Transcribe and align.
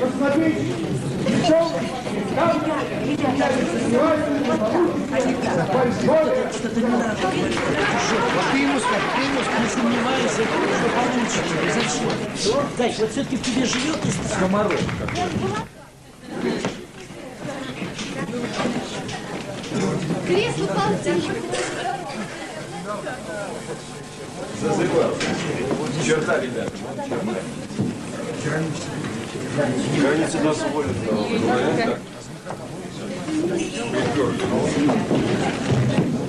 Посмотрите, 0.00 0.74
причем 1.26 1.66
там 2.36 2.62
Что-то 6.52 6.80
не 6.80 6.86
надо. 6.86 7.16
Вот 7.18 8.44
ты 8.52 8.58
ему 8.58 8.78
скажи, 8.78 9.06
ты 9.16 9.22
ему 9.22 9.40
скажи. 9.42 9.58
Не 9.58 9.68
сомневайся, 9.68 10.28
что 10.28 10.88
получится. 10.94 11.40
Зачем? 11.74 12.62
Дай, 12.78 12.94
вот 12.98 13.10
все-таки 13.10 13.36
в 13.36 13.42
тебе 13.42 13.64
живет 13.66 13.98
и 14.04 14.10
скоморох. 14.32 14.72
Кресло 20.28 20.66
полтинник. 20.66 21.32
Зазывал. 24.60 25.16
Черта, 26.04 26.38
ребята. 26.38 26.70
Границы 29.98 30.38
нас 30.40 30.58
уволят. 30.60 30.96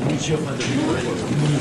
Ничего 0.06 0.38
подобного. 0.38 1.60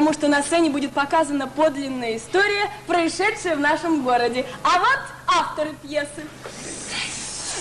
Потому 0.00 0.14
что 0.14 0.28
на 0.28 0.42
сцене 0.42 0.70
будет 0.70 0.92
показана 0.92 1.46
подлинная 1.46 2.16
история, 2.16 2.70
происшедшая 2.86 3.54
в 3.54 3.60
нашем 3.60 4.02
городе. 4.02 4.46
А 4.62 4.78
вот 4.78 4.98
авторы 5.26 5.74
пьесы. 5.82 6.24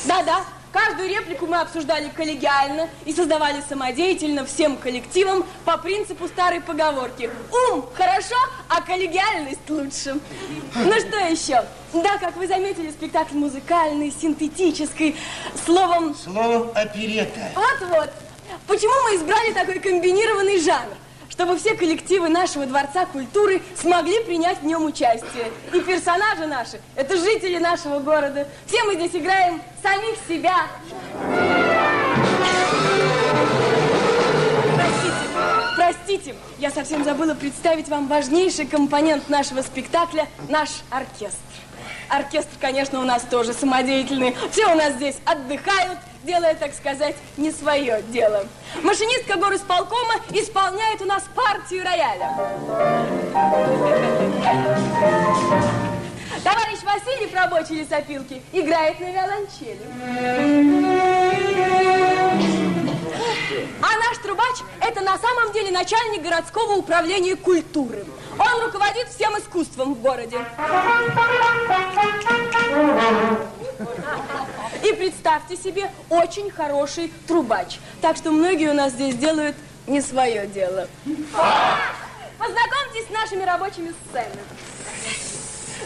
Да-да, 0.06 0.46
каждую 0.72 1.10
реплику 1.10 1.48
мы 1.48 1.58
обсуждали 1.58 2.08
коллегиально 2.08 2.88
и 3.04 3.12
создавали 3.14 3.62
самодеятельно 3.68 4.46
всем 4.46 4.78
коллективом 4.78 5.44
по 5.66 5.78
принципу 5.78 6.30
старой 6.30 6.62
поговорки. 6.62 7.30
Ум 7.74 7.90
хорошо, 7.94 8.38
а 8.70 8.82
коллегиальность 8.84 9.70
лучше. 9.70 10.18
Ну 10.76 10.94
что 10.94 11.18
еще? 11.18 11.66
Да, 11.92 12.18
как 12.20 12.38
вы 12.38 12.48
заметили, 12.48 12.90
спектакль 12.90 13.36
музыкальный, 13.36 14.14
синтетический, 14.14 15.18
словом... 15.66 16.16
Словом 16.16 16.72
оперета. 16.74 17.52
Вот-вот. 17.54 18.10
Почему 18.66 18.94
мы 19.10 19.18
избрали 19.18 19.52
такой 19.52 19.80
комбинированный 19.80 20.62
жанр? 20.62 20.96
Чтобы 21.40 21.58
все 21.58 21.74
коллективы 21.74 22.28
нашего 22.28 22.66
Дворца 22.66 23.06
культуры 23.06 23.62
смогли 23.74 24.22
принять 24.26 24.60
в 24.60 24.66
нем 24.66 24.84
участие. 24.84 25.54
И 25.74 25.80
персонажи 25.80 26.46
наши– 26.46 26.82
это 26.98 27.16
жители 27.16 27.58
нашего 27.60 28.00
города. 28.00 28.46
Все 28.66 28.84
мы 28.84 28.96
здесь 28.96 29.16
играем 29.16 29.62
самих 29.82 30.18
себя. 30.28 30.68
Простите, 34.76 35.16
простите, 35.78 36.36
я 36.58 36.72
совсем 36.72 37.06
забыла 37.06 37.36
представить 37.36 37.88
вам 37.88 38.10
важнейший 38.10 38.68
компонент 38.68 39.30
нашего 39.30 39.62
спектакля– 39.62 40.28
наш 40.50 40.82
оркестр. 40.90 41.40
Оркестр, 42.10 42.58
конечно, 42.60 43.00
у 43.00 43.04
нас 43.04 43.22
тоже 43.22 43.54
самодеятельный. 43.54 44.36
Все 44.52 44.66
у 44.66 44.76
нас 44.76 44.96
здесь 44.96 45.16
отдыхают, 45.24 46.00
делая, 46.24 46.56
так 46.56 46.74
сказать, 46.74 47.16
не 47.38 47.52
свое 47.52 48.02
дело. 48.10 48.46
Машинистка 48.84 49.38
горосполкома 49.38 50.16
исполняет 50.32 51.02
у 51.02 51.06
нас 51.06 51.24
партию 51.36 51.84
рояля. 51.84 52.36
Товарищ 56.44 56.80
Васильев, 56.84 57.34
рабочий 57.34 57.76
лесопилки, 57.82 58.42
играет 58.54 59.00
на 59.00 59.12
виолончели. 59.12 59.82
А 63.82 63.98
наш 63.98 64.18
трубач– 64.24 64.56
это 64.82 65.02
на 65.02 65.18
самом 65.18 65.52
деле 65.52 65.72
начальник 65.72 66.22
городского 66.22 66.76
управления 66.76 67.36
культуры. 67.36 68.06
Он 68.38 68.64
руководит 68.64 69.10
всем 69.10 69.38
искусством 69.38 69.96
в 69.96 70.02
городе. 70.02 70.38
И 74.84 74.94
представьте 74.94 75.58
себе, 75.58 75.92
очень 76.10 76.50
хороший 76.50 77.12
трубач. 77.28 77.80
Так 78.02 78.18
что 78.18 78.32
многие 78.32 78.70
у 78.70 78.74
нас 78.74 78.94
здесь 78.94 79.16
делают 79.16 79.56
не 79.88 80.02
свое 80.02 80.48
дело. 80.48 80.88
Познакомьтесь 82.38 83.08
с 83.08 83.10
нашими 83.10 83.44
рабочими 83.44 83.94
сцены. 84.08 84.42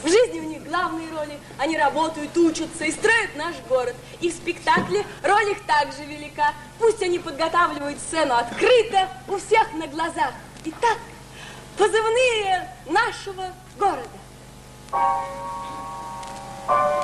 В 0.04 0.08
жизни 0.08 0.40
у 0.42 0.44
них 0.44 0.64
главные 0.68 1.10
роли. 1.12 1.40
Они 1.58 1.78
работают, 1.78 2.36
учатся 2.38 2.84
и 2.84 2.92
строят 2.92 3.36
наш 3.36 3.56
город. 3.70 3.96
И 4.20 4.30
в 4.30 4.34
спектакле 4.34 5.06
роль 5.24 5.52
их 5.52 5.66
также 5.66 6.04
велика. 6.04 6.54
Пусть 6.78 7.02
они 7.02 7.20
подготавливают 7.20 7.98
сцену 8.00 8.36
открыто, 8.36 9.08
у 9.28 9.38
всех 9.38 9.72
на 9.74 9.88
глазах. 9.88 10.34
Итак, 10.66 10.98
позывные 11.78 12.70
нашего 12.86 13.54
города. 13.80 14.10
Música 16.68 17.04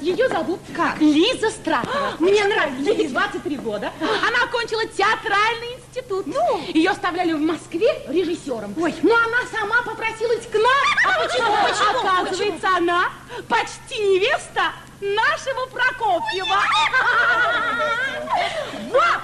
Ее 0.00 0.28
зовут 0.28 0.60
как? 0.74 0.98
Лиза 1.00 1.50
Стратова. 1.50 2.14
Мне 2.18 2.44
нравится. 2.44 2.90
Ей 2.90 3.08
23 3.08 3.56
года. 3.56 3.92
Она 4.00 4.44
окончила 4.44 4.84
театральный 4.86 5.74
институт. 5.74 6.26
Ну? 6.26 6.62
Ее 6.68 6.90
оставляли 6.90 7.32
в 7.32 7.40
Москве 7.40 7.88
режиссером. 8.08 8.74
Ой. 8.80 8.94
Но 9.02 9.14
она 9.14 9.38
сама 9.50 9.82
попросилась 9.82 10.46
к 10.46 10.54
нам. 10.54 10.68
А 11.04 11.24
почему? 11.24 11.52
Почему? 11.62 11.98
Оказывается, 12.00 12.68
она 12.76 13.10
почти 13.48 13.98
невеста 13.98 14.72
нашего 15.00 15.66
Прокофьева. 15.66 16.48
Вот! 18.90 19.20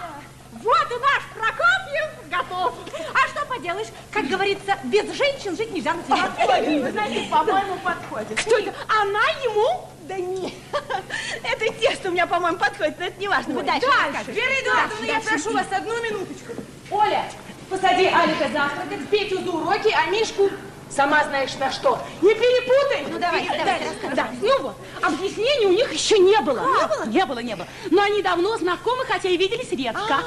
Вот 0.65 0.91
и 0.91 0.95
наш 0.95 1.23
Прокофьев 1.35 2.11
готов. 2.31 2.75
А 3.13 3.29
что 3.29 3.45
поделаешь? 3.47 3.89
Как 4.11 4.27
говорится, 4.27 4.79
без 4.85 5.13
женщин 5.15 5.55
жить 5.57 5.71
нельзя 5.73 5.93
на. 5.93 6.03
Подходит, 6.03 6.83
вы 6.83 6.91
знаете, 6.91 7.29
по-моему, 7.31 7.77
подходит. 7.85 8.41
Что 8.41 8.59
это? 8.59 8.73
Она 8.89 9.21
ему? 9.45 9.89
Да 10.09 10.19
нет. 10.19 10.53
Это 11.43 11.73
те, 11.81 11.93
что 11.95 12.09
у 12.09 12.13
меня, 12.13 12.27
по-моему, 12.27 12.59
подходит, 12.59 12.99
но 12.99 13.07
это 13.07 13.19
не 13.19 13.29
важно. 13.29 13.55
Вы 13.55 13.63
дальше 13.63 13.87
Дальше. 14.13 14.33
Вера 14.33 14.53
Эдуардовна, 14.63 15.05
я 15.07 15.21
прошу 15.21 15.53
вас 15.53 15.67
одну 15.71 16.03
минуточку. 16.03 16.53
Оля, 16.91 17.25
посади 17.71 18.07
Алика 18.07 18.49
завтракать, 18.53 19.09
Петю 19.09 19.43
за 19.43 19.51
уроки, 19.51 19.89
а 19.97 20.11
Мишку 20.11 20.51
сама 20.91 21.25
знаешь 21.25 21.55
на 21.55 21.71
что. 21.73 21.99
Не 22.23 22.35
перепутай. 22.35 23.05
Ну, 23.09 23.19
давай, 23.19 23.47
давай, 23.49 23.81
рассказывай. 23.81 24.15
Да, 24.15 24.29
ну 24.41 24.63
вот, 24.63 24.77
объяснений 25.03 25.67
у 25.67 25.73
них 25.73 25.93
еще 25.93 26.19
не 26.19 26.39
было. 26.41 26.61
Не 26.61 26.87
было? 26.87 27.07
Не 27.07 27.25
было, 27.27 27.39
не 27.41 27.57
было. 27.57 27.67
Но 27.91 28.03
они 28.03 28.23
давно 28.23 28.57
знакомы, 28.59 29.05
хотя 29.07 29.29
и 29.29 29.37
виделись 29.37 29.71
редко. 29.71 30.19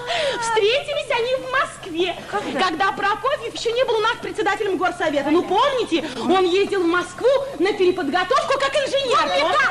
Встретились 0.42 1.12
они 1.12 1.36
в 1.36 1.52
Москве, 1.52 2.16
когда 2.62 2.92
Прокофьев 2.92 3.54
еще 3.56 3.72
не 3.72 3.84
был 3.86 3.96
у 3.96 4.02
нас 4.02 4.16
председателем 4.22 4.78
горсовета. 4.78 5.30
Ну, 5.32 5.44
помните, 5.44 6.04
он 6.22 6.46
ездил 6.46 6.84
в 6.84 6.88
Москву 6.88 7.28
на 7.60 7.74
переподготовку 7.74 8.60
как 8.60 8.76
инженер. 8.76 9.18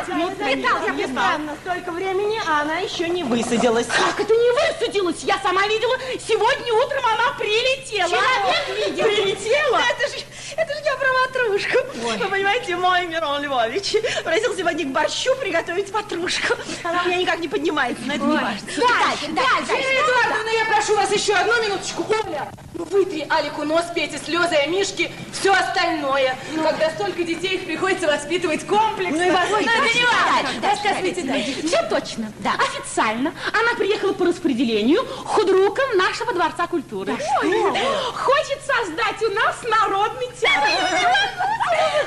Ну, 0.09 0.27
Помните? 0.31 0.55
летал, 0.55 0.79
я 0.87 0.93
Летал. 0.93 1.11
странно, 1.11 1.57
столько 1.63 1.91
времени, 1.93 2.41
а 2.49 2.63
она 2.63 2.79
еще 2.79 3.09
не 3.09 3.25
высадилась. 3.25 3.87
Как 3.87 4.21
это 4.21 4.35
не 4.35 4.51
высадилась? 4.51 5.23
Я 5.23 5.39
сама 5.43 5.67
видела, 5.67 5.97
сегодня 6.27 6.73
утром 6.75 7.05
она 7.05 7.33
прилетела. 7.39 8.09
Человек 8.11 8.87
видел. 8.87 9.05
Прилетела? 9.05 9.81
Это 9.91 10.17
же, 10.17 10.25
это 10.57 10.75
же 10.75 10.81
я 10.85 10.97
про 10.97 11.13
ватрушку. 11.13 11.79
Вы 12.19 12.29
понимаете, 12.29 12.77
мой 12.77 13.07
Мирон 13.07 13.43
Львович 13.43 13.97
просил 14.25 14.57
сегодня 14.57 14.85
к 14.85 14.89
борщу 14.89 15.35
приготовить 15.37 15.91
ватрушку. 15.91 16.55
Она 16.83 17.03
у 17.03 17.07
меня 17.07 17.19
никак 17.19 17.39
не 17.39 17.49
поднимается, 17.49 18.03
но 18.07 18.15
это 18.15 18.25
не 18.25 18.37
важно. 18.37 18.67
Дальше, 18.67 19.27
дальше. 19.29 19.73
Ирина 19.73 20.05
Эдуардовна, 20.05 20.51
я 20.51 20.65
прошу 20.67 20.97
вас 20.97 21.13
еще 21.13 21.35
одну 21.35 21.63
минуточку. 21.63 22.07
Оля, 22.09 22.51
ну 22.75 22.85
вытри 22.85 23.27
Алику 23.29 23.65
нос, 23.65 23.85
Пете 23.95 24.19
слезы, 24.19 24.55
а 24.55 24.67
Мишке 24.67 25.11
все 25.33 25.53
остальное. 25.53 26.37
Когда 26.63 26.91
столько 26.91 27.23
детей, 27.23 27.57
их 27.57 27.67
приходится 27.67 28.07
воспитывать 28.07 28.67
комплексно. 28.67 29.19
Ну 29.19 29.27
и 29.27 29.31
возможно, 29.31 29.67
Но 29.67 29.73
это 29.73 29.95
не 29.95 30.03
дальше, 30.03 30.07
важно. 30.43 30.71
Рассказывайте 30.71 31.23
дальше. 31.23 31.67
Все 31.67 31.83
точно. 31.89 32.33
Да. 32.41 32.55
Официально 32.55 33.33
она 33.53 33.75
приехала 33.77 34.13
по 34.13 34.25
распределению 34.25 35.05
худруком 35.25 35.97
нашего 35.97 36.33
Дворца 36.33 36.67
культуры. 36.67 37.13
Хочет 37.13 38.61
создать 38.65 39.23
у 39.23 39.31
нас 39.31 39.57
народный 39.63 40.29
театр. 40.39 40.46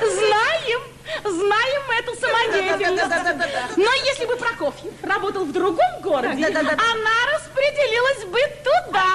Знаем, 0.00 0.80
знаем 1.24 1.82
эту 1.98 2.14
самодеятельность. 2.14 3.76
Но 3.76 3.92
если 4.04 4.24
бы 4.26 4.36
Прокофьев 4.36 4.92
работал 5.02 5.44
в 5.44 5.52
другом 5.52 6.00
городе, 6.00 6.46
она 6.46 7.26
распределилась 7.34 8.24
бы 8.24 8.40
туда. 8.64 9.06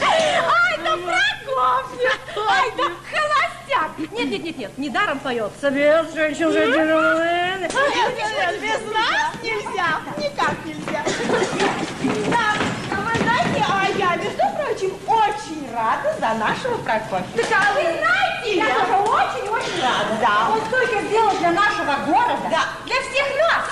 Ай, 0.00 0.78
да 0.84 0.96
Прокофьев! 0.96 2.18
Ай, 2.48 2.70
да 2.76 2.84
холостяк! 3.10 3.90
Нет, 4.12 4.28
нет, 4.30 4.42
нет, 4.44 4.58
нет, 4.58 4.78
недаром 4.78 5.18
поется. 5.20 5.70
Без 5.70 6.12
женщин, 6.14 6.52
женщин. 6.52 6.88
Без 8.60 8.82
нас 8.92 9.34
нельзя, 9.42 10.00
никак 10.18 10.54
нельзя. 10.64 11.02
Да, 12.30 12.54
вы 12.96 13.12
знаете, 13.18 13.64
а 13.68 13.70
я, 13.96 14.16
между 14.16 14.44
прочим, 14.56 14.92
очень 15.08 15.61
рада 15.72 16.14
за 16.20 16.34
нашего 16.34 16.76
Прокофьева. 16.78 17.24
Так, 17.36 17.46
а 17.52 17.72
вы 17.74 17.82
знаете, 17.82 18.56
я 18.56 18.66
тоже 18.66 18.94
очень-очень 19.02 19.80
рада. 19.82 20.16
Да. 20.20 20.50
Он 20.52 20.60
столько 20.66 21.00
сделал 21.02 21.36
для 21.38 21.50
нашего 21.52 21.96
города, 22.06 22.48
Да. 22.50 22.64
для 22.84 23.00
всех 23.00 23.26
нас. 23.40 23.64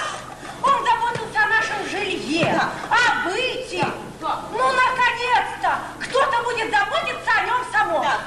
Он 0.62 0.72
заботился 0.84 1.38
о 1.44 1.48
нашем 1.48 1.88
жилье, 1.90 2.52
Да. 2.54 2.68
о 2.90 3.28
быте. 3.28 3.86
Ну, 4.20 4.64
наконец-то, 4.72 5.78
кто-то 6.00 6.42
будет 6.44 6.70
заботиться 6.70 7.30
о 7.38 7.42
нем 7.46 7.60
самом. 7.72 8.02
Да. 8.02 8.18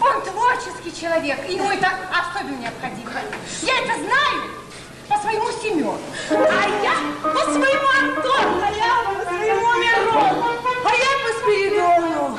Он 0.00 0.22
творческий 0.22 0.98
человек, 0.98 1.38
и 1.48 1.54
ему 1.54 1.70
это 1.70 1.88
особенно 2.10 2.56
необходимо. 2.56 3.10
Я 3.62 3.78
это 3.80 3.94
знаю 3.98 4.50
по 5.08 5.16
своему 5.18 5.50
Семену. 5.62 5.98
А 6.30 6.68
я 6.82 6.94
по 7.22 7.40
своему 7.52 7.88
Антону, 8.00 8.62
а 8.64 8.70
я 8.70 9.02
по 9.04 9.34
своему 9.34 9.74
Мирону, 9.74 10.46
а 10.84 10.94
я 10.94 11.10
по 11.22 11.38
Спиридону. 11.40 12.38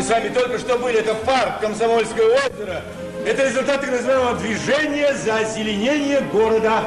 Мы 0.00 0.06
с 0.06 0.08
вами 0.08 0.30
только 0.30 0.58
что 0.58 0.78
были, 0.78 0.98
это 0.98 1.14
парк 1.14 1.60
Комсомольское 1.60 2.24
озеро. 2.24 2.80
Это 3.26 3.46
результат 3.46 3.82
так 3.82 3.90
называемого 3.90 4.38
движения 4.38 5.12
за 5.12 5.36
озеленение 5.36 6.22
города. 6.22 6.84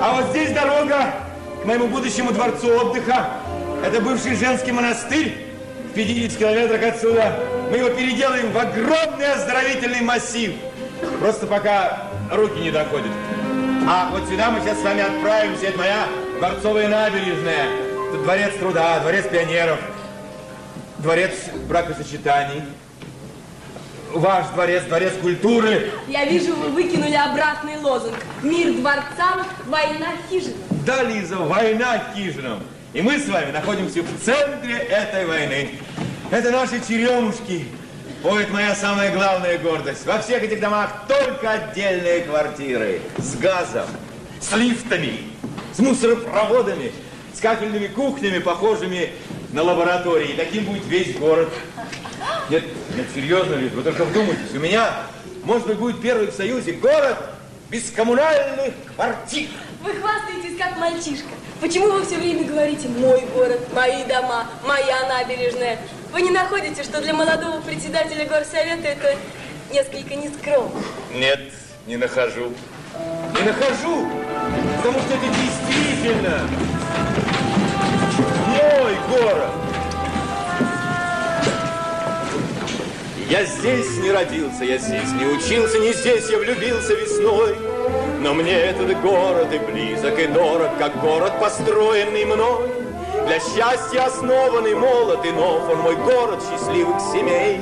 А 0.00 0.14
вот 0.14 0.30
здесь 0.30 0.52
дорога 0.52 1.16
к 1.62 1.66
моему 1.66 1.88
будущему 1.88 2.32
дворцу 2.32 2.74
отдыха. 2.74 3.28
Это 3.84 4.00
бывший 4.00 4.36
женский 4.36 4.72
монастырь 4.72 5.36
в 5.90 5.94
50 5.96 6.38
километрах 6.38 6.82
отсюда. 6.82 7.40
Мы 7.70 7.76
его 7.76 7.90
переделаем 7.90 8.50
в 8.50 8.56
огромный 8.56 9.34
оздоровительный 9.34 10.00
массив. 10.00 10.54
Просто 11.20 11.46
пока 11.46 12.04
руки 12.32 12.58
не 12.58 12.70
доходят. 12.70 13.12
А 13.86 14.08
вот 14.12 14.26
сюда 14.30 14.50
мы 14.50 14.62
сейчас 14.62 14.78
с 14.80 14.82
вами 14.82 15.02
отправимся. 15.02 15.66
Это 15.66 15.76
моя 15.76 16.06
дворцовая 16.38 16.88
набережная. 16.88 17.66
Тут 18.12 18.22
дворец 18.22 18.54
труда, 18.58 19.00
дворец 19.00 19.26
пионеров, 19.26 19.78
дворец 21.06 21.30
бракосочетаний. 21.68 22.62
Ваш 24.12 24.46
дворец, 24.54 24.82
дворец 24.84 25.12
культуры. 25.22 25.92
Я 26.08 26.24
вижу, 26.24 26.54
вы 26.56 26.70
выкинули 26.70 27.14
обратный 27.14 27.78
лозунг. 27.78 28.16
Мир 28.42 28.72
дворцам, 28.72 29.46
война 29.66 30.08
хижинам. 30.28 30.58
Да, 30.84 31.04
Лиза, 31.04 31.36
война 31.36 32.02
хижинам. 32.12 32.60
И 32.92 33.02
мы 33.02 33.20
с 33.20 33.28
вами 33.28 33.52
находимся 33.52 34.02
в 34.02 34.24
центре 34.24 34.74
этой 34.78 35.26
войны. 35.26 35.70
Это 36.32 36.50
наши 36.50 36.80
черемушки. 36.80 37.66
Ой, 38.24 38.42
это 38.42 38.52
моя 38.52 38.74
самая 38.74 39.12
главная 39.14 39.58
гордость. 39.58 40.06
Во 40.06 40.18
всех 40.18 40.42
этих 40.42 40.58
домах 40.58 41.04
только 41.06 41.52
отдельные 41.52 42.22
квартиры. 42.22 43.00
С 43.18 43.36
газом, 43.36 43.86
с 44.40 44.52
лифтами, 44.56 45.20
с 45.72 45.78
мусоропроводами, 45.78 46.90
с 47.32 47.38
кафельными 47.38 47.86
кухнями, 47.86 48.40
похожими 48.40 49.10
на 49.52 49.62
лаборатории. 49.62 50.32
И 50.32 50.36
таким 50.36 50.64
будет 50.64 50.84
весь 50.86 51.16
город. 51.16 51.48
Нет, 52.50 52.64
нет, 52.96 53.06
серьезно, 53.14 53.54
Лиз, 53.54 53.72
вы 53.72 53.82
только 53.82 54.04
вдумайтесь. 54.04 54.54
У 54.54 54.58
меня, 54.58 54.90
может 55.44 55.66
быть, 55.66 55.78
будет 55.78 56.00
первый 56.00 56.28
в 56.28 56.34
Союзе 56.34 56.72
город 56.72 57.16
без 57.70 57.90
коммунальных 57.90 58.74
квартир. 58.94 59.48
Вы 59.82 59.92
хвастаетесь, 59.94 60.58
как 60.58 60.78
мальчишка. 60.78 61.28
Почему 61.60 61.90
вы 61.90 62.04
все 62.04 62.16
время 62.16 62.44
говорите 62.44 62.88
«мой 62.88 63.20
город», 63.34 63.60
«мои 63.72 64.04
дома», 64.04 64.46
«моя 64.64 65.08
набережная»? 65.08 65.78
Вы 66.12 66.22
не 66.22 66.30
находите, 66.30 66.82
что 66.82 67.00
для 67.00 67.14
молодого 67.14 67.60
председателя 67.60 68.26
горсовета 68.26 68.88
это 68.88 69.16
несколько 69.72 70.14
нескромно? 70.14 70.70
Нет, 71.14 71.40
не 71.86 71.96
нахожу. 71.96 72.52
Не 73.34 73.42
нахожу, 73.42 74.08
потому 74.78 74.98
что 75.00 75.14
это 75.14 75.26
действительно 75.26 76.40
мой 78.78 78.94
город. 79.08 79.50
Я 83.28 83.44
здесь 83.44 83.98
не 83.98 84.12
родился, 84.12 84.64
я 84.64 84.78
здесь 84.78 85.12
не 85.12 85.26
учился, 85.26 85.78
не 85.78 85.92
здесь 85.92 86.28
я 86.30 86.38
влюбился 86.38 86.94
весной. 86.94 87.56
Но 88.20 88.34
мне 88.34 88.52
этот 88.52 89.00
город 89.00 89.48
и 89.52 89.58
близок, 89.58 90.18
и 90.18 90.26
дорог, 90.26 90.78
как 90.78 91.00
город, 91.00 91.32
построенный 91.40 92.24
мной. 92.24 92.68
Для 93.26 93.40
счастья 93.40 94.04
основанный 94.06 94.74
молод 94.74 95.24
и 95.24 95.32
нов, 95.32 95.68
он 95.68 95.78
мой 95.80 95.96
город 95.96 96.40
счастливых 96.48 97.00
семей. 97.00 97.60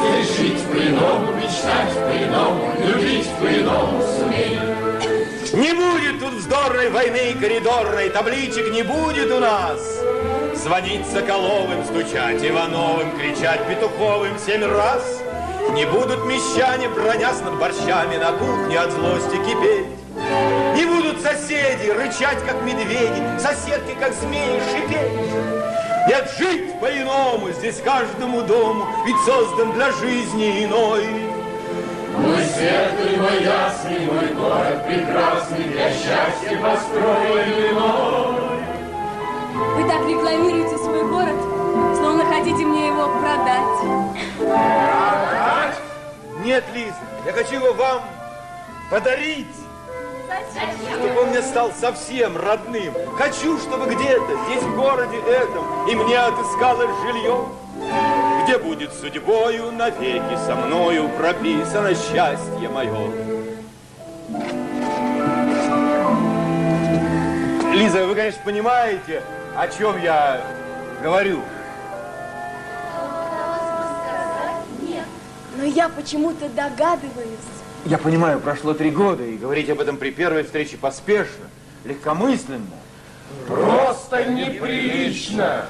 Здесь 0.00 0.36
жить 0.38 0.62
по-иному, 0.72 1.32
мечтать 1.34 1.92
по-иному, 1.92 2.72
любить 2.86 3.28
по-иному 3.40 4.02
сумей. 4.02 4.58
Не 5.52 5.72
будет 5.72 6.20
тут 6.20 6.32
вздорной 6.32 6.88
войны 6.88 7.34
коридорной, 7.38 8.08
табличек 8.08 8.72
не 8.72 8.82
будет 8.82 9.30
у 9.30 9.38
нас. 9.40 9.78
Звонить 10.56 11.06
Соколовым, 11.06 11.84
стучать 11.84 12.42
Ивановым, 12.42 13.10
кричать 13.18 13.66
Петуховым 13.66 14.38
семь 14.38 14.64
раз. 14.64 15.02
Не 15.72 15.84
будут 15.84 16.24
мещане, 16.24 16.88
бронясь 16.88 17.40
над 17.40 17.58
борщами, 17.58 18.16
на 18.16 18.32
кухне 18.32 18.78
от 18.78 18.92
злости 18.92 19.36
кипеть. 19.36 19.86
Не 20.76 20.84
будут 20.86 21.20
соседи 21.20 21.90
рычать, 21.90 22.38
как 22.46 22.62
медведи, 22.62 23.22
соседки, 23.38 23.94
как 23.98 24.14
змеи, 24.14 24.60
шипеть. 24.70 25.34
Нет, 26.08 26.30
жить 26.38 26.80
по-иному 26.80 27.50
здесь 27.50 27.80
каждому 27.80 28.42
дому, 28.42 28.86
ведь 29.06 29.16
создан 29.26 29.72
для 29.72 29.90
жизни 29.92 30.64
иной. 30.64 31.06
Мой 32.16 32.44
светлый, 32.44 33.16
мой 33.18 33.42
ясный, 33.42 34.06
мой 34.06 34.28
город 34.34 34.86
прекрасный, 34.86 35.64
для 35.64 35.90
счастья 35.90 36.58
построенный. 36.62 38.53
Вы 39.54 39.88
так 39.88 40.08
рекламируете 40.08 40.76
свой 40.78 41.04
город, 41.04 41.36
словно 41.96 42.24
хотите 42.24 42.64
мне 42.64 42.88
его 42.88 43.08
продать. 43.20 43.64
Нет, 46.44 46.64
Лиза, 46.74 46.94
я 47.24 47.32
хочу 47.32 47.54
его 47.54 47.72
вам 47.74 48.02
подарить. 48.90 49.46
Чтобы 50.98 51.20
он 51.20 51.28
мне 51.28 51.42
стал 51.42 51.70
совсем 51.72 52.36
родным. 52.36 52.92
Хочу, 53.16 53.58
чтобы 53.58 53.86
где-то 53.94 54.38
здесь, 54.46 54.62
в 54.62 54.74
городе 54.74 55.18
этом, 55.18 55.88
и 55.88 55.94
мне 55.94 56.18
отыскалось 56.18 56.90
жилье, 57.02 57.46
где 58.42 58.58
будет 58.58 58.92
судьбою 58.92 59.70
навеки 59.70 60.36
со 60.46 60.56
мною 60.56 61.08
прописано 61.10 61.94
счастье 61.94 62.68
мое. 62.68 63.10
Лиза, 67.72 68.06
вы, 68.06 68.14
конечно, 68.14 68.40
понимаете, 68.44 69.22
о 69.56 69.68
чем 69.68 70.00
я 70.02 70.40
говорю. 71.02 71.40
Но 75.56 75.64
я 75.64 75.88
почему-то 75.88 76.48
догадываюсь. 76.48 77.38
Я 77.86 77.98
понимаю, 77.98 78.40
прошло 78.40 78.74
три 78.74 78.90
года, 78.90 79.22
и 79.24 79.36
говорить 79.36 79.68
об 79.70 79.80
этом 79.80 79.96
при 79.98 80.10
первой 80.10 80.42
встрече 80.42 80.76
поспешно, 80.76 81.44
легкомысленно. 81.84 82.66
Просто 83.46 84.24
неприлично. 84.24 85.66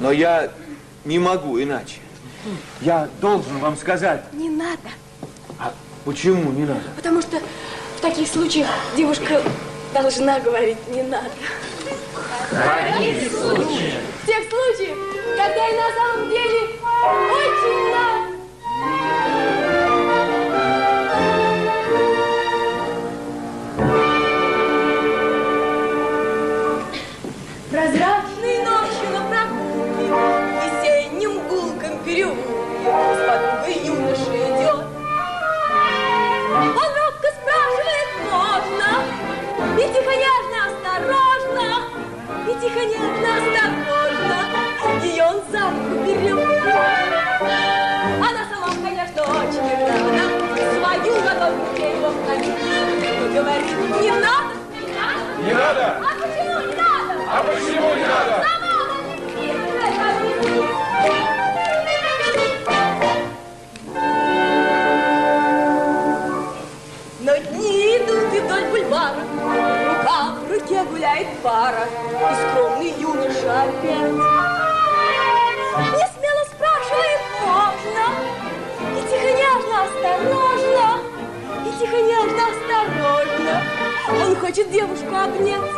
Но 0.00 0.10
я 0.10 0.50
не 1.04 1.18
могу 1.18 1.62
иначе. 1.62 1.98
Я 2.80 3.08
должен 3.20 3.58
вам 3.58 3.76
сказать. 3.76 4.22
Не 4.32 4.48
надо, 4.50 4.88
А 5.58 5.72
почему 6.04 6.50
не 6.52 6.64
надо? 6.64 6.80
потому 6.96 7.20
что 7.20 7.38
в 7.96 8.00
таких 8.00 8.28
случаях 8.28 8.68
девушка 8.96 9.42
должна 9.92 10.38
говорить 10.40 10.78
«не 10.88 11.02
надо». 11.02 11.30
В 12.16 12.22
тех 14.26 14.48
случаях, 14.48 14.96
когда 15.36 15.68
и 15.68 15.72
на 15.76 15.88
самом 15.94 16.30
деле 16.30 16.60
очень 17.32 17.82
надо. 17.92 18.36
Прозрачной 27.70 28.05
и 42.76 42.88
тихо, 42.90 43.06
нежно, 43.06 43.30
осторожно, 43.36 44.38
ее 45.02 45.24
он 45.24 45.38
за 45.50 45.62
руку 45.70 45.94
берет. 46.04 46.46
Она 48.20 48.42
сама, 48.50 48.68
конечно, 48.82 49.20
очень 49.22 49.68
рада, 49.86 50.24
свою 50.74 51.14
ладонь 51.24 51.60
ей 51.76 51.92
его 51.96 52.10
и 53.16 53.34
говорит, 53.34 53.76
не 54.00 54.10
надо, 54.10 54.52
не 54.72 54.86
надо. 54.94 55.22
Не 55.42 55.52
надо. 55.54 55.84
А 55.98 56.12
почему 56.20 56.56
не 56.60 56.74
надо? 56.76 57.12
А 57.28 57.42
почему 57.42 57.88
не 57.94 58.06
надо? 58.06 58.34
Сама 58.44 58.72
она 58.82 58.96
не 59.06 59.16
хитрая, 59.32 60.85
Руке 70.66 70.82
гуляет 70.82 71.28
пара, 71.44 71.86
И 71.86 72.34
скромный 72.34 72.90
юноша 72.98 73.62
опять. 73.62 74.10
Не 75.94 76.06
смело 76.10 76.42
спрашивает, 76.50 77.20
можно, 77.40 78.04
И 78.90 79.02
тихо, 79.02 79.30
нежно, 79.30 79.76
осторожно, 79.84 80.86
И 81.64 81.70
тихо, 81.78 81.98
нежно, 82.02 82.42
осторожно, 82.50 83.54
Он 84.24 84.34
хочет 84.40 84.66
девушку 84.72 85.14
обнять. 85.14 85.70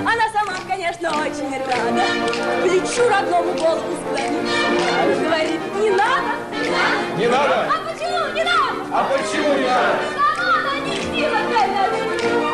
Она 0.00 0.26
сама, 0.32 0.54
конечно, 0.66 1.10
очень 1.10 1.52
рада, 1.58 2.04
Плечу 2.62 3.06
родному 3.06 3.52
голову 3.52 3.96
склонить. 4.00 5.20
Говорит, 5.22 5.60
не 5.78 5.90
надо, 5.90 6.32
не 7.18 7.28
надо. 7.28 7.68
А 7.68 7.76
почему 7.84 8.34
не 8.34 8.44
надо? 8.44 8.78
А 8.94 9.04
почему 9.12 9.52
не 9.58 9.66
надо? 9.66 9.98
Сама 10.14 10.48
она 10.56 10.78
не 10.86 10.96
сила 10.96 12.49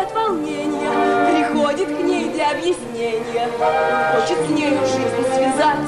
от 0.00 0.12
волнения, 0.14 0.90
приходит 1.30 1.88
к 1.88 2.00
ней 2.00 2.30
для 2.30 2.50
объяснения, 2.50 3.48
хочет 4.12 4.38
с 4.46 4.50
нею 4.50 4.78
жизнь 4.86 5.24
связать. 5.34 5.78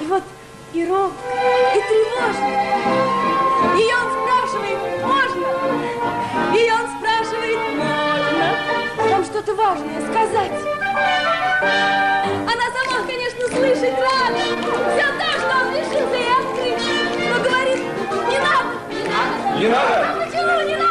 И 0.00 0.06
вот 0.06 0.22
и 0.72 0.86
робко, 0.86 1.14
и 1.74 1.80
тревожно. 1.88 2.48
И 3.76 3.84
он 3.94 4.06
спрашивает, 4.16 4.78
можно? 5.02 5.46
И 6.56 6.70
он 6.70 6.84
спрашивает, 6.98 7.60
можно? 7.76 8.46
Вам 9.10 9.24
что-то 9.24 9.54
важное 9.54 10.00
сказать? 10.10 10.52
Она 11.62 12.66
сама, 12.74 13.06
конечно, 13.06 13.46
слышит 13.48 13.94
рада. 13.94 14.42
Все 14.92 15.06
так, 15.18 15.36
что 15.40 15.52
он 15.62 15.74
решился 15.74 16.16
ей 16.16 16.32
открыть. 16.32 16.82
Но 17.30 17.36
говорит, 17.44 17.80
не 18.28 18.38
надо. 18.38 18.72
Не 19.58 19.68
надо? 19.68 19.94
А 20.00 20.24
почему 20.24 20.68
не 20.68 20.76
надо? 20.76 20.85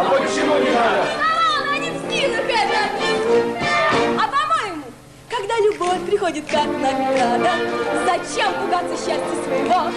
А 0.00 0.18
почему 0.18 0.56
не 0.58 0.70
надо? 0.70 1.02
А 1.12 1.60
вон, 1.60 1.74
они 1.74 1.90
в 1.90 1.98
спинах 1.98 2.46
это. 2.48 2.80
А 4.18 4.28
по-моему, 4.28 4.84
когда 5.28 5.54
любовь 5.58 6.00
приходит 6.06 6.44
как 6.50 6.66
награда, 6.66 7.52
зачем 8.06 8.50
пугаться 8.54 8.96
счастья 8.96 9.36
своего? 9.44 9.90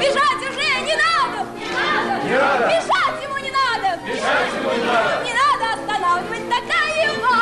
Бежать 0.00 0.42
уже 0.42 0.66
не 0.82 0.96
надо! 0.96 1.46
Не 1.56 1.70
надо! 1.70 2.26
Не 2.26 2.36
надо! 2.36 2.64
Бежать 2.66 3.22
ему 3.22 3.38
не 3.38 3.50
надо! 3.52 4.00
Бежать 4.04 4.54
ему 4.58 4.70
не 4.72 4.84
надо! 4.84 5.24
Не 5.24 5.32
надо 5.32 5.64
останавливать 5.74 6.46
такая 6.50 7.12
его! 7.12 7.34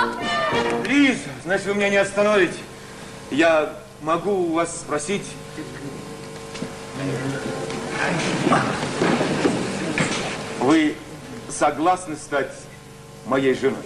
Лиза, 0.84 1.30
значит, 1.44 1.66
вы 1.66 1.74
меня 1.76 1.88
не 1.88 1.96
остановите. 1.96 2.58
Я 3.30 3.72
могу 4.02 4.32
у 4.32 4.52
вас 4.52 4.70
спросить... 4.76 5.24
Вы 10.60 10.94
согласны 11.62 12.16
стать 12.16 12.50
моей 13.24 13.54
женой? 13.54 13.84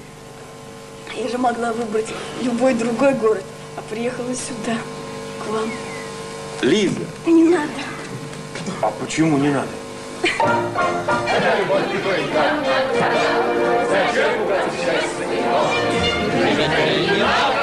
Я 1.14 1.28
же 1.28 1.37
могла 1.37 1.75
выбрать 1.75 2.06
любой 2.41 2.73
другой 2.73 3.12
город, 3.12 3.45
а 3.76 3.82
приехала 3.91 4.34
сюда, 4.34 4.78
к 5.39 5.47
вам. 5.50 5.71
Лиза, 6.62 7.00
Не 7.26 7.45
надо. 7.45 7.69
а 8.80 8.91
почему 8.99 9.36
не 9.36 9.50
надо? 9.50 9.69
Мешать 16.34 17.55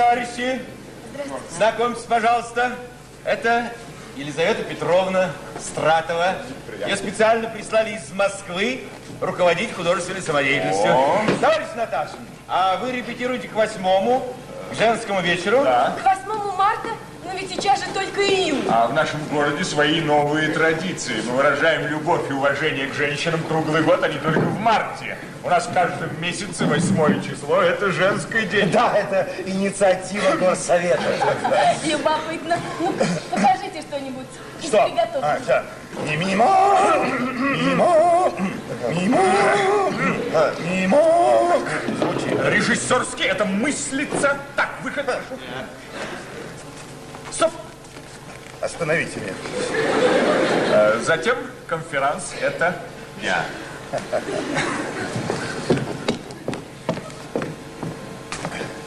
товарищи. 0.00 0.62
Знакомьтесь, 1.54 2.04
пожалуйста. 2.04 2.72
Это 3.22 3.70
Елизавета 4.16 4.62
Петровна 4.62 5.30
Стратова. 5.58 6.36
Ее 6.86 6.96
специально 6.96 7.50
прислали 7.50 7.96
из 7.96 8.10
Москвы 8.14 8.84
руководить 9.20 9.74
художественной 9.74 10.22
самодеятельностью. 10.22 10.96
Товарищ 11.38 11.66
Наташа, 11.76 12.14
а 12.48 12.78
вы 12.78 12.92
репетируете 12.92 13.48
к 13.48 13.52
восьмому, 13.52 14.26
к 14.72 14.74
женскому 14.74 15.20
вечеру? 15.20 15.58
К 15.58 16.02
8 16.02 16.56
марта? 16.56 16.88
Но 17.32 17.38
ведь 17.38 17.50
сейчас 17.50 17.78
же 17.78 17.86
только 17.94 18.22
июнь. 18.22 18.64
А 18.68 18.88
в 18.88 18.94
нашем 18.94 19.24
городе 19.28 19.62
свои 19.62 20.00
новые 20.00 20.48
традиции. 20.48 21.22
Мы 21.26 21.36
выражаем 21.36 21.86
любовь 21.86 22.28
и 22.28 22.32
уважение 22.32 22.88
к 22.88 22.94
женщинам 22.94 23.40
круглый 23.44 23.82
год, 23.82 24.02
а 24.02 24.08
не 24.08 24.18
только 24.18 24.40
в 24.40 24.58
марте. 24.58 25.16
У 25.44 25.48
нас 25.48 25.66
в 25.66 25.72
каждом 25.72 26.20
месяце 26.20 26.66
восьмое 26.66 27.20
число– 27.20 27.62
это 27.64 27.92
женский 27.92 28.46
день. 28.46 28.70
Да, 28.72 28.92
это 28.96 29.28
инициатива 29.46 30.34
горсовета. 30.36 31.00
Любопытно. 31.84 32.58
Ну, 32.80 32.92
покажите 33.30 33.80
что-нибудь. 33.80 34.26
Что? 34.62 34.90
А, 35.22 35.38
да. 35.46 35.64
Мимо, 36.04 36.18
мимо, 36.18 38.32
мимо, 38.90 39.20
мимо. 40.68 41.52
Режиссерский– 42.50 43.24
это 43.26 43.44
мыслится. 43.44 44.36
Так, 44.56 44.70
выход. 44.82 45.06
Стоп. 47.40 47.52
Остановите 48.60 49.18
меня. 49.18 49.32
Э, 50.74 51.00
Затем 51.02 51.38
конферанс– 51.66 52.34
это 52.42 52.76
я. 53.22 53.46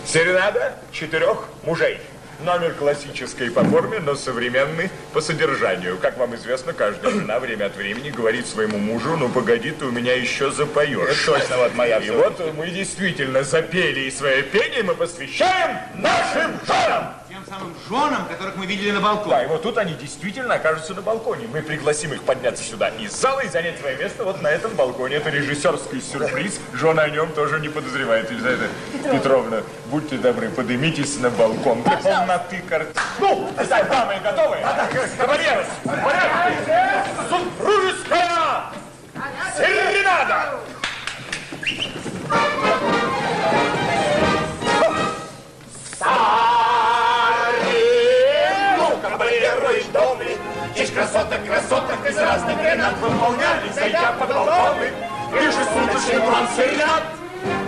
Серенада 0.05 0.75
четырех 0.91 1.45
мужей. 1.63 1.99
Номер 2.41 2.73
классический 2.73 3.49
по 3.49 3.63
форме, 3.63 3.97
но 3.97 4.13
современный 4.13 4.91
по 5.13 5.21
содержанию. 5.21 5.97
Как 5.97 6.19
вам 6.19 6.35
известно, 6.35 6.73
каждая 6.73 7.11
жена 7.11 7.39
время 7.39 7.65
от 7.65 7.75
времени 7.75 8.11
говорит 8.11 8.45
своему 8.45 8.77
мужу, 8.77 9.17
ну 9.17 9.29
погоди, 9.29 9.71
ты 9.71 9.85
у 9.85 9.91
меня 9.91 10.13
еще 10.13 10.51
запоешь. 10.51 11.09
Это 11.09 11.25
точно 11.25 11.57
вот 11.57 11.73
моя 11.73 11.97
И 11.97 12.11
вот 12.11 12.39
мы 12.55 12.69
действительно 12.69 13.43
запели, 13.43 14.01
и 14.01 14.11
свое 14.11 14.43
пение 14.43 14.83
мы 14.83 14.93
посвящаем 14.93 15.79
нашим 15.95 16.59
женам. 16.67 17.15
Самым 17.53 17.75
женам, 17.87 18.25
которых 18.27 18.55
мы 18.55 18.65
видели 18.65 18.89
на 18.89 18.99
Да, 18.99 19.05
балконе. 19.13 19.43
и 19.43 19.47
вот 19.47 19.61
тут 19.61 19.77
они 19.77 19.93
действительно 19.93 20.55
окажутся 20.55 20.95
на 20.95 21.01
балконе. 21.03 21.47
Мы 21.53 21.61
пригласим 21.61 22.11
их 22.13 22.23
подняться 22.23 22.63
сюда 22.63 22.89
из 22.89 23.11
зала 23.11 23.41
и 23.41 23.47
занять 23.47 23.79
свое 23.79 23.95
место 23.95 24.23
вот 24.23 24.41
на 24.41 24.47
этом 24.47 24.73
балконе. 24.73 25.17
Это 25.17 25.29
режиссерский 25.29 26.01
сюрприз. 26.01 26.59
Жена 26.73 27.03
о 27.03 27.09
нем 27.11 27.31
тоже 27.33 27.59
не 27.59 27.69
подозревает. 27.69 28.31
Елизавета 28.31 28.69
Петровна, 29.11 29.61
будьте 29.87 30.17
добры, 30.17 30.49
поднимитесь 30.49 31.17
на 31.19 31.29
балкон 31.29 31.83
для 31.83 31.97
полноты 31.97 32.59
картины. 32.67 32.95
Ну, 33.19 33.47
так, 33.55 33.87
дамы 33.87 34.15
готовы? 34.23 34.57
Кавалеры? 35.19 35.65
Супружеская 37.29 38.63
серенада! 39.55 40.55
Ну, 41.61 42.92
Здесь 50.75 50.89
красоток, 50.89 51.45
красоток 51.45 52.09
из 52.09 52.17
разных 52.17 52.57
гранат 52.57 52.97
Выполняли, 52.97 53.69
зайдя 53.73 54.13
под 54.13 54.29
балконы 54.29 54.91
Ежесуточный 55.31 56.19
план 56.21 56.47
серенад 56.55 57.03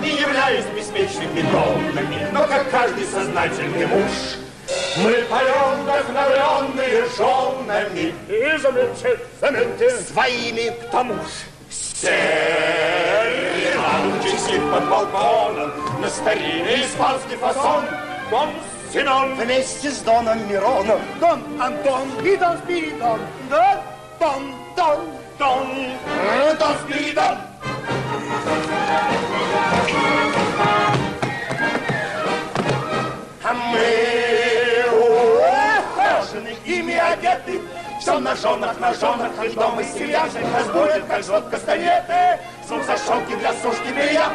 Не 0.01 0.09
являясь 0.21 0.65
беспечными 0.75 1.41
донными 1.41 2.27
Но 2.31 2.47
как 2.47 2.69
каждый 2.71 3.05
сознательный 3.05 3.85
муж 3.85 4.09
Мы 4.97 5.23
поем 5.29 5.83
вдохновленные 5.83 7.05
женами. 7.15 8.15
И 8.27 8.57
заметьте, 8.57 9.19
заметьте 9.39 9.89
Своими 9.91 10.69
к 10.71 10.89
тому 10.89 11.13
же. 11.13 12.09
Чистит 14.23 14.61
под 14.71 14.89
балконом 14.89 15.71
На 16.01 16.09
старинный 16.09 16.81
испанский 16.81 17.35
фасон. 17.35 17.85
Дон 18.31 18.49
Семен 18.95 19.35
Вместе 19.35 19.91
с 19.91 19.99
Доном 20.03 20.47
Мироном. 20.49 21.01
Дон 21.19 21.41
Антон 21.59 22.07
и 22.23 22.37
Дон 22.37 22.57
Спиридон. 22.59 23.19
Дон, 23.49 23.77
Дон, 24.21 24.55
Дон. 24.77 24.99
Дон, 25.37 25.67
э, 26.07 26.55
Дон 26.57 26.75
Спиридон. 26.85 27.37
А 33.43 33.53
мы 33.53 34.85
ухожены, 35.91 36.55
ими 36.63 36.95
одеты, 36.95 37.59
все 37.99 38.17
на 38.17 38.33
женах, 38.33 38.79
на 38.79 38.93
женах, 38.93 39.31
и 39.43 39.49
дом 39.49 39.77
из 39.81 39.91
серьяжек 39.91 40.41
нас 40.53 40.67
будет, 40.67 41.05
как 41.05 41.21
жжет 41.21 41.43
кастанеты, 41.51 42.39
зашелки 42.65 43.35
для 43.35 43.51
сушки 43.55 43.89
белья. 43.93 44.31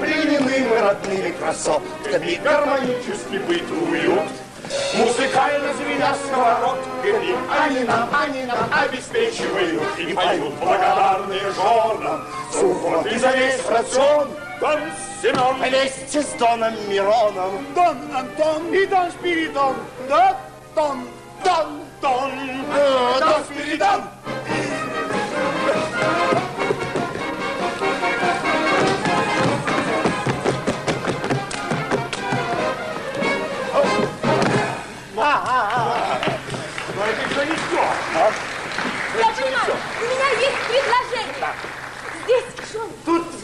Пленены 0.00 0.68
мы 0.68 0.78
родными 0.80 1.30
красотками, 1.30 2.40
гармонический 2.42 3.38
быт 3.38 3.70
уют. 3.70 4.30
Музыкально 4.94 5.74
звеня 5.74 6.14
сковородками, 6.14 7.36
они 7.50 7.84
нам, 7.84 8.08
они 8.12 8.44
нам 8.44 8.58
обеспечивают 8.72 9.98
и 9.98 10.12
поют 10.14 10.54
благодарные 10.54 11.52
женам. 11.52 12.24
Сухот 12.50 13.06
и 13.06 13.18
за 13.18 13.30
весь 13.32 13.60
рацион 13.68 14.28
Дон 14.60 14.80
Семен 15.20 15.56
вместе 15.58 16.22
с 16.22 16.28
Доном 16.38 16.74
Мироном. 16.88 17.66
Дон 17.74 17.96
Антон 18.14 18.72
и 18.72 18.86
Дон 18.86 19.10
Спиридон. 19.10 19.74
Да, 20.08 20.38
Дон, 20.74 21.06
Дон, 21.44 21.80
Дон, 22.00 22.30
э, 22.74 23.20
Дон 23.20 23.44
Спиридон. 23.44 24.04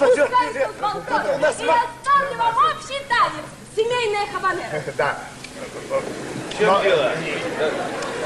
Тут, 0.00 0.14
Спускайся 0.14 0.70
с 0.70 0.80
балкона 0.80 1.26
и 1.28 1.44
оставлю 1.44 2.38
вам 2.38 2.56
общий 2.56 3.04
танец. 3.06 3.44
Семейная 3.76 4.26
хабанера. 4.32 4.82
Да. 4.96 5.18
В 5.90 6.58
чем 6.58 6.82
дело? 6.82 7.12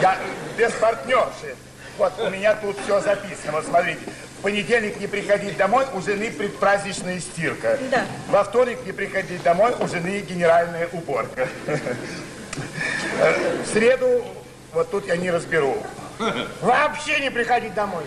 Я 0.01 0.17
без 0.57 0.73
партнерши. 0.75 1.57
Вот 1.99 2.13
у 2.21 2.31
меня 2.31 2.55
тут 2.55 2.77
все 2.85 3.01
записано. 3.01 3.53
Вот 3.53 3.65
смотрите. 3.65 3.99
В 4.39 4.43
понедельник 4.43 5.01
не 5.01 5.09
приходить 5.09 5.57
домой, 5.57 5.85
у 5.95 6.01
жены 6.01 6.31
предпраздничная 6.31 7.19
стирка. 7.19 7.77
Да. 7.91 8.05
Во 8.29 8.45
вторник 8.45 8.79
не 8.87 8.93
приходить 8.93 9.43
домой, 9.43 9.75
у 9.81 9.89
жены 9.89 10.21
генеральная 10.21 10.89
уборка. 10.93 11.49
В 13.65 13.67
среду, 13.73 14.25
вот 14.73 14.91
тут 14.93 15.09
я 15.09 15.17
не 15.17 15.31
разберу. 15.31 15.77
Вообще 16.61 17.21
не 17.21 17.31
приходить 17.31 17.75
домой. 17.75 18.05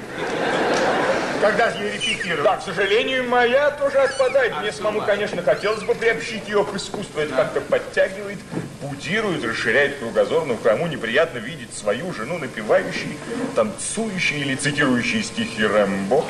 Когда 1.42 1.72
же 1.72 1.84
я 1.84 1.94
репетирую? 1.94 2.44
Да, 2.44 2.58
к 2.58 2.64
сожалению, 2.64 3.28
моя 3.30 3.70
тоже 3.72 4.00
отпадает. 4.00 4.58
Мне 4.60 4.72
самому, 4.72 5.02
конечно, 5.02 5.44
хотелось 5.44 5.84
бы 5.84 5.94
приобщить 5.94 6.48
ее 6.48 6.64
к 6.64 6.76
искусству. 6.76 7.22
Это 7.22 7.36
как-то 7.36 7.62
подтягивает, 7.62 8.40
будирует, 8.82 9.44
расширяет 9.44 10.00
кругозор. 10.00 10.46
Но 10.46 10.56
кому 10.56 10.88
неприятно 10.88 11.38
видеть 11.38 11.74
свою 11.76 12.12
жену 12.14 12.40
напевающей, 12.40 13.18
танцующей 13.56 14.40
или 14.40 14.56
цитирующей 14.56 15.22
стихи 15.24 15.66
Рэмбо. 15.66 16.26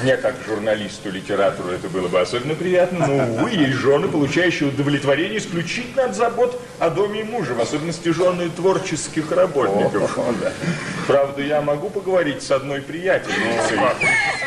Мне, 0.00 0.16
как 0.16 0.34
журналисту, 0.46 1.10
литератору, 1.10 1.68
это 1.70 1.88
было 1.88 2.08
бы 2.08 2.20
особенно 2.20 2.54
приятно, 2.54 3.06
но, 3.06 3.24
увы, 3.34 3.50
есть 3.50 3.74
жены, 3.74 4.08
получающие 4.08 4.68
удовлетворение 4.68 5.38
исключительно 5.38 6.04
от 6.04 6.16
забот 6.16 6.60
о 6.78 6.90
доме 6.90 7.20
и 7.20 7.24
муже, 7.24 7.54
в 7.54 7.60
особенности 7.60 8.08
жены 8.08 8.48
творческих 8.50 9.30
работников. 9.30 10.18
Правда, 11.06 11.42
я 11.42 11.60
могу 11.60 11.90
поговорить 11.90 12.42
с 12.42 12.50
одной 12.50 12.80
приятельницей. 12.80 13.78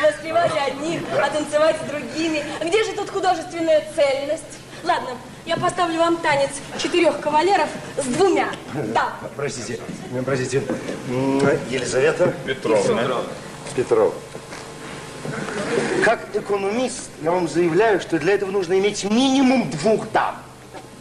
Воспевать 0.02 0.52
одних, 0.66 1.00
а 1.12 1.30
танцевать 1.30 1.76
с 1.84 1.90
другими. 1.90 2.44
Где 2.62 2.84
же 2.84 2.92
тут 2.92 3.08
художественная 3.10 3.84
цельность? 3.94 4.44
Ладно, 4.84 5.10
я 5.46 5.56
поставлю 5.56 5.98
вам 5.98 6.18
танец 6.18 6.50
четырех 6.78 7.20
кавалеров 7.20 7.68
с 7.96 8.04
двумя. 8.04 8.48
Да. 8.94 9.14
Простите, 9.36 9.80
простите. 10.24 10.62
Елизавета 11.70 12.34
Петровна. 12.44 13.22
Петров. 13.74 14.14
Как 16.04 16.20
экономист, 16.34 17.10
я 17.22 17.32
вам 17.32 17.48
заявляю, 17.48 18.00
что 18.00 18.18
для 18.18 18.34
этого 18.34 18.50
нужно 18.50 18.78
иметь 18.78 19.04
минимум 19.04 19.68
двух 19.70 20.10
дам. 20.12 20.36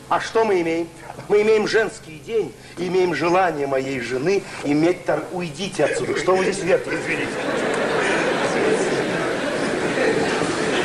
А 0.09 0.19
что 0.19 0.45
мы 0.45 0.61
имеем? 0.61 0.87
Мы 1.27 1.41
имеем 1.41 1.67
женский 1.67 2.19
день, 2.25 2.53
и 2.77 2.87
имеем 2.87 3.15
желание 3.15 3.67
моей 3.67 3.99
жены 3.99 4.43
иметь 4.63 5.05
тор... 5.05 5.23
Уйдите 5.31 5.85
отсюда. 5.85 6.17
Что 6.17 6.35
вы 6.35 6.43
здесь 6.43 6.59
вертите? 6.59 6.95
Извините. 6.95 7.31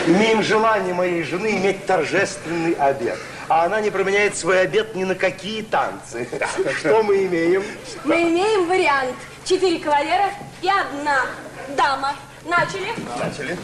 Имеем 0.07 0.43
желание 0.43 0.95
моей 0.95 1.23
жены 1.23 1.53
иметь 1.59 1.87
торжественный 1.87 2.73
обед. 2.73 3.19
А 3.49 3.65
она 3.65 3.81
не 3.81 3.91
променяет 3.91 4.37
свой 4.37 4.61
обед 4.63 4.95
ни 4.95 5.05
на 5.05 5.15
какие 5.15 5.63
танцы. 5.63 6.29
Что 6.79 7.03
мы 7.03 7.27
имеем? 7.27 7.63
Мы 8.05 8.23
имеем 8.23 8.67
вариант. 8.69 9.15
Четыре 9.45 9.79
кавалера 9.79 10.31
и 10.63 10.69
одна 10.69 11.27
дама. 11.77 12.15
Начали? 12.45 12.89
Начали. 13.19 13.59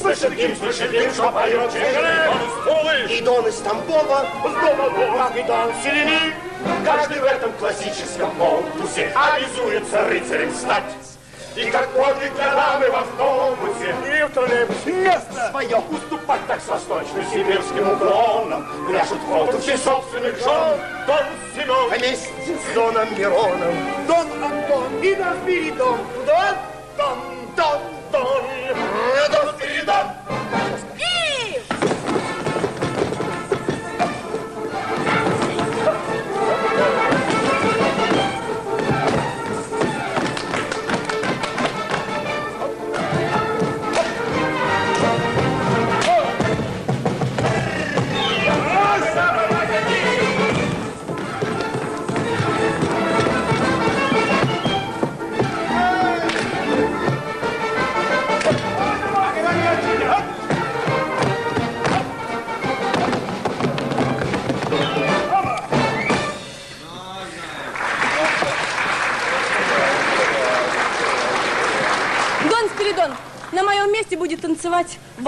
Слышит 0.00 0.34
гимн, 0.34 0.56
слышит 0.56 0.90
гимн, 0.92 1.12
что 1.12 1.30
поет 1.30 1.70
И 3.10 3.20
Дон 3.22 3.46
из 3.46 3.56
Тамбова, 3.56 4.26
С 4.40 4.52
дома 4.52 4.90
Бога 4.90 5.32
и 5.36 5.42
Дон 5.42 5.72
Селени. 5.82 6.34
Каждый 6.84 7.20
в 7.20 7.24
этом 7.24 7.52
классическом 7.54 8.30
полтусе 8.36 9.12
обязуется 9.14 10.08
рыцарем 10.08 10.52
стать. 10.54 11.11
И 11.54 11.70
как 11.70 11.88
подвиг 11.90 12.34
для 12.34 12.54
дамы 12.54 12.90
в 12.90 12.94
автобусе 12.96 13.94
и 14.06 14.22
в 14.24 14.30
троллейбусе 14.32 14.92
место 14.92 15.50
свое 15.50 15.76
уступать 15.76 16.40
так 16.46 16.60
с 16.62 16.68
восточно-сибирским 16.68 17.92
уклоном. 17.92 18.66
Пляшут 18.88 19.18
в 19.18 19.28
полтусе 19.28 19.76
собственных 19.76 20.38
жен 20.38 20.78
Дон 21.06 21.26
Семен. 21.54 21.88
вместе 21.90 22.56
с 22.56 22.74
Доном 22.74 23.18
Мироном. 23.18 23.74
Дон 24.06 24.26
Антон 24.42 25.02
и 25.02 25.14
Дон 25.14 25.36
Спиридон. 25.42 25.98
Дон, 26.26 26.56
Дон, 26.96 27.18
Дон, 27.56 27.80
Дон. 28.12 28.42
Дон 29.30 29.54
Спиридон. 29.54 30.06
И... 30.88 30.91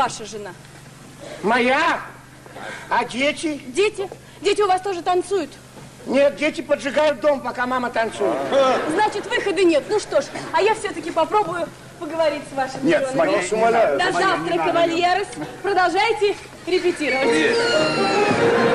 ваша 0.05 0.25
жена. 0.27 0.53
Моя? 1.43 2.01
А 2.91 3.05
дети? 3.05 3.61
Дети? 3.69 4.09
Дети 4.43 4.61
у 4.61 4.67
вас 4.67 4.83
тоже 4.83 5.01
танцуют? 5.01 5.51
Нет, 6.07 6.37
дети 6.37 6.61
поджигают 6.61 7.21
дом, 7.21 7.41
пока 7.41 7.67
мама 7.67 7.89
танцует. 7.89 8.37
Значит, 8.93 9.25
выхода 9.27 9.65
нет. 9.65 9.85
Ну 9.89 9.99
что 9.99 10.21
ж, 10.21 10.27
а 10.53 10.61
я 10.61 10.75
все-таки 10.75 11.11
попробую 11.11 11.67
поговорить 11.99 12.43
с 12.53 12.55
вашим 12.55 12.85
Нет, 12.85 13.01
женой. 13.01 13.13
с 13.13 13.17
моей 13.17 13.51
не 13.51 13.57
умоляю. 13.57 13.99
До 13.99 14.13
завтра, 14.13 14.59
кавальерос. 14.59 15.29
Продолжайте 15.63 16.37
репетировать. 16.67 17.57
Ну, 17.97 18.74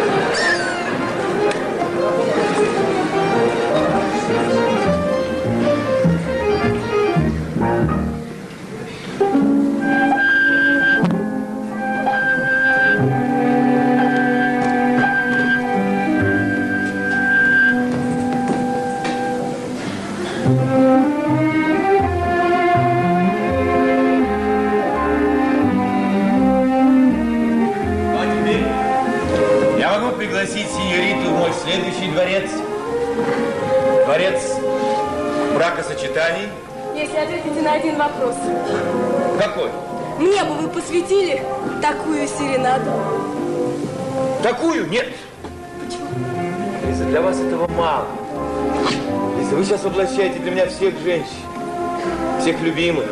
всех 50.89 51.03
женщин. 51.03 52.41
Всех 52.41 52.61
любимых, 52.61 53.05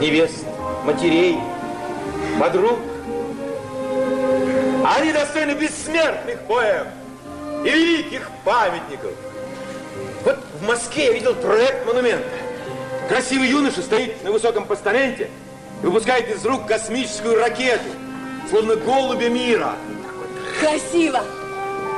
невест, 0.00 0.44
матерей, 0.84 1.38
подруг. 2.38 2.78
Они 4.96 5.12
достойны 5.12 5.52
бессмертных 5.52 6.40
поэм 6.46 6.88
и 7.64 7.70
великих 7.70 8.30
памятников. 8.44 9.12
Вот 10.24 10.38
в 10.60 10.66
Москве 10.66 11.06
я 11.06 11.12
видел 11.12 11.34
проект 11.34 11.86
монумента. 11.86 12.28
Красивый 13.08 13.48
юноша 13.48 13.82
стоит 13.82 14.22
на 14.24 14.32
высоком 14.32 14.66
постаменте 14.66 15.30
и 15.82 15.86
выпускает 15.86 16.28
из 16.28 16.44
рук 16.44 16.66
космическую 16.66 17.38
ракету, 17.38 17.84
словно 18.50 18.76
голубя 18.76 19.28
мира. 19.28 19.74
Красиво. 20.60 21.22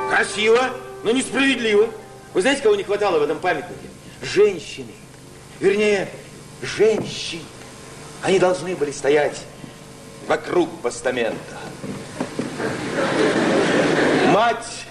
Красиво, 0.09 0.69
но 1.03 1.11
несправедливо. 1.11 1.89
Вы 2.33 2.41
знаете, 2.41 2.61
кого 2.61 2.75
не 2.75 2.83
хватало 2.83 3.19
в 3.19 3.23
этом 3.23 3.39
памятнике? 3.39 3.75
Женщины. 4.21 4.91
Вернее, 5.59 6.07
женщин. 6.61 7.41
Они 8.21 8.39
должны 8.39 8.75
были 8.75 8.91
стоять 8.91 9.37
вокруг 10.27 10.69
постамента. 10.81 11.57
Мать 14.27 14.87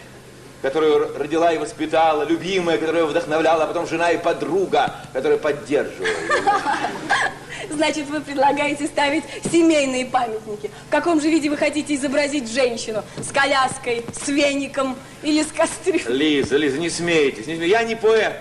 которую 0.63 1.17
родила 1.17 1.53
и 1.53 1.59
воспитала, 1.59 2.25
любимая, 2.25 2.77
которая 2.79 3.05
вдохновляла, 3.05 3.65
а 3.65 3.67
потом 3.69 3.87
жена 3.87 4.11
и 4.11 4.19
подруга, 4.19 4.97
которая 5.13 5.39
поддерживала. 5.39 6.09
Значит, 7.71 8.09
вы 8.09 8.21
предлагаете 8.21 8.87
ставить 8.87 9.23
семейные 9.53 10.07
памятники. 10.07 10.71
В 10.89 10.91
каком 10.91 11.21
же 11.21 11.29
виде 11.29 11.51
вы 11.51 11.57
хотите 11.57 11.95
изобразить 11.95 12.51
женщину? 12.51 13.05
С 13.19 13.31
коляской, 13.31 14.05
с 14.13 14.27
веником 14.29 14.97
или 15.23 15.43
с 15.43 15.53
кастрюлей? 15.53 16.05
Лиза, 16.09 16.57
Лиза, 16.57 16.79
не 16.79 16.91
смейтесь, 16.91 17.47
не 17.47 17.57
смейтесь. 17.57 17.71
Я 17.71 17.83
не 17.85 17.95
поэт, 17.95 18.37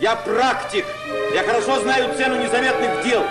я 0.00 0.16
практик. 0.16 0.84
Я 1.34 1.42
хорошо 1.42 1.80
знаю 1.80 2.14
цену 2.16 2.36
незаметных 2.36 3.04
дел. 3.04 3.22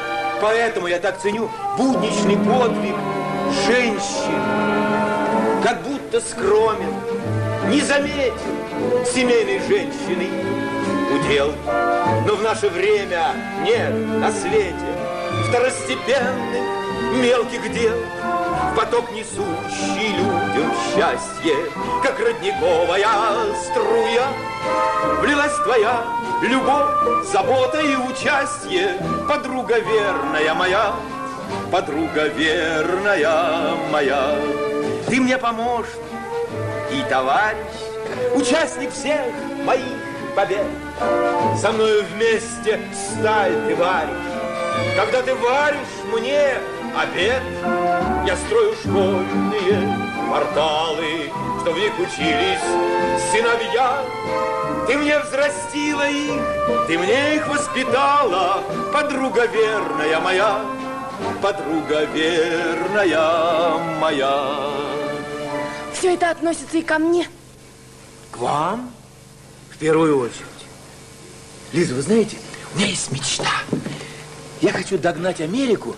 Поэтому 0.42 0.88
я 0.88 1.00
так 1.00 1.20
ценю 1.20 1.50
будничный 1.78 2.38
подвиг 2.38 2.96
женщин. 3.66 4.42
Как 5.64 5.82
будто 5.82 6.22
скромен, 6.22 6.94
не 7.70 7.82
заметен 7.82 8.34
семейной 9.06 9.60
женщины 9.68 10.30
удел. 11.14 11.54
Но 12.26 12.36
в 12.36 12.44
наше 12.44 12.70
время 12.70 13.32
нет 13.64 13.94
на 13.94 14.32
свете 14.32 14.76
второстепенных 15.50 16.64
мелких 17.16 17.74
дел. 17.74 17.98
Поток 18.76 19.12
несущий 19.12 20.10
людям 20.18 20.72
счастье, 20.94 21.56
как 22.04 22.20
родниковая 22.20 23.08
струя. 23.64 24.28
Влилась 25.22 25.56
твоя 25.64 26.04
любовь, 26.42 27.26
забота 27.32 27.80
и 27.80 27.96
участие, 27.96 28.98
подруга 29.28 29.80
верная 29.80 30.54
моя, 30.54 30.94
подруга 31.72 32.28
верная 32.28 33.76
моя. 33.92 34.36
Ты 35.08 35.22
мне 35.22 35.38
поможешь 35.38 35.94
и 36.92 37.02
товарищ, 37.10 37.58
участник 38.36 38.92
всех 38.92 39.22
моих 39.66 39.84
побед. 40.36 40.66
Со 41.60 41.72
мною 41.72 42.04
вместе 42.14 42.80
сталь 42.94 43.54
ты 43.68 43.76
варишь, 43.76 44.38
когда 44.96 45.22
ты 45.22 45.36
варишь 45.36 45.78
мне 46.12 46.54
обед, 46.96 47.42
я 48.26 48.36
строю 48.36 48.74
школьные 48.76 50.07
порталы, 50.30 51.32
что 51.62 51.72
в 51.72 51.78
них 51.78 51.94
учились 52.00 52.62
сыновья. 53.32 54.04
Ты 54.88 54.98
мне 54.98 55.20
взрастила 55.20 56.08
их, 56.08 56.42
ты 56.88 56.98
мне 56.98 57.36
их 57.36 57.48
воспитала, 57.48 58.64
подруга 58.94 59.46
верная 59.46 60.20
моя, 60.20 60.62
подруга 61.42 62.06
верная 62.06 63.78
моя. 64.00 64.72
Все 65.94 66.14
это 66.14 66.32
относится 66.32 66.78
и 66.78 66.82
ко 66.82 67.00
мне. 67.00 67.28
К 68.32 68.38
вам? 68.38 68.92
В 69.72 69.78
первую 69.78 70.20
очередь. 70.20 70.46
Лиза, 71.74 71.96
вы 71.96 72.02
знаете, 72.02 72.38
у 72.74 72.78
меня 72.78 72.88
есть 72.88 73.12
мечта. 73.12 73.50
Я 74.62 74.72
хочу 74.72 74.98
догнать 74.98 75.42
Америку 75.42 75.96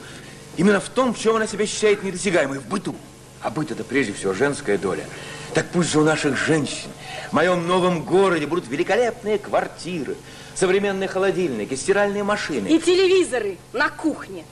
именно 0.58 0.80
в 0.80 0.90
том, 0.90 1.14
в 1.14 1.20
чем 1.20 1.36
она 1.36 1.48
себя 1.48 1.66
считает 1.66 2.04
недосягаемой, 2.04 2.60
в 2.60 2.66
быту. 2.66 2.96
А 3.42 3.50
быт 3.50 3.72
это 3.72 3.84
прежде 3.84 4.14
всего 4.14 4.34
женская 4.34 4.78
доля. 4.78 5.06
Так 5.54 5.68
пусть 5.72 5.92
же 5.92 6.00
у 6.00 6.04
наших 6.04 6.38
женщин 6.38 6.90
в 7.30 7.34
моем 7.34 7.68
новом 7.68 8.04
городе 8.04 8.46
будут 8.48 8.68
великолепные 8.68 9.38
квартиры, 9.38 10.16
современные 10.56 11.08
холодильники, 11.08 11.76
стиральные 11.76 12.24
машины. 12.24 12.68
И 12.68 12.80
телевизоры 12.80 13.58
на 13.74 13.90
кухне. 13.90 14.44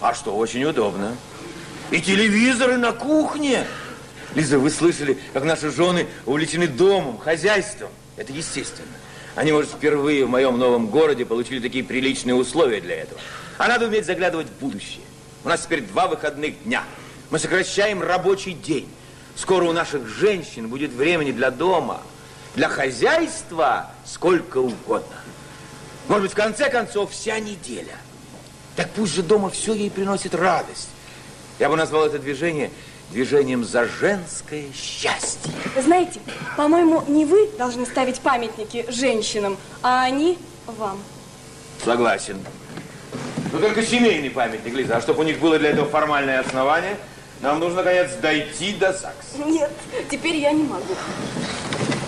А 0.00 0.14
что, 0.14 0.36
очень 0.36 0.64
удобно. 0.64 1.16
И 1.90 2.00
телевизоры 2.00 2.76
на 2.76 2.92
кухне. 2.92 3.66
Лиза, 4.34 4.58
вы 4.58 4.70
слышали, 4.70 5.18
как 5.32 5.44
наши 5.44 5.70
жены 5.70 6.06
увлечены 6.26 6.68
домом, 6.68 7.18
хозяйством. 7.18 7.90
Это 8.16 8.32
естественно. 8.32 8.88
Они, 9.34 9.52
может, 9.52 9.70
впервые 9.70 10.24
в 10.24 10.30
моем 10.30 10.58
новом 10.58 10.86
городе 10.86 11.26
получили 11.26 11.60
такие 11.60 11.84
приличные 11.84 12.34
условия 12.34 12.80
для 12.80 12.96
этого. 12.96 13.20
А 13.58 13.68
надо 13.68 13.86
уметь 13.86 14.06
заглядывать 14.06 14.46
в 14.48 14.60
будущее. 14.60 15.04
У 15.44 15.48
нас 15.48 15.62
теперь 15.62 15.82
два 15.82 16.06
выходных 16.06 16.62
дня. 16.64 16.84
Мы 17.30 17.38
сокращаем 17.38 18.02
рабочий 18.02 18.52
день. 18.52 18.88
Скоро 19.34 19.64
у 19.64 19.72
наших 19.72 20.06
женщин 20.06 20.68
будет 20.68 20.92
времени 20.92 21.32
для 21.32 21.50
дома, 21.50 22.00
для 22.54 22.68
хозяйства 22.68 23.90
сколько 24.04 24.58
угодно. 24.58 25.16
Может 26.08 26.22
быть, 26.22 26.32
в 26.32 26.36
конце 26.36 26.70
концов, 26.70 27.10
вся 27.10 27.38
неделя. 27.40 27.96
Так 28.76 28.90
пусть 28.90 29.14
же 29.14 29.22
дома 29.22 29.50
все 29.50 29.74
ей 29.74 29.90
приносит 29.90 30.34
радость. 30.34 30.88
Я 31.58 31.68
бы 31.68 31.76
назвал 31.76 32.06
это 32.06 32.18
движение 32.18 32.70
движением 33.10 33.64
за 33.64 33.86
женское 33.86 34.66
счастье. 34.72 35.52
Знаете, 35.80 36.20
по-моему, 36.56 37.04
не 37.06 37.24
вы 37.24 37.48
должны 37.56 37.86
ставить 37.86 38.20
памятники 38.20 38.84
женщинам, 38.88 39.56
а 39.82 40.02
они 40.02 40.38
вам. 40.66 40.98
Согласен. 41.84 42.38
Но 43.52 43.60
только 43.60 43.82
семейный 43.84 44.30
памятник, 44.30 44.74
Лиза. 44.74 44.96
А 44.96 45.00
чтобы 45.00 45.20
у 45.20 45.22
них 45.22 45.38
было 45.38 45.58
для 45.58 45.70
этого 45.70 45.88
формальное 45.88 46.40
основание, 46.40 46.96
нам 47.40 47.60
нужно, 47.60 47.82
наконец, 47.82 48.12
дойти 48.20 48.72
до 48.72 48.92
ЗАГСа. 48.92 49.38
Нет, 49.44 49.70
теперь 50.10 50.36
я 50.36 50.52
не 50.52 50.62
могу. 50.62 50.94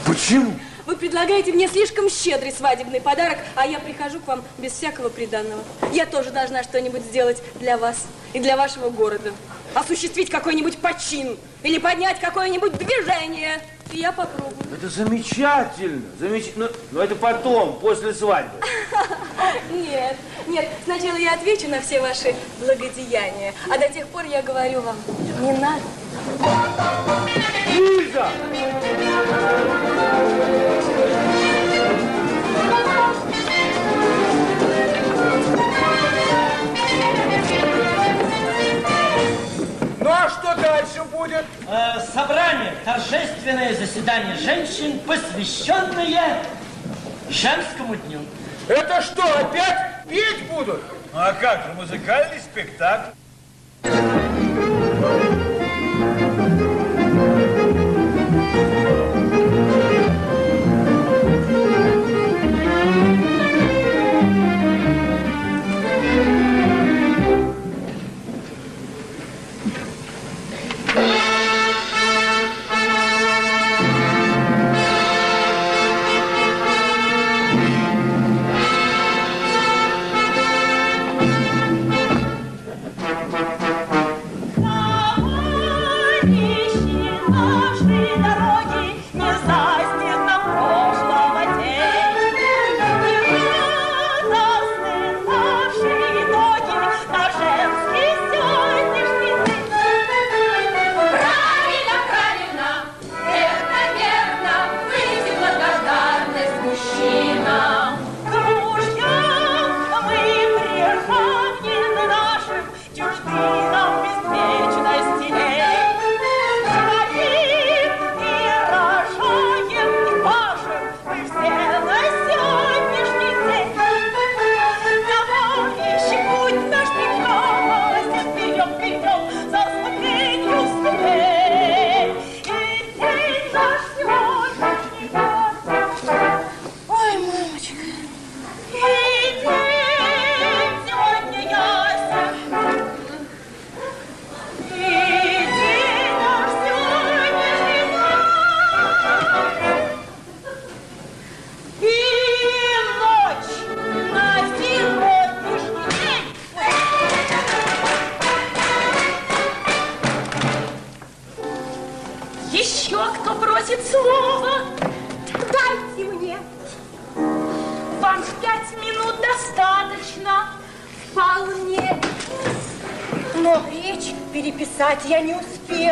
Почему? 0.07 0.55
Вы 0.87 0.97
предлагаете 0.97 1.53
мне 1.53 1.69
слишком 1.69 2.09
щедрый 2.09 2.51
свадебный 2.51 2.99
подарок, 3.01 3.37
а 3.57 3.67
я 3.67 3.79
прихожу 3.79 4.21
к 4.21 4.27
вам 4.27 4.43
без 4.57 4.73
всякого 4.73 5.11
приданного. 5.11 5.63
Я 5.93 6.07
тоже 6.07 6.31
должна 6.31 6.63
что-нибудь 6.63 7.03
сделать 7.03 7.43
для 7.57 7.77
вас 7.77 8.07
и 8.33 8.41
для 8.41 8.57
вашего 8.57 8.89
города. 8.89 9.35
Осуществить 9.75 10.31
какой-нибудь 10.31 10.79
почин 10.79 11.37
или 11.63 11.79
поднять 11.79 12.21
какое-нибудь 12.21 12.73
движение. 12.79 13.61
Я 13.93 14.13
попробую. 14.13 14.55
Это 14.73 14.89
замечательно. 14.89 16.03
Замечательно. 16.19 16.71
Но 16.93 17.03
это 17.03 17.15
потом, 17.15 17.79
после 17.81 18.13
свадьбы. 18.13 18.61
Нет, 19.71 20.17
нет, 20.47 20.69
сначала 20.85 21.17
я 21.17 21.35
отвечу 21.35 21.69
на 21.69 21.81
все 21.81 22.01
ваши 22.01 22.35
благодеяния, 22.61 23.55
а 23.71 23.79
до 23.79 23.89
тех 23.89 24.07
пор 24.09 24.25
я 24.25 24.43
говорю 24.43 24.81
вам, 24.81 24.97
не 25.41 25.53
надо. 25.53 25.83
Лиза! 27.75 28.29
А 40.29 40.31
что 40.31 40.55
дальше 40.61 41.03
будет? 41.05 41.45
Э, 41.69 42.01
собрание, 42.13 42.75
торжественное 42.85 43.75
заседание 43.75 44.37
женщин, 44.37 44.99
посвященное 45.01 46.43
женскому 47.31 47.97
дню. 47.97 48.21
Это 48.69 49.01
что, 49.01 49.23
опять 49.23 50.05
петь 50.09 50.47
будут? 50.51 50.83
А 51.15 51.33
как 51.33 51.65
же, 51.65 51.73
музыкальный 51.75 52.41
спектакль. 52.41 53.11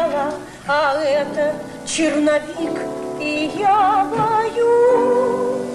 сначала, 0.06 0.34
а 0.66 1.02
это 1.02 1.54
черновик, 1.86 2.80
и 3.20 3.52
я 3.56 4.06
боюсь. 4.10 5.66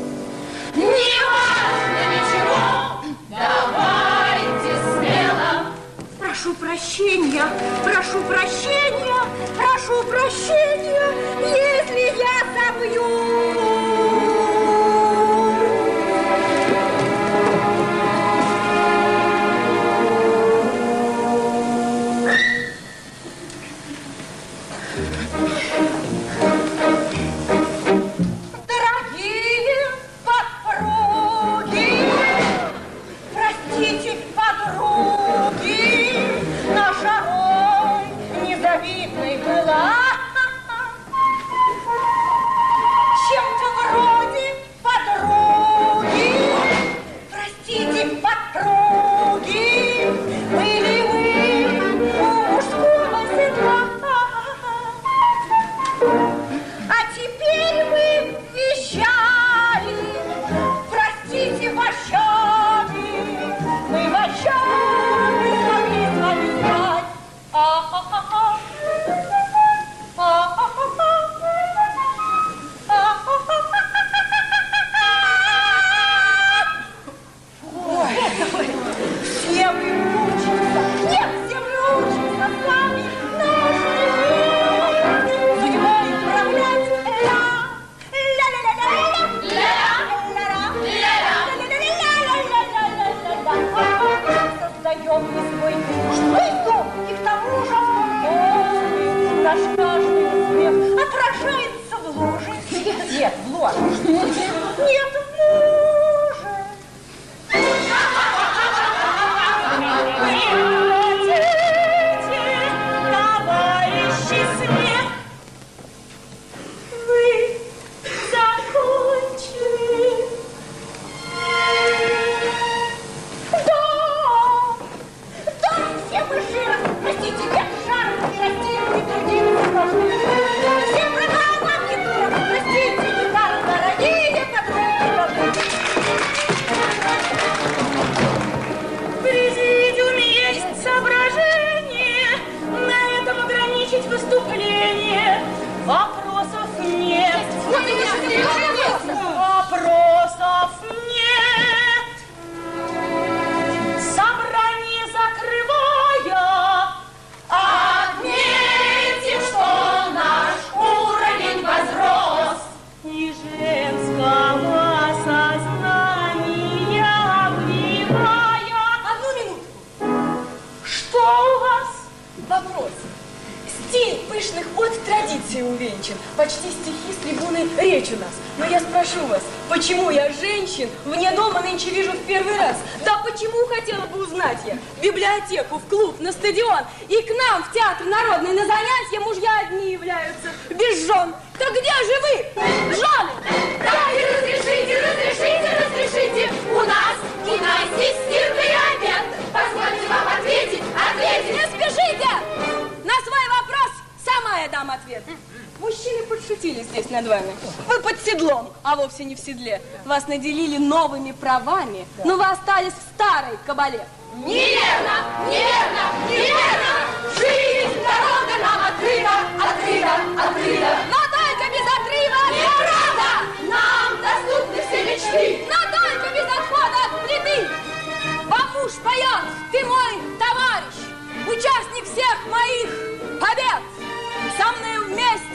Не 0.75 0.85
важно 1.27 2.01
ничего, 2.11 3.15
давайте 3.29 4.71
смело. 4.93 5.73
Прошу 6.19 6.53
прощения, 6.55 7.45
прошу 7.83 8.21
прощения, 8.23 9.23
прошу 9.55 10.03
прощения, 10.03 11.11
если 11.41 12.17
я 12.17 12.35
собью. 12.55 13.70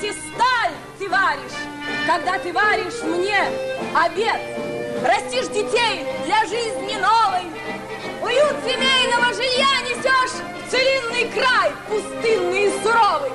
честь 0.01 0.19
сталь 0.35 0.73
ты 0.99 1.09
варишь, 1.09 1.59
когда 2.07 2.39
ты 2.39 2.53
варишь 2.53 3.03
мне 3.03 3.39
обед. 3.95 4.41
Растишь 5.03 5.49
детей 5.49 6.07
для 6.25 6.41
жизни 6.47 6.97
новой, 6.97 7.45
уют 8.23 8.57
семейного 8.65 9.33
жилья 9.35 9.83
несешь 9.83 10.41
в 10.67 10.71
целинный 10.71 11.31
край, 11.33 11.73
пустынный 11.89 12.65
и 12.65 12.83
суровый. 12.83 13.31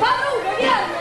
Подруга, 0.00 0.60
верно? 0.60 0.91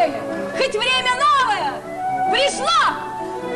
время, 0.00 0.22
хоть 0.56 0.74
время 0.74 1.12
новое 1.16 1.72
пришло! 2.32 2.66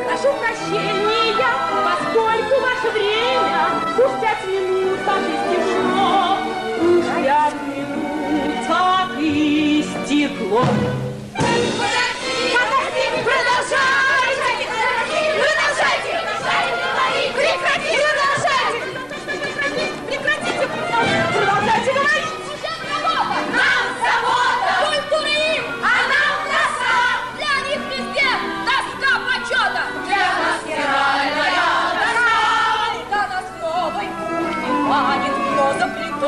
Прошу 0.05 0.33
прощения, 0.37 1.45
поскольку 1.83 2.61
ваше 2.61 2.91
время 2.91 3.69
уж 3.97 4.21
пять 4.21 4.45
минут 4.47 4.99
так 5.05 5.21
истекло, 5.21 6.37
уж 6.81 7.05
пять 7.23 7.53
минут 7.63 8.67
так. 8.67 9.05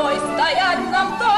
стоять 0.06 0.92
нам 0.92 1.18
то 1.18 1.37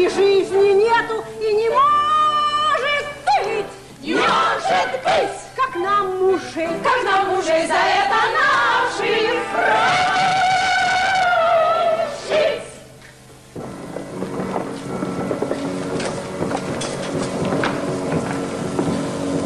и 0.00 0.08
жизни 0.08 0.72
нету, 0.72 1.22
и 1.40 1.52
не 1.52 1.68
может 1.68 3.06
быть! 3.26 3.66
Не 4.00 4.14
может 4.14 4.92
быть! 5.04 5.38
Как 5.54 5.74
нам 5.76 6.18
мужей, 6.18 6.68
как 6.82 7.04
нам 7.04 7.26
мужей 7.28 7.66
за 7.66 7.74
это 7.74 8.16
наши 8.38 9.10
фрашить! 9.52 9.90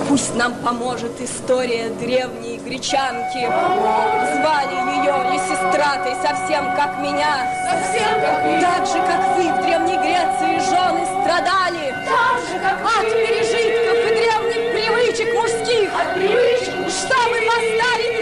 Пусть 0.09 0.35
нам 0.37 0.55
поможет 0.55 1.21
история 1.21 1.89
древней 1.89 2.54
гречанки. 2.75 3.47
Звали 4.35 4.75
ее 4.97 5.15
Лисистратой, 5.33 6.15
совсем 6.23 6.75
как 6.75 6.99
меня. 6.99 7.47
Совсем 7.71 8.21
как 8.21 8.45
меня. 8.45 8.61
Так 8.61 8.87
же, 8.87 8.95
как 8.95 9.37
вы 9.37 9.53
в 9.53 9.63
Древней 9.63 9.97
Греции 9.99 10.59
жены 10.59 11.07
страдали. 11.07 11.95
Так 12.05 12.37
же, 12.49 12.59
как 12.59 12.81
От 12.83 13.05
вы. 13.05 13.27
пережитков 13.27 13.99
и 13.99 14.15
древних 14.15 14.73
привычек 14.73 15.35
мужских. 15.35 15.91
От 15.95 16.15
привычек 16.15 16.75
Чтобы 16.91 17.37
поставить 17.47 17.75
на 17.79 17.91
место 17.99 18.14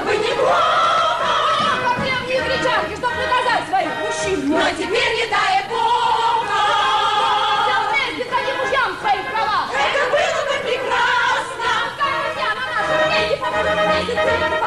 Было 0.00 0.12
бы 0.12 0.16
неплохо. 0.16 1.26
Как 1.84 2.00
древние 2.00 2.40
гречанки, 2.40 2.96
чтоб 2.96 3.10
наказать 3.10 3.68
своих 3.68 3.90
мужчин. 4.00 4.48
Но 4.48 4.70
теперь 4.70 5.14
не 5.16 5.26
дай 5.26 5.64
Бога. 5.68 6.60
Все 7.66 7.76
вместе 7.90 8.24
дадим 8.30 8.56
мужьям 8.64 8.90
своих 9.00 9.24
права. 9.30 9.68
Это 9.74 10.00
было 10.10 10.40
бы 10.46 10.54
прекрасно. 10.64 11.68
Друзья, 11.96 12.50
на 12.56 12.64
нашем 12.72 12.98
веке 13.26 14.59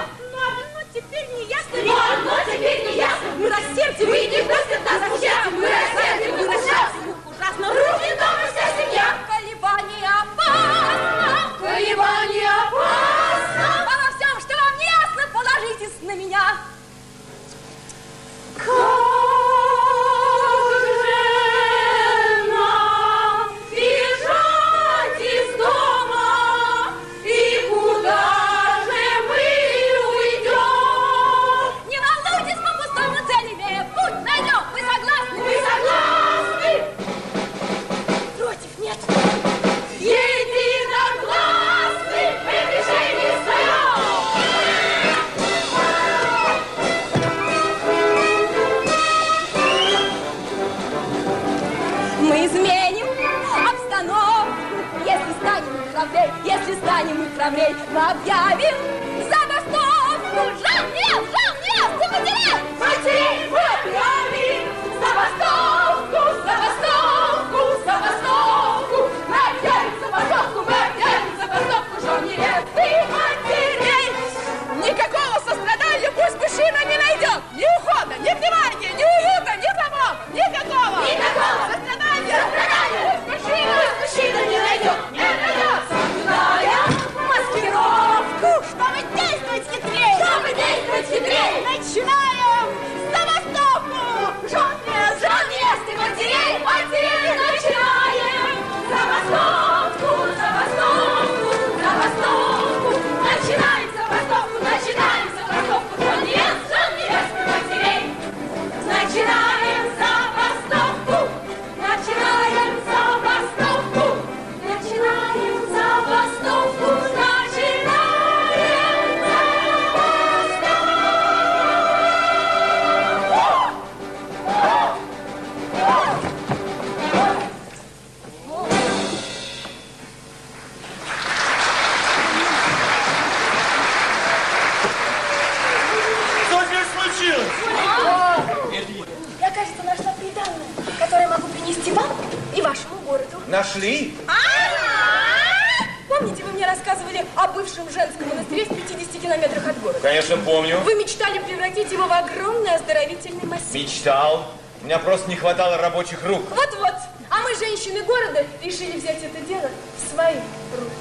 хватало 155.44 155.78
рабочих 155.78 156.24
рук. 156.24 156.50
Вот-вот. 156.52 156.94
А 157.30 157.42
мы, 157.42 157.54
женщины 157.56 158.02
города, 158.04 158.46
решили 158.64 158.98
взять 158.98 159.22
это 159.24 159.42
дело 159.42 159.70
в 159.98 160.14
свои 160.14 160.36
руки. 160.36 160.96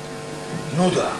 Ну 0.72 0.90
да. 0.90 1.12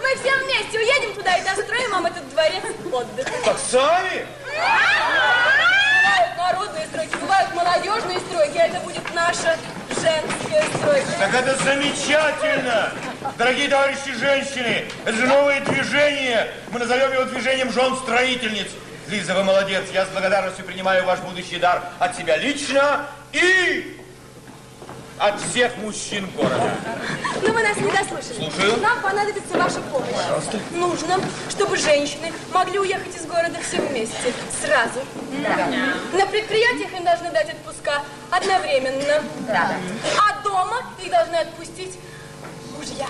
Мы 0.00 0.16
все 0.16 0.34
вместе 0.42 0.78
уедем 0.78 1.14
туда 1.14 1.36
и 1.36 1.44
достроим 1.44 1.90
вам 1.90 2.06
этот 2.06 2.26
дворец 2.30 2.64
отдыха. 2.90 3.30
Так 3.44 3.58
сами? 3.58 4.26
Бывают 4.46 6.36
народные 6.38 6.86
стройки, 6.86 7.16
бывают 7.16 7.54
молодежные 7.54 8.20
стройки, 8.20 8.56
а 8.56 8.66
это 8.68 8.80
будет 8.80 9.14
наша 9.14 9.58
женская 9.88 10.64
стройка. 10.74 11.06
Так 11.18 11.34
это 11.34 11.64
замечательно! 11.64 12.92
Дорогие 13.36 13.68
товарищи 13.68 14.14
женщины, 14.18 14.86
это 15.04 15.16
же 15.18 15.26
новое 15.26 15.60
движение. 15.60 16.50
Мы 16.70 16.78
назовем 16.78 17.12
его 17.12 17.24
движением 17.24 17.70
жен-строительниц. 17.70 18.68
Лиза, 19.12 19.34
вы 19.34 19.44
молодец. 19.44 19.84
Я 19.92 20.06
с 20.06 20.08
благодарностью 20.08 20.64
принимаю 20.64 21.04
ваш 21.04 21.18
будущий 21.20 21.58
дар 21.58 21.82
от 21.98 22.16
себя 22.16 22.38
лично 22.38 23.06
и 23.32 24.00
от 25.18 25.38
всех 25.38 25.76
мужчин 25.76 26.26
города. 26.30 26.70
Но 27.42 27.52
вы 27.52 27.62
нас 27.62 27.76
не 27.76 27.92
дослушали. 27.92 28.50
Слушаю. 28.50 28.80
Нам 28.80 29.02
понадобится 29.02 29.58
ваша 29.58 29.82
помощь. 29.82 30.14
Пожалуйста. 30.14 30.58
Нужно, 30.70 31.20
чтобы 31.50 31.76
женщины 31.76 32.32
могли 32.54 32.78
уехать 32.78 33.14
из 33.14 33.26
города 33.26 33.58
все 33.60 33.82
вместе, 33.82 34.32
сразу. 34.64 35.00
На 36.14 36.24
предприятиях 36.24 36.94
им 36.94 37.04
должны 37.04 37.30
дать 37.32 37.50
отпуска 37.50 38.00
одновременно. 38.30 39.22
А 39.46 40.42
дома 40.42 40.84
их 41.04 41.10
должны 41.10 41.36
отпустить 41.36 41.98
мужья. 42.78 43.08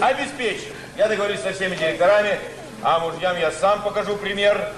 Обеспечим. 0.00 0.72
Я 0.96 1.06
договорюсь 1.06 1.40
со 1.40 1.52
всеми 1.52 1.76
директорами, 1.76 2.40
а 2.84 2.98
мужьям 2.98 3.36
я 3.38 3.50
сам 3.50 3.82
покажу 3.82 4.16
пример. 4.16 4.70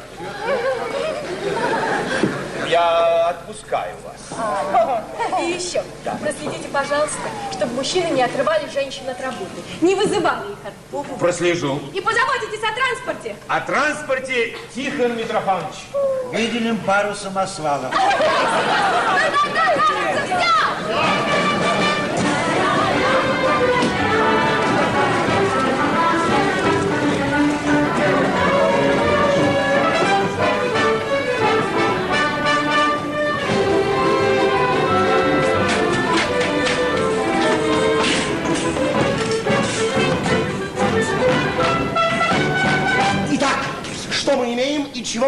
Я 2.69 3.29
отпускаю 3.29 3.95
вас. 4.05 5.41
И 5.41 5.51
еще, 5.51 5.83
проследите, 6.21 6.69
пожалуйста, 6.69 7.19
чтобы 7.53 7.75
мужчины 7.75 8.07
не 8.07 8.23
отрывали 8.23 8.69
женщин 8.71 9.09
от 9.09 9.21
работы, 9.21 9.63
не 9.81 9.95
вызывали 9.95 10.53
их 10.53 10.59
от 10.65 11.19
Прослежу. 11.19 11.81
И 11.93 12.01
позаботитесь 12.01 12.63
о 12.63 12.75
транспорте. 12.75 13.37
О 13.49 13.61
транспорте 13.61 14.57
Тихон 14.75 15.17
Митрофанович. 15.17 15.87
Выделим 16.33 16.79
пару 16.79 17.15
самосвалов. 17.15 17.93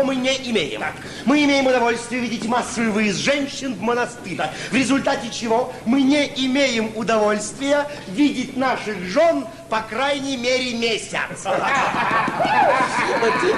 Мы 0.02 0.16
не 0.16 0.36
имеем? 0.50 0.82
Мы 1.24 1.44
имеем 1.44 1.66
удовольствие 1.66 2.20
видеть 2.20 2.46
массовый 2.46 2.90
выезд 2.90 3.18
женщин 3.18 3.74
в 3.74 3.80
монастырь. 3.80 4.38
В 4.70 4.74
результате 4.74 5.30
чего 5.30 5.72
мы 5.84 6.02
не 6.02 6.26
имеем 6.46 6.90
удовольствия 6.96 7.86
видеть 8.08 8.56
наших 8.56 8.98
жен 9.04 9.46
по 9.68 9.80
крайней 9.80 10.36
мере 10.36 10.74
месяц. 10.74 11.42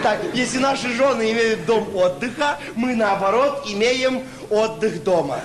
Так, 0.03 0.19
если 0.35 0.59
наши 0.59 0.93
жены 0.95 1.33
имеют 1.33 1.65
дом 1.67 1.95
отдыха, 1.95 2.59
мы 2.75 2.95
наоборот 2.95 3.65
имеем 3.67 4.23
отдых 4.49 5.03
дома. 5.05 5.41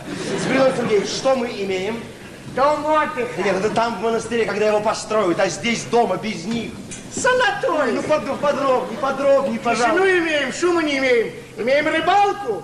Сергеевич, 0.47 1.09
что 1.09 1.35
мы 1.35 1.47
имеем? 1.47 2.01
Дом 2.55 2.85
отдыха. 2.85 3.41
Нет, 3.43 3.55
это 3.57 3.69
там 3.71 3.95
в 3.97 4.01
монастыре, 4.01 4.45
когда 4.45 4.67
его 4.67 4.79
построят, 4.79 5.39
а 5.39 5.49
здесь 5.49 5.83
дома 5.85 6.15
без 6.17 6.45
них. 6.45 6.71
Санаторий. 7.13 7.93
Ну, 7.93 8.01
под- 8.03 8.39
подробнее, 8.39 8.97
подробнее, 8.99 9.59
Тишину 9.59 9.63
пожалуйста. 9.63 10.19
имеем, 10.19 10.53
шума 10.53 10.81
не 10.83 10.97
имеем. 10.99 11.33
Имеем 11.57 11.87
рыбалку 11.87 12.63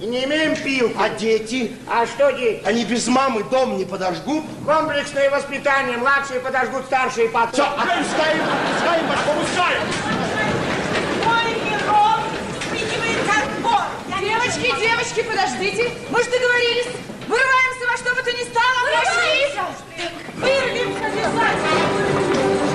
и 0.00 0.06
не 0.06 0.24
имеем 0.24 0.54
пилку. 0.56 1.00
А 1.02 1.08
дети? 1.08 1.76
А 1.88 2.06
что 2.06 2.30
дети? 2.32 2.62
Они 2.66 2.84
без 2.84 3.06
мамы 3.08 3.42
дом 3.44 3.76
не 3.76 3.84
подожгут? 3.84 4.44
Комплексное 4.64 5.30
воспитание. 5.30 5.96
Младшие 5.96 6.40
подожгут, 6.40 6.84
старшие 6.86 7.28
потом. 7.28 7.52
Все, 7.52 7.64
отпускаем, 7.64 8.42
отпускаем, 8.42 9.10
отпускаем. 9.10 9.82
Ой, 11.26 11.54
Мирон, 11.64 12.20
вспыхивает 12.60 13.18
как 13.26 13.44
вор. 13.62 14.20
Девочки, 14.20 14.80
девочки, 14.80 15.22
подождите. 15.22 15.90
Мы 16.10 16.22
же 16.22 16.30
договорились. 16.30 16.86
Вырываемся 17.26 17.86
во 17.90 17.96
что 17.96 18.14
бы 18.14 18.22
то 18.22 18.32
ни 18.32 18.44
стало. 18.44 18.88
Пошли. 18.92 19.60
Вырвемся, 20.36 21.08
вязать. 21.08 22.66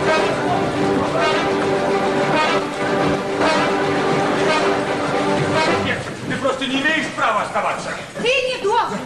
Нет, 5.86 5.98
ты 6.30 6.36
просто 6.38 6.66
не 6.66 6.82
имеешь 6.82 7.08
права 7.16 7.42
оставаться. 7.44 7.90
Ты 8.22 8.28
не 8.28 8.58
должен. 8.64 9.00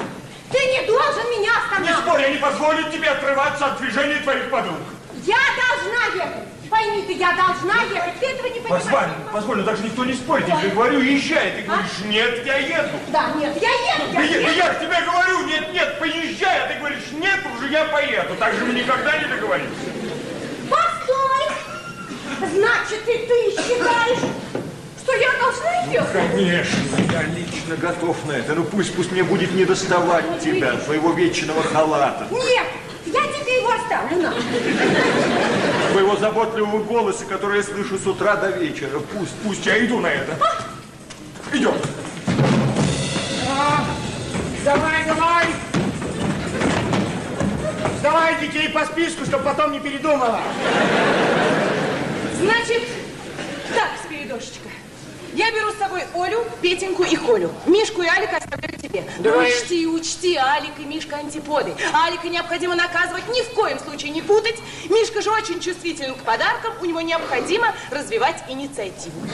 Ты 0.51 0.57
не 0.67 0.85
должен 0.87 1.29
меня 1.31 1.51
Не 1.51 1.57
останавливать. 1.57 2.03
спорь, 2.05 2.21
я 2.21 2.29
не 2.29 2.37
позволю 2.37 2.91
тебе 2.91 3.09
отрываться 3.09 3.65
от 3.67 3.77
движения 3.79 4.19
твоих 4.19 4.49
подруг. 4.49 4.77
Я 5.23 5.37
должна 5.57 6.23
ехать. 6.23 6.43
Пойми 6.69 7.03
ты, 7.03 7.13
я 7.13 7.33
должна 7.33 7.83
ехать. 7.83 8.19
Ты 8.19 8.25
этого 8.27 8.47
не 8.47 8.59
понимаешь. 8.59 8.83
Позволь, 8.83 9.09
позволь, 9.31 9.57
но 9.57 9.63
даже 9.63 9.83
никто 9.83 10.05
не 10.05 10.13
спорит. 10.13 10.47
Я 10.47 10.59
же 10.59 10.69
говорю, 10.69 11.01
езжай. 11.01 11.51
Ты 11.51 11.61
говоришь, 11.63 11.99
нет, 12.05 12.45
я 12.45 12.57
еду. 12.57 12.97
Да, 13.09 13.31
нет, 13.35 13.55
я 13.61 13.69
еду. 13.69 14.13
Я 14.13 14.21
еду. 14.21 14.49
я 14.57 14.73
же 14.73 14.79
тебе 14.79 14.97
говорю, 15.05 15.45
нет, 15.45 15.73
нет, 15.73 15.99
поезжай, 15.99 16.63
а 16.63 16.67
ты 16.67 16.79
говоришь, 16.79 17.11
нет, 17.13 17.39
уже 17.57 17.69
я 17.71 17.85
поеду. 17.85 18.35
Так 18.39 18.53
же 18.53 18.65
мы 18.65 18.73
никогда 18.73 19.17
не 19.17 19.25
договоримся. 19.25 19.75
Постой. 20.69 21.45
Значит, 22.53 23.07
и 23.07 23.27
ты 23.27 23.51
считаешь, 23.51 24.19
что 25.03 25.13
я 25.13 25.29
должна 25.39 25.91
ехать? 25.91 26.31
Конечно, 26.31 27.11
я 27.11 27.21
лично 27.23 27.75
готов 27.75 28.17
на 28.25 28.33
это. 28.33 28.55
Ну 28.55 28.63
пусть, 28.63 28.95
пусть 28.95 29.11
мне 29.11 29.23
будет 29.23 29.53
не 29.53 29.65
доставать 29.65 30.39
тебя, 30.43 30.75
твоего 30.77 31.11
вечного 31.11 31.61
халата, 31.61 32.27
Нет, 32.31 32.67
я 33.05 33.21
тебе 33.27 33.57
его 33.57 33.71
оставлю 33.71 34.21
на. 34.21 34.33
твоего 35.91 36.15
заботливого 36.17 36.83
голоса, 36.83 37.25
который 37.25 37.57
я 37.57 37.63
слышу 37.63 37.97
с 37.97 38.05
утра 38.05 38.35
до 38.35 38.49
вечера. 38.49 38.99
Пусть, 39.13 39.33
пусть 39.43 39.65
я 39.65 39.83
иду 39.85 39.99
на 39.99 40.07
это. 40.07 40.37
Идем. 41.53 41.75
Давай, 44.63 45.05
давай. 45.05 45.47
Сдавай 47.99 48.39
детей 48.41 48.69
по 48.69 48.85
списку, 48.85 49.25
чтобы 49.25 49.43
потом 49.43 49.71
не 49.71 49.79
передумала. 49.79 50.41
Значит, 52.39 52.83
так, 53.73 53.89
Спиридошечка. 54.03 54.69
Я 55.35 55.51
беру 55.51 55.69
с 55.73 55.77
собой 55.77 56.01
Олю, 56.15 56.45
Петеньку 56.61 57.03
и 57.03 57.17
Колю. 57.17 57.51
Мишку 57.65 58.01
и 58.01 58.07
Алика 58.07 58.37
оставляю 58.37 58.79
тебе. 58.79 59.03
Но 59.17 59.23
Давай. 59.31 59.51
Учти, 59.51 59.85
учти, 59.85 60.37
Алик 60.37 60.71
и 60.79 60.85
Мишка 60.85 61.17
антиподы. 61.17 61.75
Алика 61.93 62.29
необходимо 62.29 62.73
наказывать, 62.73 63.27
ни 63.27 63.41
в 63.41 63.49
коем 63.49 63.77
случае 63.79 64.11
не 64.11 64.21
путать. 64.21 64.55
Мишка 64.89 65.21
же 65.21 65.31
очень 65.31 65.59
чувствителен 65.59 66.15
к 66.15 66.19
подаркам, 66.19 66.73
у 66.79 66.85
него 66.85 67.01
необходимо 67.01 67.75
развивать 67.91 68.45
инициативу. 68.47 69.27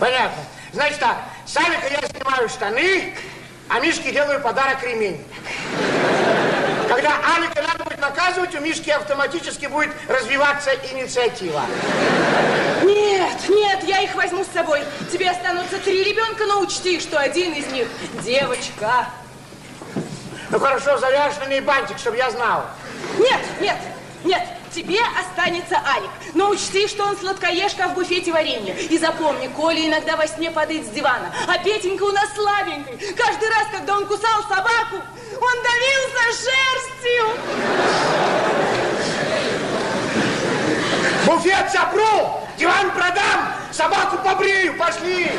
Понятно. 0.00 0.42
Значит 0.72 0.98
так, 0.98 1.18
с 1.44 1.54
Алика 1.58 1.88
я 1.90 2.00
снимаю 2.08 2.48
штаны, 2.48 3.14
а 3.68 3.80
Мишке 3.80 4.12
делаю 4.12 4.40
подарок 4.40 4.82
ремень. 4.82 5.22
Когда 6.88 7.18
Алика 7.36 7.62
надо 7.62 7.84
будет 7.84 8.00
наказывать, 8.00 8.54
у 8.54 8.60
Мишки 8.60 8.88
автоматически 8.88 9.66
будет 9.66 9.90
развиваться 10.08 10.70
инициатива. 10.90 11.64
Нет, 12.82 13.13
нет, 13.48 13.84
я 13.84 14.00
их 14.02 14.14
возьму 14.14 14.44
с 14.44 14.48
собой. 14.48 14.82
Тебе 15.12 15.30
останутся 15.30 15.78
три 15.78 16.04
ребенка, 16.04 16.44
но 16.46 16.60
учти, 16.60 17.00
что 17.00 17.18
один 17.18 17.52
из 17.52 17.66
них 17.68 17.88
девочка. 18.22 19.06
Ну 20.50 20.58
хорошо, 20.58 20.98
ней 21.48 21.60
бантик, 21.60 21.98
чтобы 21.98 22.16
я 22.16 22.30
знал. 22.30 22.64
Нет, 23.18 23.40
нет, 23.60 23.76
нет, 24.24 24.42
тебе 24.74 25.00
останется 25.18 25.80
Алик. 25.86 26.10
Но 26.34 26.50
учти, 26.50 26.86
что 26.88 27.04
он 27.04 27.16
сладкоежка 27.16 27.88
в 27.88 27.94
буфете 27.94 28.32
варенья. 28.32 28.74
И 28.74 28.98
запомни, 28.98 29.48
Коля 29.48 29.86
иногда 29.86 30.16
во 30.16 30.26
сне 30.26 30.50
падает 30.50 30.86
с 30.86 30.90
дивана. 30.90 31.32
А 31.46 31.58
Петенька 31.58 32.02
у 32.02 32.12
нас 32.12 32.28
слабенький. 32.34 33.14
Каждый 33.14 33.48
раз, 33.48 33.66
когда 33.72 33.96
он 33.96 34.06
кусал 34.06 34.42
собаку, 34.42 35.02
он 35.40 35.62
давился 35.62 36.22
шерстью. 36.44 37.24
Буфет 41.26 41.70
сопру, 41.72 42.43
диван 42.58 42.90
продам, 42.92 43.48
собаку 43.72 44.18
побрею, 44.18 44.76
пошли. 44.78 45.30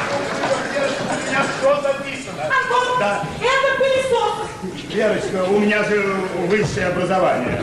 У 0.00 1.28
меня 1.28 1.44
все 1.58 1.82
записано. 1.82 2.42
Антон, 2.44 2.98
Да. 2.98 3.22
это 3.40 3.78
пылесос. 3.78 4.92
Верочка, 4.94 5.44
у 5.50 5.58
меня 5.58 5.82
же 5.84 6.02
высшее 6.46 6.86
образование. 6.88 7.60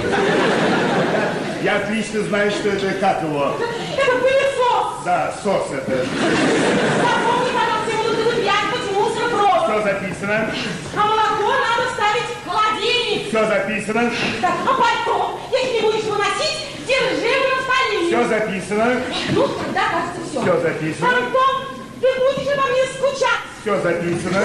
Я 1.62 1.78
отлично 1.78 2.22
знаю, 2.22 2.52
что 2.52 2.70
это 2.70 2.92
как 3.00 3.24
его. 3.24 3.56
Это 3.98 4.12
пылесос. 4.18 5.04
Да, 5.06 5.34
сос 5.44 5.68
это. 5.74 5.92
Запомни, 5.98 7.52
пожалуйста, 7.54 7.92
его 7.92 8.04
нужно 8.04 8.24
выпрямить 8.26 8.92
мусоропровод. 8.94 9.67
Все 9.78 9.94
записано. 9.94 10.50
А 10.96 11.06
молоко 11.06 11.54
надо 11.54 11.94
ставить 11.94 12.24
в 12.44 12.50
холодильник. 12.50 13.28
Все 13.28 13.46
записано. 13.46 14.12
Так, 14.42 14.54
а 14.66 14.74
пальто, 14.74 15.40
если 15.52 15.74
не 15.76 15.82
будешь 15.82 16.04
выносить, 16.06 16.88
держи 16.88 17.28
его 17.28 17.46
на 17.56 17.62
столе. 17.62 18.08
Все 18.08 18.28
записано. 18.28 19.02
Ну, 19.30 19.48
тогда, 19.48 19.82
кажется, 19.92 20.22
все. 20.32 20.42
Все 20.42 20.62
записано. 20.62 21.10
Антон, 21.10 21.56
ты 22.02 22.08
будешь 22.18 22.54
обо 22.54 22.66
мне 22.72 22.86
скучать. 22.86 23.44
Все 23.62 23.80
записано. 23.82 24.42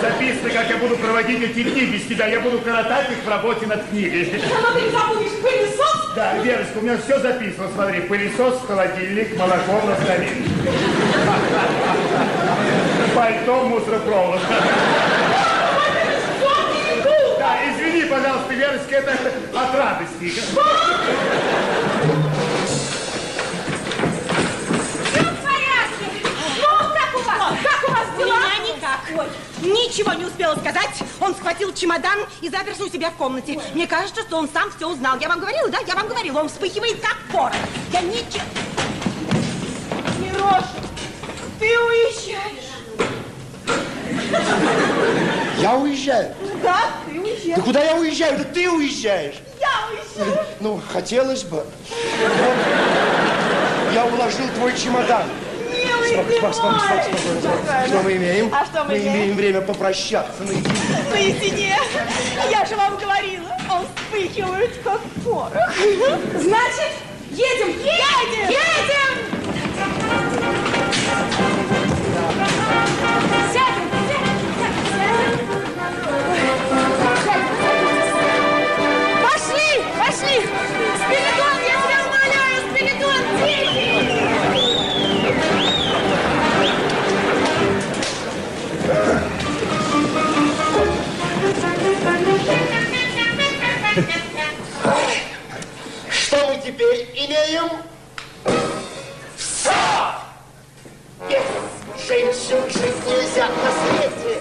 Записано, 0.00 0.50
как 0.50 0.70
я 0.70 0.76
буду 0.76 0.96
проводить 0.98 1.42
эти 1.42 1.62
дни 1.64 1.86
без 1.86 2.06
тебя. 2.06 2.26
Я 2.26 2.40
буду 2.40 2.60
коротать 2.60 3.10
их 3.10 3.24
в 3.24 3.28
работе 3.28 3.66
над 3.66 3.88
книгой. 3.88 4.40
Но 4.62 4.78
ты 4.78 4.90
забудешь 4.90 5.40
пылесос. 5.42 6.10
Да, 6.14 6.38
Верочка, 6.38 6.78
у 6.78 6.82
меня 6.82 6.96
все 7.04 7.18
записано. 7.18 7.68
Смотри, 7.74 8.02
пылесос, 8.02 8.60
холодильник, 8.68 9.36
молоко 9.36 9.80
на 9.84 9.96
столе. 9.96 10.28
Пальто, 13.16 13.62
мусоропровод. 13.64 14.40
Да, 17.38 17.56
извини, 17.70 18.04
пожалуйста, 18.10 18.52
Верочка, 18.52 18.96
это 18.96 19.32
от 19.58 19.74
радости. 19.74 20.28
Все 20.28 20.42
в 20.50 20.54
порядке. 25.42 26.06
Ну, 26.60 26.68
как 26.92 27.14
у 27.14 27.18
вас? 27.20 27.54
Как 27.62 27.88
у 27.88 27.92
вас 27.92 28.06
У 28.14 28.18
дела? 28.18 28.36
меня 28.36 28.74
никак. 28.74 29.00
Ой, 29.16 29.26
ничего 29.62 30.12
не 30.12 30.26
успела 30.26 30.54
сказать. 30.56 31.02
Он 31.18 31.34
схватил 31.34 31.72
чемодан 31.72 32.18
и 32.42 32.50
заперся 32.50 32.84
у 32.84 32.88
себя 32.90 33.08
в 33.08 33.14
комнате. 33.14 33.58
Мне 33.72 33.86
кажется, 33.86 34.20
что 34.24 34.36
он 34.36 34.46
сам 34.52 34.70
все 34.76 34.90
узнал. 34.90 35.18
Я 35.20 35.30
вам 35.30 35.40
говорила, 35.40 35.70
да? 35.70 35.78
Я 35.86 35.94
вам 35.94 36.06
говорила. 36.08 36.40
Он 36.40 36.50
вспыхивает, 36.50 37.00
как 37.00 37.16
порох. 37.32 37.56
Я 37.94 38.02
ничего... 38.02 38.42
Мирош, 40.20 40.64
ты 41.58 41.66
уезжаешь. 41.66 42.66
Я 45.66 45.74
уезжаю. 45.74 46.32
Да, 46.62 46.78
ты 47.06 47.18
уезжаешь. 47.20 47.56
Да 47.56 47.62
куда 47.62 47.82
я 47.82 47.96
уезжаю? 47.96 48.38
Да 48.38 48.44
ты 48.44 48.70
уезжаешь. 48.70 49.34
Я 49.60 49.68
уезжаю. 49.90 50.46
Ну, 50.60 50.80
хотелось 50.92 51.42
бы. 51.42 51.56
Вот. 51.56 52.56
Я 53.92 54.04
уложил 54.06 54.46
твой 54.54 54.76
чемодан. 54.78 55.24
Милый 55.68 56.12
Спок- 56.12 56.26
ты 56.28 56.38
спок- 56.38 56.54
спок- 56.54 56.70
мой. 56.70 56.78
спок- 56.80 57.02
спокойно, 57.18 57.40
спокойно. 57.40 57.86
Что 57.88 58.02
мы 58.02 58.12
имеем? 58.12 58.54
А 58.54 58.64
что 58.64 58.84
мы 58.84 58.92
имеем? 58.96 59.12
имеем 59.16 59.36
время 59.36 59.60
попрощаться 59.60 60.44
наедине. 60.44 60.72
Наедине. 61.10 61.76
Я 62.48 62.64
же 62.64 62.76
вам 62.76 62.96
говорила. 62.96 63.50
Он 63.68 63.84
вспыхивает, 63.96 64.70
как 64.84 65.00
порох. 65.24 65.50
Значит, 65.74 66.92
едем. 67.32 67.70
Едем. 67.70 68.50
Едем. 68.50 69.16
Сядем, 73.52 73.65
Пошли! 80.18 80.36
Спиридон, 80.36 81.56
я 81.66 81.76
тебя 81.82 81.98
умоляю! 82.06 82.56
Спиридон, 82.70 83.24
дети! 83.36 83.86
Что 96.08 96.36
мы 96.46 96.54
теперь 96.64 97.00
имеем? 97.14 97.68
Все! 99.36 99.70
Без 101.28 101.46
женщин 102.08 102.62
жить 102.70 103.06
нельзя 103.06 103.48
на 103.48 103.70
свете! 103.70 104.32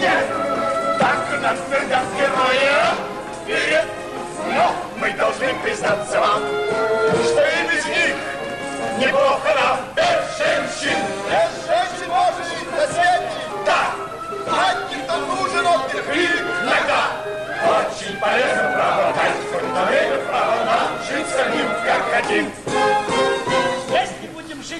Нет! 0.00 0.26
Так 0.98 1.20
нас 1.42 1.58
твердят 1.68 2.06
герои! 2.16 2.68
А? 2.70 2.96
Перед 3.46 3.97
но 4.58 4.74
мы 4.96 5.12
должны 5.12 5.54
признаться 5.62 6.18
вам, 6.18 6.42
что 6.42 7.42
и 7.46 7.68
без 7.70 7.84
них 7.86 8.16
неплохо 8.98 9.54
нам 9.54 9.78
без 9.94 10.36
женщин. 10.36 10.98
Без 11.30 11.64
женщин 11.64 12.08
можно 12.08 12.44
жить 12.44 12.72
на 12.72 12.86
свете. 12.88 13.30
Да! 13.64 13.94
Мать-то 14.50 15.16
нужен 15.16 15.64
отдых. 15.64 16.04
И 16.12 16.26
иногда 16.64 17.02
очень 17.78 18.16
полезно 18.18 18.72
проводать 18.74 19.38
хоть 19.52 19.72
на 19.72 19.84
время 19.84 20.18
право 20.26 20.64
нам 20.64 20.88
жить 21.08 21.28
самим 21.28 21.68
как 21.86 22.24
один. 22.24 23.37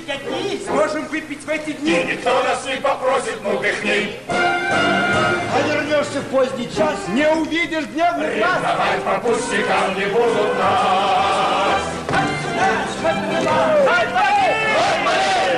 Жить 0.08 0.20
одни, 0.22 0.60
Сможем 0.66 1.06
выпить 1.08 1.44
в 1.44 1.48
эти 1.50 1.70
И 1.70 1.72
дни. 1.74 2.04
никто 2.04 2.42
нас 2.42 2.64
не 2.64 2.76
попросит 2.76 3.42
мудрых 3.42 3.82
дней. 3.82 4.18
а 4.28 5.60
вернешься 5.66 6.20
в 6.20 6.24
поздний 6.28 6.68
час, 6.74 6.96
Не 7.08 7.28
увидишь 7.28 7.84
гневных 7.86 8.38
глаз. 8.38 8.56
Ревновать 8.56 9.02
по 9.04 9.18
пустякам 9.20 9.98
не 9.98 10.06
будут 10.06 10.58
нас. 10.58 11.82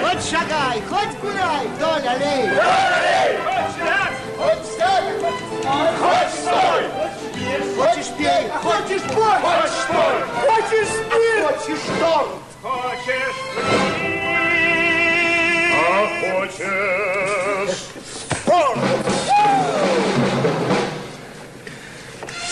хоть 0.02 0.30
шагай, 0.30 0.82
хоть 0.88 1.18
гуляй 1.20 1.66
вдоль 1.76 2.08
аллеи. 2.08 2.50
Хоть 4.36 4.62
встань, 4.64 5.04
Хоть 6.00 6.30
стой! 6.40 6.82
Хочешь 7.76 8.10
пей, 8.18 8.50
хочешь 8.62 9.02
пой, 9.14 9.38
Хоть 9.42 9.70
стой! 9.70 10.16
хочешь 10.48 10.88
спи, 10.88 11.30
Хочешь 11.42 11.82
что? 11.96 12.40
Хочешь 12.62 14.19
а 15.90 16.06
хочешь 16.20 17.78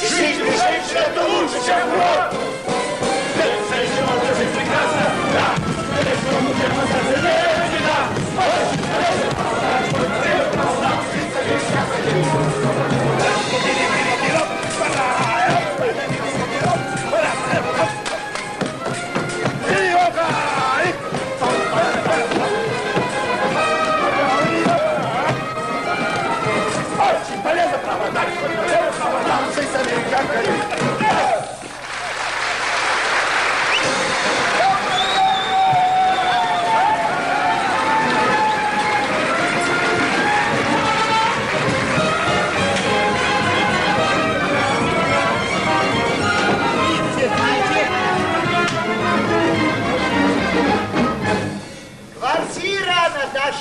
Жизнь 0.01 0.45
без 0.45 0.61
женщин 0.61 0.97
это 0.97 1.23
лучше, 1.23 1.67
чем 1.67 1.91
брод! 1.91 2.78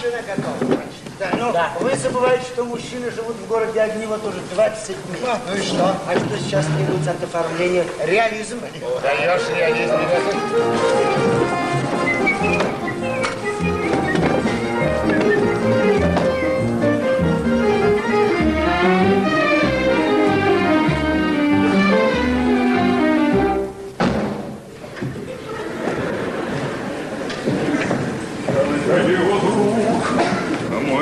Наташина 0.08 0.22
готова. 0.22 0.82
Да, 1.20 1.72
ну, 1.80 1.84
вы 1.84 1.96
забываете, 1.96 2.44
что 2.44 2.64
мужчины 2.64 3.10
живут 3.12 3.36
в 3.38 3.48
городе 3.48 3.82
одни 3.82 4.06
вот 4.06 4.24
уже 4.24 4.40
20 4.54 4.88
дней. 4.88 5.22
Ну 5.48 5.56
и 5.56 5.62
что? 5.62 5.96
А 6.08 6.16
что 6.16 6.38
сейчас 6.38 6.66
требуется 6.66 7.12
от 7.12 7.24
оформления? 7.24 7.86
Реализм. 8.06 8.60
Даешь 9.02 9.42
реализм, 9.58 9.98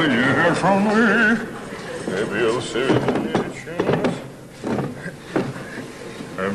мой 0.05 0.47
нежный, 0.59 1.37
бился 2.31 2.79
вечер. 2.79 3.75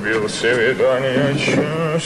Бил 0.05 0.29
свидание 0.29 1.37
час, 1.37 2.05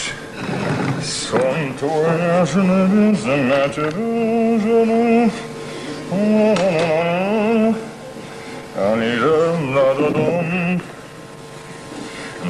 сон 1.03 1.75
твой 1.79 2.17
нежный 2.19 3.15
заметил 3.17 3.91
жену. 4.61 5.31
Они 8.77 9.11
же 9.17 9.57
надо 9.61 10.11
дом, 10.11 10.81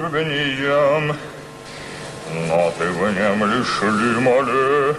но 2.32 2.72
ты 2.78 2.84
в 2.90 3.12
нем 3.12 3.44
лишь 3.52 3.82
ли 3.82 4.20
малебнием. 4.20 4.94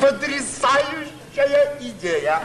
Потрясающая 0.00 1.76
идея. 1.80 2.42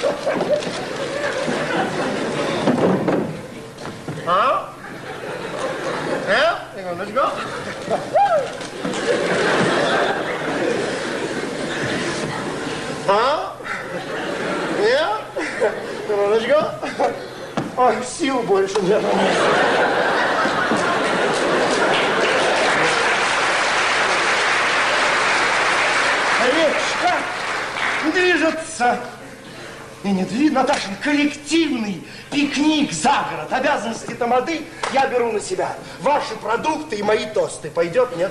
Зеленушка. 0.00 0.14
Зеленушка. 0.24 0.84
А? 4.26 4.70
Э? 6.26 6.54
Секундочку. 6.74 7.20
А? 13.06 13.56
Нет? 14.78 15.20
Секундочку. 16.08 16.58
Ой, 17.76 17.94
сил 18.04 18.40
больше 18.44 18.80
нет. 18.80 19.02
Речка 26.46 27.14
движется. 28.10 29.00
И 30.04 30.08
не 30.08 30.24
двиг, 30.24 30.52
Наташин, 30.52 30.90
коллективный 31.02 32.02
пикник 32.30 32.92
за 32.92 33.26
город. 33.30 33.50
Обязанности 33.50 34.12
тамады 34.12 34.60
я 34.92 35.06
беру 35.06 35.32
на 35.32 35.40
себя. 35.40 35.74
Ваши 36.00 36.34
продукты 36.42 36.96
и 36.96 37.02
мои 37.02 37.24
тосты. 37.32 37.70
Пойдет, 37.70 38.14
нет? 38.16 38.30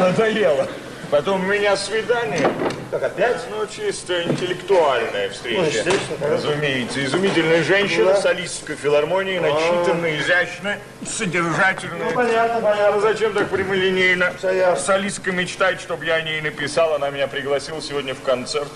Надоело. 0.00 0.66
Потом 1.12 1.40
у 1.40 1.44
меня 1.44 1.76
свидание. 1.76 2.50
Как 2.90 3.02
опять? 3.02 3.36
Ну, 3.50 3.66
чисто 3.66 4.22
интеллектуальная 4.24 5.30
встреча. 5.30 5.60
Ну, 5.60 5.66
естественно, 5.66 5.98
конечно. 6.20 6.50
Разумеется. 6.50 7.04
Изумительная 7.04 7.62
женщина, 7.62 8.12
Да. 8.14 8.20
солистка 8.20 8.74
филармонии, 8.74 9.38
начитанная, 9.38 10.18
изящная, 10.18 10.80
содержательная. 11.06 12.06
Ну, 12.10 12.12
понятно, 12.12 12.60
понятно. 12.60 12.96
Ну, 12.96 13.00
зачем 13.00 13.32
так 13.32 13.48
прямолинейно? 13.48 14.32
Солистка 14.76 15.30
мечтает, 15.32 15.80
чтобы 15.80 16.04
я 16.04 16.14
о 16.16 16.22
ней 16.22 16.40
написал. 16.40 16.94
Она 16.94 17.10
меня 17.10 17.28
пригласила 17.28 17.80
сегодня 17.80 18.14
в 18.14 18.22
концерт. 18.22 18.70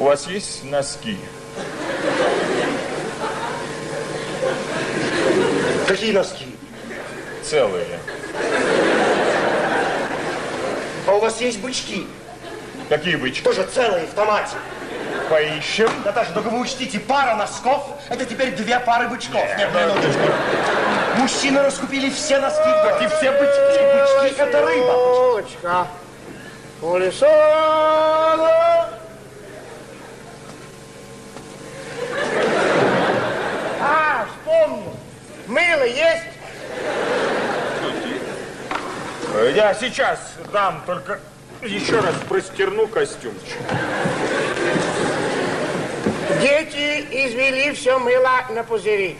У 0.00 0.04
вас 0.04 0.26
есть 0.28 0.64
носки? 0.64 1.18
Какие 5.86 6.12
носки? 6.12 6.46
Целые. 7.44 8.00
А 11.06 11.12
у 11.12 11.20
вас 11.20 11.38
есть 11.42 11.60
бычки? 11.60 12.06
Какие 12.88 13.16
бычки? 13.16 13.42
Тоже 13.42 13.64
целые 13.64 14.06
в 14.06 14.14
томате. 14.14 14.56
Поищем. 15.28 15.90
Наташа, 16.02 16.32
только 16.32 16.48
вы 16.48 16.60
учтите, 16.60 16.98
пара 16.98 17.34
носков– 17.34 17.86
это 18.08 18.24
теперь 18.24 18.52
две 18.52 18.80
пары 18.80 19.06
бычков. 19.06 19.44
Нет, 19.58 19.68
минуточку. 19.74 20.32
Мужчины 21.18 21.60
раскупили 21.62 22.08
все 22.08 22.38
носки. 22.38 22.64
Так 22.64 23.02
и 23.02 23.06
все 23.06 23.32
бычки. 23.32 24.22
Бычки 24.22 24.40
это 24.40 24.64
рыба. 24.64 25.36
Олечка, 25.36 25.86
Улисова. 26.80 28.70
А, 33.82 34.26
вспомнил. 34.26 34.92
Мыло 35.50 35.82
есть? 35.82 36.26
Я 39.52 39.74
сейчас 39.74 40.20
дам, 40.52 40.80
только 40.86 41.18
еще 41.60 41.98
раз 41.98 42.14
простерну 42.28 42.86
костюмчик. 42.86 43.58
Дети 46.40 47.04
извели 47.10 47.72
все 47.72 47.98
мыло 47.98 48.44
на 48.50 48.62
пузыри. 48.62 49.18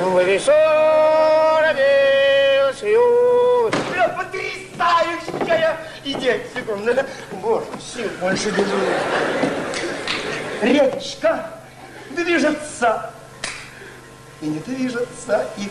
Высоко 0.00 1.60
родился 1.60 2.90
Иисус. 2.90 3.74
Бля, 3.92 4.08
потрясающая 4.08 5.76
идея. 6.04 6.40
Секунду. 6.52 6.92
Боже, 7.30 7.66
сил 7.94 8.08
больше 8.20 8.50
держу. 8.50 8.76
Речка 10.62 11.46
движется 12.10 13.12
и 14.42 14.46
не 14.48 14.58
движется, 14.58 15.46
и... 15.56 15.68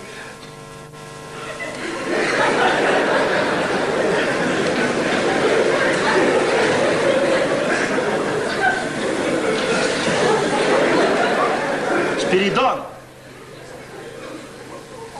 Спиридон! 12.20 12.84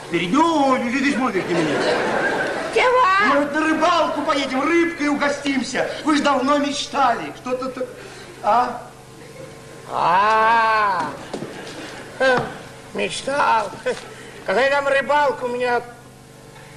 Спиридон, 0.08 0.88
иди 0.88 0.98
ты 1.10 1.16
смотришь 1.16 1.44
на 1.44 1.52
меня. 1.52 1.78
Чего? 2.74 3.34
Может, 3.34 3.54
на 3.54 3.60
рыбалку 3.60 4.22
поедем, 4.22 4.62
рыбкой 4.62 5.08
угостимся? 5.08 5.90
Вы 6.04 6.16
же 6.16 6.22
давно 6.22 6.58
мечтали. 6.58 7.32
Что-то... 7.36 7.68
то- 7.68 7.86
А? 8.42 8.82
А, 9.94 11.10
э, 12.18 12.38
мечтал. 12.94 13.70
Какая 14.46 14.70
там 14.70 14.88
рыбалка 14.88 15.44
у 15.44 15.48
меня 15.48 15.82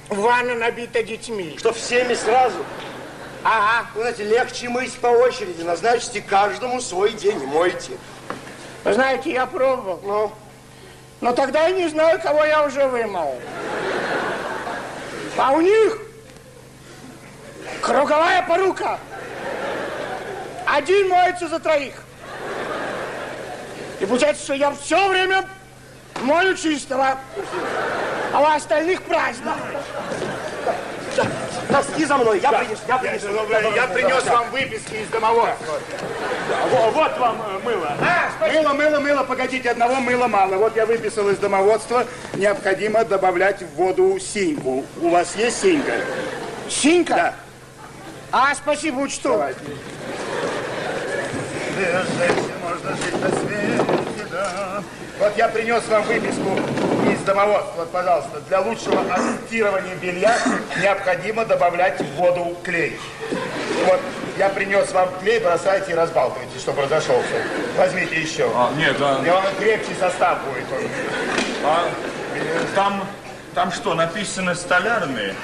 ванна 0.08 0.54
набита 0.54 1.02
детьми. 1.02 1.56
Что 1.58 1.72
всеми 1.72 2.14
сразу? 2.14 2.58
Ага. 3.42 3.86
Вы 3.94 4.00
знаете, 4.02 4.24
легче 4.24 4.68
мыть 4.68 4.94
по 4.98 5.08
очереди. 5.08 5.62
Назначьте 5.62 6.20
каждому 6.20 6.80
свой 6.80 7.12
день 7.12 7.42
и 7.42 7.46
мойте. 7.46 7.92
Вы 8.84 8.94
знаете, 8.94 9.32
я 9.32 9.46
пробовал. 9.46 10.00
Ну, 10.02 10.32
но 11.20 11.32
тогда 11.32 11.66
я 11.66 11.74
не 11.74 11.88
знаю, 11.88 12.20
кого 12.20 12.44
я 12.44 12.64
уже 12.64 12.86
вымыл. 12.86 13.34
А 15.36 15.52
у 15.52 15.60
них 15.60 15.98
круговая 17.80 18.42
порука. 18.46 18.98
Один 20.66 21.08
моется 21.08 21.48
за 21.48 21.58
троих. 21.58 21.94
И 24.00 24.06
получается, 24.06 24.44
что 24.44 24.54
я 24.54 24.72
все 24.72 25.08
время 25.08 25.44
мою 26.22 26.54
чистого, 26.56 27.18
а 28.32 28.40
у 28.40 28.44
остальных 28.46 29.02
праздник. 29.02 29.52
Носки 31.70 32.04
за 32.04 32.16
мной, 32.18 32.40
я 32.40 32.52
принес, 32.52 32.78
я 32.86 32.98
принес. 32.98 33.22
Я 33.74 33.86
принес 33.88 34.24
вам 34.26 34.50
выписки 34.50 34.94
из 34.96 35.08
домоводства. 35.08 35.78
Во- 36.70 36.90
Вот 36.90 37.18
вам 37.18 37.42
э, 37.42 37.58
мыло. 37.64 37.92
Мыло, 38.40 38.72
мыло, 38.74 39.00
мыло, 39.00 39.22
погодите, 39.24 39.70
одного 39.70 39.94
мыла 39.96 40.26
мало. 40.28 40.56
Вот 40.56 40.76
я 40.76 40.84
выписал 40.86 41.28
из 41.30 41.38
домоводства, 41.38 42.04
необходимо 42.34 43.04
добавлять 43.04 43.62
в 43.62 43.74
воду 43.76 44.18
синьку. 44.20 44.84
У 45.00 45.08
вас 45.08 45.34
есть 45.36 45.62
синька? 45.62 45.94
Синька? 46.68 47.14
Да. 47.14 47.34
А, 48.32 48.54
спасибо, 48.54 49.00
учту. 49.00 49.30
Давайте. 49.30 49.58
Можно 52.62 52.90
жить. 52.96 53.14
Вот 55.18 55.36
я 55.36 55.48
принес 55.48 55.86
вам 55.88 56.02
выписку 56.02 56.58
из 57.10 57.20
домоводства. 57.20 57.72
Вот, 57.78 57.90
пожалуйста, 57.90 58.40
для 58.48 58.60
лучшего 58.60 59.00
аттестирования 59.12 59.94
белья 59.96 60.36
необходимо 60.82 61.44
добавлять 61.44 62.00
в 62.00 62.14
воду 62.16 62.56
клей. 62.62 62.98
Вот, 63.86 64.00
я 64.38 64.48
принес 64.50 64.90
вам 64.92 65.08
клей, 65.20 65.40
бросайте 65.40 65.92
и 65.92 65.94
разбалтывайте, 65.94 66.58
чтобы 66.58 66.82
разошелся. 66.82 67.42
Возьмите 67.76 68.20
еще. 68.20 68.50
А, 68.54 68.72
нет, 68.76 68.96
а, 69.00 69.22
И 69.24 69.30
он 69.30 69.42
крепче 69.58 69.94
состав 69.98 70.38
будет. 70.44 70.66
Он. 70.72 70.88
а, 71.64 71.88
там, 72.74 73.04
там 73.54 73.72
что, 73.72 73.94
написано 73.94 74.54
столярные? 74.54 75.34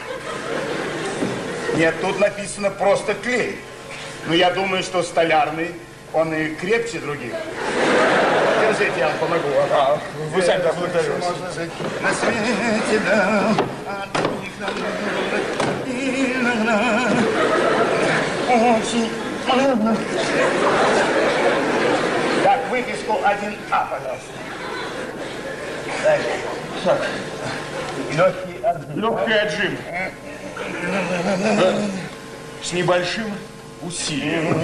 Нет, 1.76 1.94
тут 2.02 2.20
написано 2.20 2.70
просто 2.70 3.14
клей. 3.14 3.58
Но 4.26 4.34
я 4.34 4.50
думаю, 4.50 4.82
что 4.82 5.02
столярный, 5.02 5.74
он 6.12 6.32
и 6.34 6.54
крепче 6.54 6.98
других. 6.98 7.32
Держите, 8.72 9.00
я 9.00 9.08
вам 9.08 9.18
помогу. 9.18 9.48
Ага. 9.64 10.00
Вы 10.32 10.42
сами 10.42 10.62
так 10.62 10.74
благодарю. 10.76 11.12
Можно 11.18 11.52
жить 11.52 11.70
на 12.00 12.14
свете, 12.14 13.00
да. 13.06 13.54
Очень 18.48 19.10
трудно. 19.46 19.96
Так, 22.44 22.60
выписку 22.70 23.12
1А, 23.12 23.86
пожалуйста. 23.90 24.32
Так. 26.84 27.00
Легкий 28.12 28.58
отжим. 28.64 29.00
Легкий 29.00 29.34
отжим. 29.34 29.78
С 32.62 32.72
небольшим 32.72 33.34
усилием. 33.82 34.56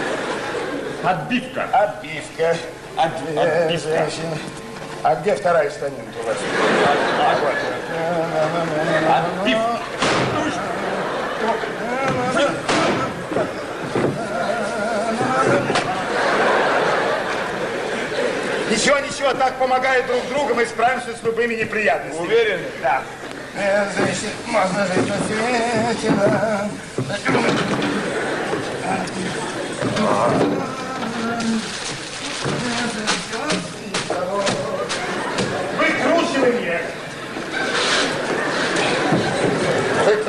Отбивка. 1.03 1.63
Отбивка. 1.73 2.55
От- 2.95 3.37
отбивка. 3.37 4.07
А 5.03 5.15
где 5.15 5.35
вторая 5.35 5.69
станина 5.71 6.03
у 6.21 6.27
вас? 6.27 6.37
А, 7.19 7.35
вот. 7.41 7.55
Отбивка. 9.41 9.79
Ничего, 18.69 18.99
ничего, 18.99 19.33
так 19.33 19.55
помогая 19.55 20.01
друг 20.07 20.21
другу, 20.29 20.53
мы 20.55 20.65
справимся 20.65 21.09
с 21.15 21.23
любыми 21.23 21.55
неприятностями. 21.55 22.25
Уверены? 22.25 22.63
Да. 22.81 23.01
Можно 24.47 24.87
жить 24.87 25.07
на 25.07 25.17
свете, 25.27 26.11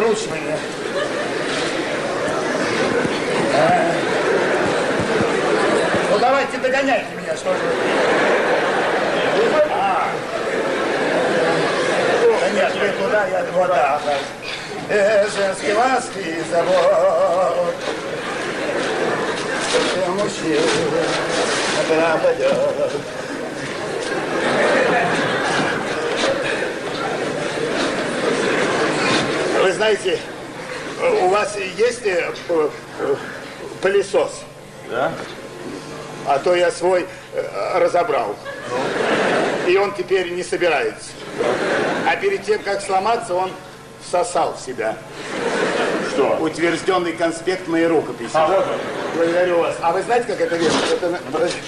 Выкручивание. 0.03 0.59
А. 3.55 3.92
Ну 6.11 6.18
давайте 6.18 6.59
догоняйте 6.59 7.07
меня, 7.14 7.36
что 7.36 7.53
же. 7.53 7.61
А. 9.70 10.09
Да 12.40 12.50
нет, 12.50 12.72
вы 12.74 12.88
туда, 13.05 13.26
я 13.28 13.44
вот 13.53 13.68
да. 13.68 14.00
да. 14.05 14.14
Э, 14.88 15.28
женские 15.28 15.74
ласки 15.74 16.18
и 16.18 16.42
забот. 16.50 17.74
Все 19.70 20.07
мужчины 20.11 20.61
пропадет. 21.88 22.92
Вы 29.63 29.73
знаете, 29.73 30.19
у 31.23 31.29
вас 31.29 31.57
есть 31.77 32.05
э, 32.05 32.33
э, 32.49 32.69
пылесос? 33.81 34.43
Да? 34.91 35.13
А 36.27 36.39
то 36.41 36.55
я 36.57 36.73
свой 36.73 37.07
э, 37.33 37.79
разобрал. 37.79 38.35
И 39.69 39.77
он 39.77 39.95
теперь 39.95 40.31
не 40.33 40.43
собирается. 40.43 41.11
А 42.09 42.17
перед 42.17 42.45
тем, 42.45 42.61
как 42.65 42.81
сломаться, 42.83 43.35
он 43.35 43.53
всосал 44.05 44.57
в 44.57 44.61
себя. 44.61 44.97
Что? 46.11 46.39
Утвержденный 46.41 47.13
конспект 47.13 47.69
моей 47.69 47.87
рукописи. 47.87 48.31
А, 48.35 48.47
вот 48.49 48.59
он. 48.59 48.65
Благодарю 49.17 49.59
вас. 49.61 49.77
А 49.81 49.93
вы 49.93 50.03
знаете, 50.03 50.27
как 50.27 50.41
это 50.41 50.57
вешать? 50.57 50.91
Это... 50.91 51.21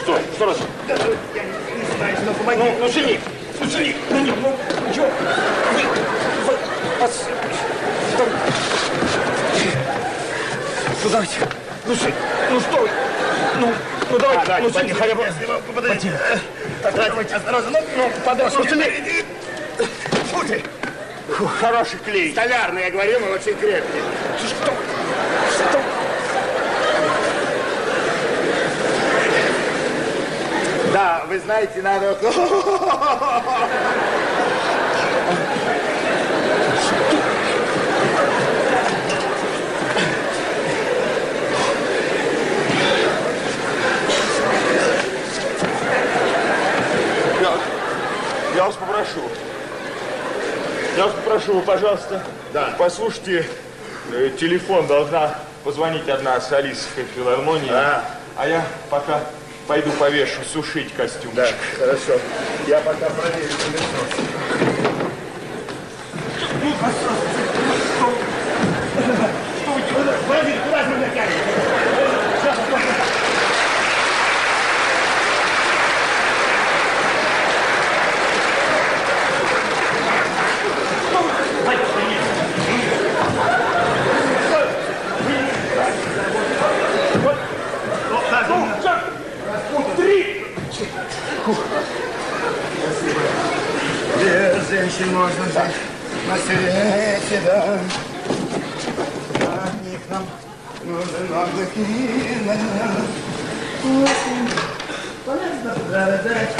Что? 0.02 0.18
Что 0.34 0.46
раз? 0.46 0.58
Я 0.88 0.96
не, 0.96 1.80
не 1.80 1.96
знаю, 1.96 2.16
что 2.16 2.34
помогите. 2.34 2.74
Ну, 2.80 2.88
жених, 2.88 3.20
ну, 3.60 3.70
жених, 3.70 3.96
ну, 4.10 4.18
не, 4.18 4.30
ну, 4.32 4.56
чё? 4.94 5.02
Вы, 5.02 6.52
вы, 6.52 7.04
ос- 7.04 7.10
что? 7.12 7.33
Ну, 11.04 11.10
давайте, 11.10 11.34
ну, 11.84 11.94
сын, 11.94 12.12
ну, 12.50 12.60
что 12.60 12.78
вы? 12.78 12.88
Ну, 13.60 13.74
ну, 14.10 14.18
давайте, 14.18 14.42
А, 14.42 14.46
давайте, 14.46 14.68
ну, 14.68 14.72
жених, 14.72 14.98
хотя 14.98 15.14
бы... 15.14 15.26
подождите. 15.74 16.18
Так, 16.82 16.94
давайте, 16.94 17.34
осторожно. 17.34 17.70
Ну, 17.72 17.78
ну, 17.94 18.10
подошву 18.24 18.64
сюда. 18.64 18.84
Фу 20.32 20.46
ты. 20.48 20.64
Фу, 21.28 21.46
хороший 21.60 21.98
клей. 21.98 22.32
Столярный, 22.32 22.84
я 22.84 22.90
говорил, 22.90 23.22
он 23.22 23.32
очень 23.32 23.54
крепкий. 23.54 24.00
Что? 24.38 24.72
Что? 25.52 25.80
Да, 30.94 31.26
вы 31.28 31.38
знаете, 31.38 31.82
надо... 31.82 32.16
Я, 48.54 48.64
вас 51.04 51.12
попрошу, 51.12 51.54
вы, 51.54 51.62
пожалуйста, 51.62 52.22
Да. 52.52 52.74
послушайте, 52.78 53.46
э, 54.12 54.30
телефон 54.38 54.86
должна 54.86 55.38
позвонить 55.64 56.08
одна 56.08 56.40
солистка 56.40 57.02
филармонии. 57.14 57.70
А. 57.70 58.04
А 58.36 58.48
я 58.48 58.64
пока 58.90 59.20
пойду 59.66 59.90
повешу 59.92 60.40
сушить 60.52 60.92
костюм. 60.94 61.32
Да, 61.34 61.46
хорошо. 61.78 62.20
Я 62.66 62.80
пока 62.80 63.08
проверю 63.10 63.48
пылесос. 63.48 64.24
Подожди, 70.26 70.52
куда 70.64 70.82
же 70.84 70.90
вы 70.90 70.96
натянете? 70.96 71.38
Сейчас, 72.42 72.56
Без 95.14 95.20
женщин 95.20 95.20
можно 95.20 95.44
жить 95.44 95.74
на 96.26 96.36
свете, 96.36 97.40
да. 97.44 97.78
От 99.64 99.74
них 99.84 100.00
нам 100.10 100.24
нужен 100.84 101.32
отдых 101.32 101.76
и 101.76 101.78
да. 102.44 102.56
Очень 103.84 104.48
полезно 105.24 105.72
страдать. 105.86 106.52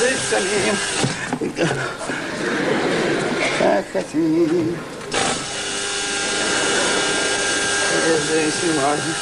Жить 0.00 0.22
самим. 0.30 0.76
Как 3.58 3.84
хотим. 3.92 4.76
Без 8.06 8.20
женщин 8.28 8.72
можно. 8.74 9.14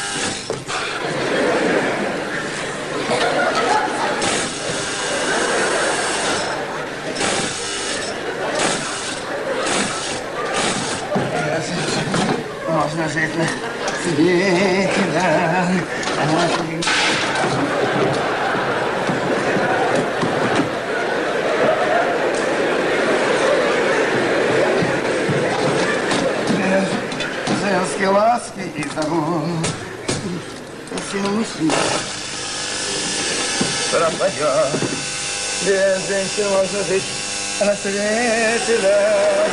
Можно 13.06 13.20
жить 13.20 13.38
на 13.38 13.46
свете, 14.02 14.90
да. 15.14 15.68
Женские 27.62 28.08
ласки 28.08 28.72
и 28.74 28.84
замон. 28.94 29.64
Все 31.08 31.18
мужчины 31.18 31.72
пропадет. 33.92 34.80
Без 35.64 36.08
женщин 36.08 36.48
можно 36.50 36.82
жить 36.88 37.04
на 37.60 37.76
свете, 37.76 38.78
да. 38.82 39.46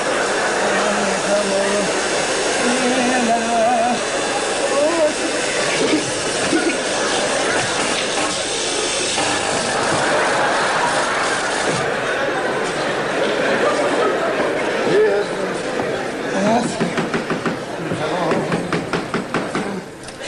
Никому 1.05 2.02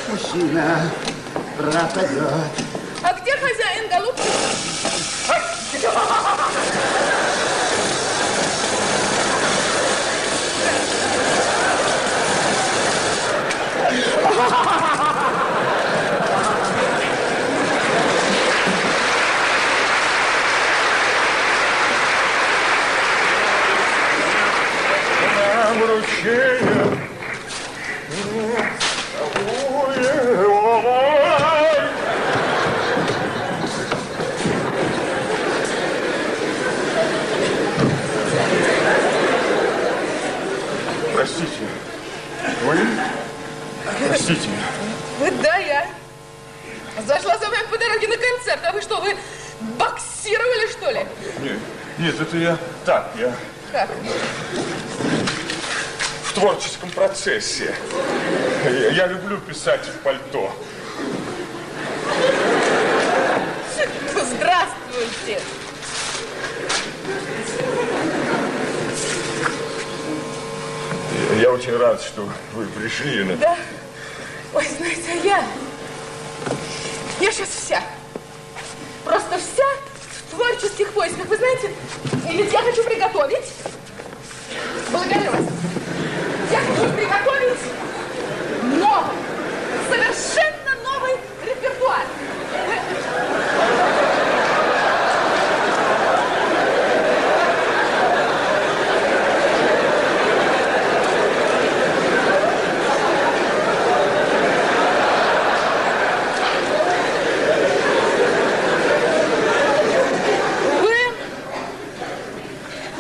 Мужчина 0.07 0.91
пропадет. 1.57 2.21
А 3.03 3.13
где 3.19 3.31
хозяин, 3.37 3.89
голубчик? 3.89 4.31
Простите. 41.13 41.67
Вы? 42.63 42.77
Простите. 44.07 44.49
Вы, 45.19 45.31
да, 45.43 45.57
я. 45.57 45.87
Зашла 47.05 47.37
за 47.37 47.49
вами 47.49 47.67
по 47.69 47.77
дороге 47.77 48.07
на 48.07 48.17
концерт. 48.17 48.61
А 48.63 48.71
вы 48.71 48.81
что, 48.81 48.99
вы 48.99 49.15
боксировали, 49.77 50.71
что 50.71 50.89
ли? 50.89 51.05
Нет, 51.41 51.59
нет, 51.99 52.19
это 52.19 52.37
я 52.37 52.57
так, 52.83 53.11
я 53.15 53.31
Как? 53.71 53.89
В 56.35 56.37
творческом 56.37 56.91
процессе. 56.91 57.73
Я, 58.91 59.07
люблю 59.07 59.37
писать 59.39 59.85
в 59.87 59.99
пальто. 60.03 60.51
Здравствуйте. 64.13 65.39
Я, 71.31 71.35
я 71.41 71.51
очень 71.51 71.75
рад, 71.77 72.01
что 72.01 72.27
вы 72.53 72.65
пришли. 72.67 73.23
на- 73.23 73.35
Да. 73.37 73.55
Ой, 74.53 74.67
знаете, 74.77 75.03
а 75.11 75.15
я... 75.25 75.43
Я 77.19 77.31
сейчас 77.31 77.49
вся. 77.49 77.81
Просто 79.03 79.37
вся 79.37 79.65
в 80.27 80.35
творческих 80.35 80.91
поисках. 80.91 81.25
Вы 81.27 81.37
знаете, 81.37 81.71
и 82.29 82.37
ведь 82.37 82.51
я 82.51 82.61
хочу 82.61 82.83
приготовить. 82.83 83.45
Благодарю 84.91 85.31
вас. 85.31 85.41
Я 86.51 86.59
хочу 86.59 86.93
приготовить 86.93 87.59
новый, 88.79 89.15
совершенно 89.89 90.75
новый 90.83 91.13
репертуар. 91.45 92.05
Вы... 110.81 110.93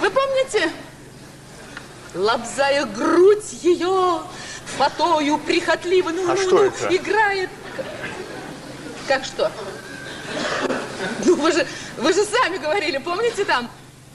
Вы 0.01 0.09
помните? 0.09 0.71
Лобзая 2.13 2.85
грудь 2.85 3.51
ее, 3.61 4.21
фатою 4.77 5.34
прихотливо, 5.45 6.09
ну, 6.09 6.23
А 6.29 6.35
ну, 6.35 6.41
что 6.41 6.55
ну, 6.55 6.63
это? 6.63 6.95
играет. 6.95 7.49
Как 9.07 9.23
что? 9.23 9.51
Ну, 11.23 11.35
вы 11.35 11.51
же, 11.51 11.67
вы 11.97 12.13
же 12.13 12.23
сами 12.25 12.57
говорили, 12.57 12.97
помните 12.97 13.45
там, 13.45 13.69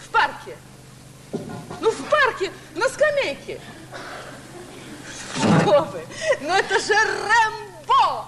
в 0.05 0.09
парке? 0.11 0.57
Ну, 1.81 1.91
в 1.91 2.05
парке, 2.11 2.51
на 2.75 2.89
скамейке. 2.89 3.61
Что 5.37 5.89
вы? 5.93 6.01
Ну, 6.41 6.55
это 6.55 6.79
же 6.81 6.95
Рэмбо! 6.95 8.27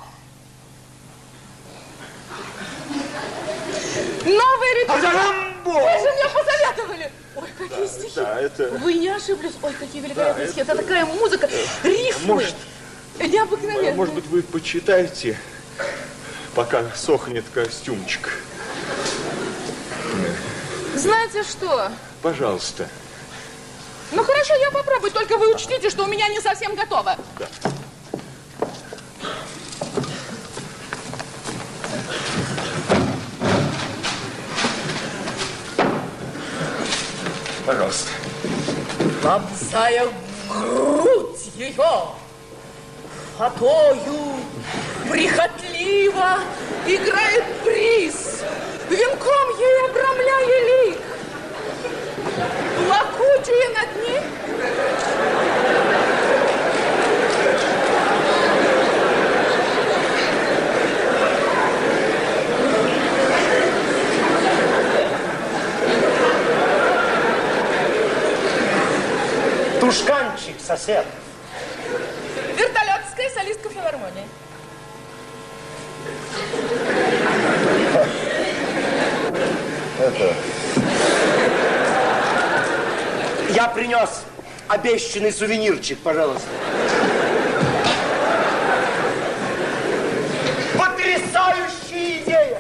Новый 4.25 4.75
рецепт. 4.81 5.05
Арамбо! 5.05 5.73
Вы 5.73 5.99
же 5.99 6.13
мне 6.13 6.29
посоветовали. 6.33 7.13
Ой, 7.35 7.49
какие 7.59 7.87
стихи. 7.87 8.13
Да, 8.17 8.41
это... 8.41 8.69
Вы 8.79 8.95
не 8.95 9.09
ошиблись. 9.09 9.53
Ой, 9.63 9.73
какие 9.73 10.03
великолепные 10.03 10.47
стихи. 10.47 10.61
Это 10.61 10.77
такая 10.77 11.05
музыка, 11.07 11.49
рифмы. 11.83 12.35
Может, 12.35 12.55
Необыкновенные. 13.19 13.95
может 13.95 14.15
быть, 14.15 14.27
вы 14.27 14.43
почитаете, 14.43 15.39
пока 16.55 16.85
сохнет 16.95 17.45
костюмчик. 17.53 18.31
Знаете 20.95 21.43
что? 21.43 21.91
Пожалуйста. 22.21 22.89
Ну 24.13 24.23
хорошо, 24.25 24.55
я 24.57 24.71
попробую, 24.71 25.11
только 25.11 25.39
вы 25.39 25.55
учтите, 25.55 25.89
что 25.89 26.05
у 26.05 26.07
меня 26.07 26.29
не 26.29 26.41
совсем 26.41 26.75
готово. 26.75 27.17
Пожалуйста. 37.65 38.11
Лобзая 39.23 40.09
грудь 40.49 41.51
ее, 41.55 41.75
фатою 43.39 44.35
прихотливо 45.11 46.39
играет 46.87 47.45
приз, 47.65 48.43
венком 48.89 49.59
ей 49.59 49.91
обрамляя 49.91 50.87
лик. 50.87 50.99
Плакучая 52.77 53.69
над 53.75 54.07
ней 54.07 54.21
Тушканчик, 69.81 70.57
сосед. 70.61 71.05
Филармонии. 74.03 74.27
Это... 79.99 80.35
Я 83.51 83.69
принес 83.69 84.25
обещанный 84.69 85.33
сувенирчик, 85.33 85.99
пожалуйста. 85.99 86.49
Потрясающая 90.79 92.23
идея! 92.23 92.59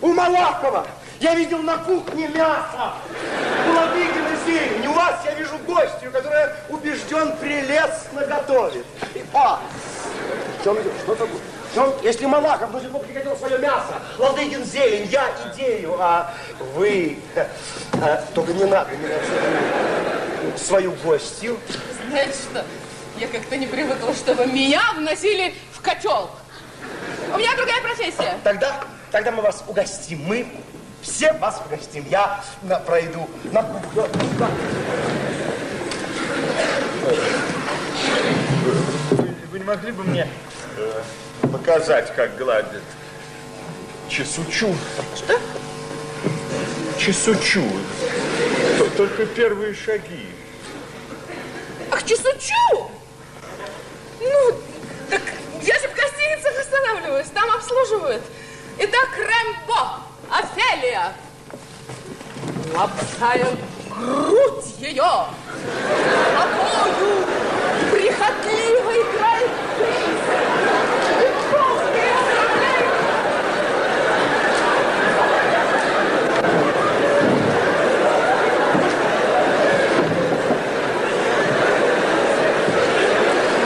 У 0.00 0.12
Малахова 0.12 0.86
я 1.20 1.34
видел 1.34 1.58
на 1.62 1.78
кухне 1.78 2.28
мясо. 2.28 2.92
У 3.68 3.72
Ладыгина 3.72 4.28
зелень. 4.46 4.86
У 4.86 4.92
вас 4.92 5.20
я 5.24 5.34
вижу 5.34 5.58
гостью, 5.66 6.10
которая 6.12 6.54
убежден 6.68 7.36
прелестно 7.36 8.24
готовит. 8.26 8.86
И- 9.14 9.24
А, 9.34 9.60
чем 10.68 10.82
идет? 10.82 10.92
Что 11.02 11.14
такое? 11.14 11.40
В 11.70 11.74
чем? 11.74 11.94
Если 12.02 12.26
Малахов 12.26 12.70
до 12.72 12.80
сих 12.80 12.90
пор 12.90 13.02
приготовил 13.02 13.36
свое 13.36 13.58
мясо, 13.58 13.94
Ладыгин 14.18 14.64
зелень, 14.64 15.08
я 15.08 15.30
идею, 15.52 15.96
а 15.98 16.34
вы... 16.74 17.18
а, 18.02 18.24
только 18.34 18.52
не 18.52 18.64
надо 18.64 18.90
меня 18.96 19.16
свою 20.56 20.92
гостью. 20.92 21.58
Знаете 22.08 22.32
что? 22.32 22.64
Я 23.18 23.28
как-то 23.28 23.56
не 23.56 23.66
привыкла, 23.66 24.14
чтобы 24.14 24.46
меня 24.46 24.80
вносили 24.96 25.54
в 25.72 25.80
котел. 25.80 26.30
У 27.34 27.38
меня 27.38 27.54
другая 27.56 27.80
профессия. 27.82 28.38
Тогда, 28.44 28.84
тогда 29.10 29.30
мы 29.30 29.42
вас 29.42 29.64
угостим. 29.66 30.22
Мы 30.24 30.46
все 31.02 31.32
вас 31.34 31.60
угостим. 31.66 32.04
Я 32.10 32.42
на, 32.62 32.78
пройду 32.78 33.28
на 33.52 33.62
кухню. 33.62 34.06
Вы, 39.10 39.34
вы 39.50 39.58
не 39.58 39.64
могли 39.64 39.92
бы 39.92 40.04
мне 40.04 40.22
э, 40.22 40.57
показать, 41.42 42.14
как 42.14 42.36
гладят 42.36 42.82
чесучу? 44.08 44.74
Что? 45.16 45.38
Чесучу. 46.98 47.64
Только 48.96 49.26
первые 49.26 49.74
шаги. 49.74 50.26
Ах, 51.90 52.02
чесучу! 52.04 52.90
Ну, 54.20 54.54
так 55.08 55.22
я 55.62 55.78
же 55.78 55.88
в 55.88 55.94
гостиницах 55.94 56.58
останавливаюсь, 56.58 57.28
там 57.32 57.50
обслуживают. 57.50 58.22
Итак, 58.78 59.08
Рэмбо, 59.16 60.00
Офелия. 60.30 61.12
Лобзая 62.74 63.46
грудь 63.90 64.74
ее, 64.78 65.26
тобою 66.34 67.26
прихотливо 67.90 68.92
играет 68.92 69.50
приз. 69.76 70.20
Венковская 71.18 72.14
оставляет 72.14 72.88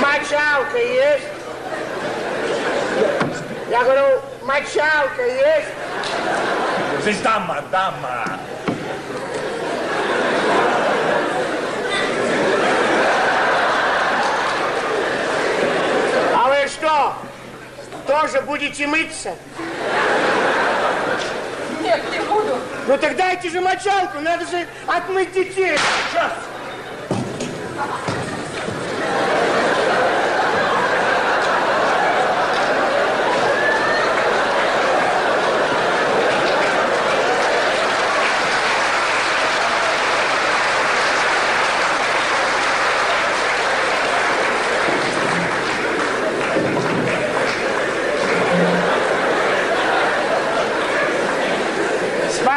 Мочалка 0.00 0.78
есть? 0.78 1.32
Я 3.82 3.86
говорю, 3.88 4.20
мочалка 4.42 5.26
есть? 5.26 5.68
Здесь 7.00 7.18
дама, 7.18 7.64
дама. 7.72 8.38
А 16.32 16.48
вы 16.48 16.68
что, 16.68 17.14
тоже 18.06 18.40
будете 18.42 18.86
мыться? 18.86 19.34
Нет, 21.80 22.00
не 22.12 22.20
буду. 22.20 22.60
Ну 22.86 22.96
так 22.98 23.16
дайте 23.16 23.50
же 23.50 23.60
мочалку, 23.60 24.20
надо 24.20 24.46
же 24.46 24.64
отмыть 24.86 25.32
детей. 25.32 25.76
Сейчас. 26.08 26.32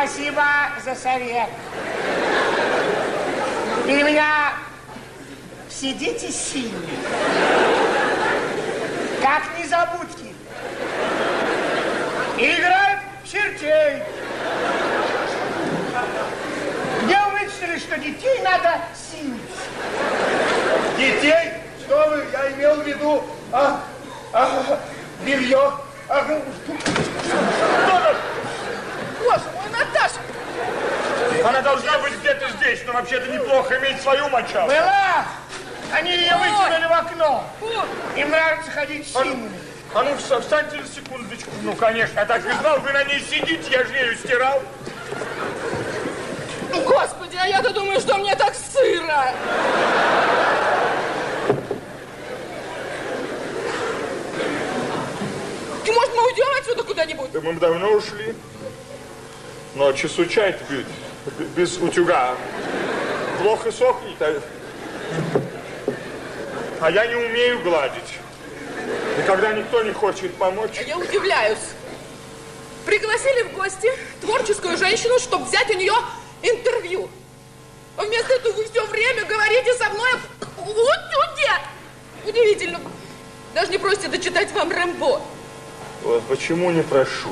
Спасибо 0.05 0.43
за 0.83 0.95
совет. 0.95 1.49
И 3.87 4.03
меня 4.03 4.53
все 5.67 5.84
дети 5.97 6.31
сильные. 6.31 6.97
Как 9.21 9.43
незабудки. 9.57 10.33
Играют 12.37 12.99
в 13.23 13.31
чертей. 13.31 14.03
Где 17.03 17.17
вы 17.17 17.39
вычислили, 17.39 17.79
что 17.79 17.97
детей 17.97 18.41
надо 18.43 18.79
силить? 18.93 19.41
Детей? 20.97 21.53
Что 21.85 22.09
вы? 22.09 22.25
Я 22.31 22.51
имел 22.51 22.75
в 22.75 22.87
виду 22.87 23.23
а, 23.51 23.81
а, 24.33 24.79
белье. 25.25 25.71
А, 26.07 26.21
Боже 29.19 29.43
мой, 29.55 29.69
Наташа! 29.71 30.19
Она 31.47 31.61
должна 31.61 31.99
быть 31.99 32.13
где-то 32.19 32.49
здесь, 32.57 32.81
но 32.85 32.93
вообще-то 32.93 33.27
неплохо 33.31 33.77
иметь 33.77 34.01
свою 34.01 34.29
мочалку. 34.29 34.67
Была! 34.67 35.25
Они 35.95 36.11
ее 36.11 36.35
выкинули 36.35 36.87
в 36.87 36.91
окно. 36.91 37.43
Им 38.17 38.29
нравится 38.29 38.69
ходить 38.69 39.07
сильными. 39.07 39.49
А 39.93 40.03
ну, 40.03 40.11
вста- 40.15 40.41
встаньте 40.41 40.75
на 40.75 40.85
секундочку. 40.85 41.49
Ну, 41.63 41.73
конечно, 41.73 42.19
я 42.19 42.25
так 42.25 42.45
и 42.45 42.51
знал, 42.51 42.81
вы 42.81 42.91
на 42.91 43.05
ней 43.05 43.21
сидите, 43.21 43.71
я 43.71 43.85
же 43.85 43.93
ею 43.93 44.17
стирал. 44.17 44.61
Господи, 46.85 47.37
а 47.41 47.47
я-то 47.47 47.69
думаю, 47.73 48.01
что 48.01 48.17
мне 48.17 48.35
так 48.35 48.53
сыро. 48.55 49.31
Ты, 55.85 55.91
может, 55.93 56.13
мы 56.13 56.25
уйдем 56.25 56.47
отсюда 56.59 56.83
куда-нибудь? 56.83 57.31
Да 57.31 57.39
мы 57.39 57.53
бы 57.53 57.59
давно 57.61 57.91
ушли. 57.91 58.35
Но 59.75 59.93
часу 59.93 60.25
чай 60.25 60.57
без, 60.69 61.47
без 61.55 61.77
утюга. 61.77 62.35
Плохо 63.41 63.71
сохнет. 63.71 64.21
А... 64.21 64.41
а 66.81 66.91
я 66.91 67.05
не 67.07 67.15
умею 67.15 67.61
гладить. 67.63 68.19
И 69.19 69.21
когда 69.25 69.53
никто 69.53 69.81
не 69.83 69.91
хочет 69.91 70.35
помочь, 70.35 70.79
я 70.85 70.97
удивляюсь. 70.97 71.57
пригласили 72.85 73.43
в 73.43 73.53
гости 73.53 73.89
творческую 74.21 74.77
женщину, 74.77 75.17
чтобы 75.19 75.45
взять 75.45 75.69
у 75.71 75.77
нее 75.77 75.93
интервью. 76.43 77.09
А 77.97 78.03
вместо 78.03 78.33
этого 78.33 78.53
вы 78.53 78.65
все 78.65 78.85
время 78.85 79.25
говорите 79.25 79.73
со 79.73 79.89
мной 79.89 80.11
о 80.57 80.61
утюге. 80.61 81.51
Удивительно. 82.25 82.79
Даже 83.53 83.71
не 83.71 83.77
просите 83.77 84.09
дочитать 84.09 84.51
вам 84.51 84.71
Рэмбо. 84.71 85.21
Вот 86.03 86.23
почему 86.27 86.71
не 86.71 86.83
прошу? 86.83 87.31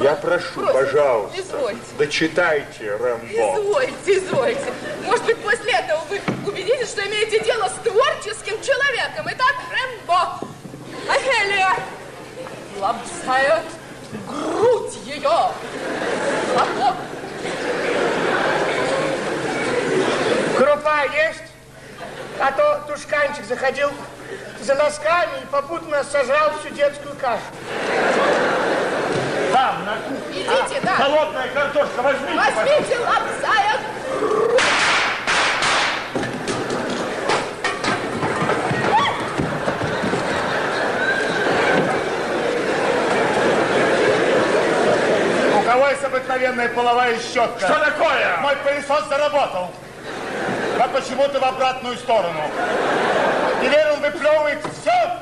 Я 0.00 0.16
прошу, 0.16 0.60
Просим, 0.60 0.72
пожалуйста, 0.72 1.40
извольте. 1.40 1.80
дочитайте 1.98 2.96
Рэмбо. 2.96 3.26
Извольте, 3.26 4.18
извольте. 4.18 4.72
Может 5.04 5.24
быть, 5.24 5.38
после 5.38 5.72
этого 5.72 6.00
вы 6.10 6.20
убедитесь, 6.46 6.88
что 6.88 7.06
имеете 7.06 7.38
дело 7.44 7.68
с 7.68 7.74
творческим 7.88 8.60
человеком. 8.60 9.26
Итак, 9.26 9.54
Рэмбо. 9.70 10.40
Ахелия 11.08 11.76
лобзает 12.80 13.62
грудь 14.26 14.94
ее. 15.06 15.50
Хлопок. 16.52 16.96
Крупа 20.56 21.04
есть? 21.04 21.42
А 22.40 22.50
то 22.50 22.84
тушканчик 22.88 23.44
заходил 23.44 23.90
за 24.60 24.74
носками 24.74 25.42
и 25.42 25.46
попутно 25.46 26.02
сожрал 26.02 26.52
всю 26.58 26.74
детскую 26.74 27.14
кашу. 27.16 27.42
Там, 29.54 29.84
на 29.84 29.92
кухне. 29.98 30.42
Идите, 30.42 30.80
да. 30.82 30.96
Холодная 30.96 31.48
картошка, 31.50 32.02
возьмите. 32.02 32.34
Возьмите 32.34 32.98
лобзая 32.98 33.78
У 45.56 45.62
кого 45.62 45.86
есть 45.86 46.02
обыкновенная 46.02 46.68
половая 46.70 47.16
щетка? 47.20 47.60
Что 47.60 47.78
такое? 47.78 48.36
Мой 48.38 48.56
пылесос 48.56 49.04
заработал. 49.08 49.70
Но 50.76 50.88
почему-то 50.88 51.38
в 51.38 51.44
обратную 51.44 51.96
сторону. 51.98 52.40
Теперь 53.62 53.86
он 53.92 54.00
выплевывает 54.00 54.58
все, 54.82 55.16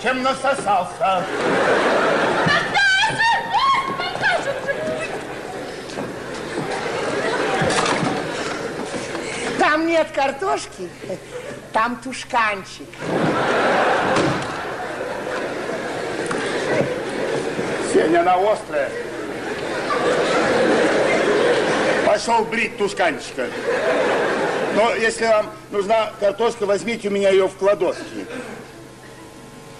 чем 0.00 0.22
насосался. 0.22 1.24
Там 9.70 9.86
нет 9.86 10.08
картошки, 10.12 10.90
там 11.72 11.94
тушканчик. 12.02 12.88
Сеня, 17.92 18.22
она 18.22 18.34
острая. 18.34 18.90
Пошел 22.04 22.44
брить 22.46 22.76
тушканчика. 22.78 23.46
Но 24.74 24.92
если 24.96 25.26
вам 25.26 25.50
нужна 25.70 26.14
картошка, 26.18 26.66
возьмите 26.66 27.06
у 27.06 27.12
меня 27.12 27.30
ее 27.30 27.46
в 27.46 27.56
кладовке. 27.56 28.26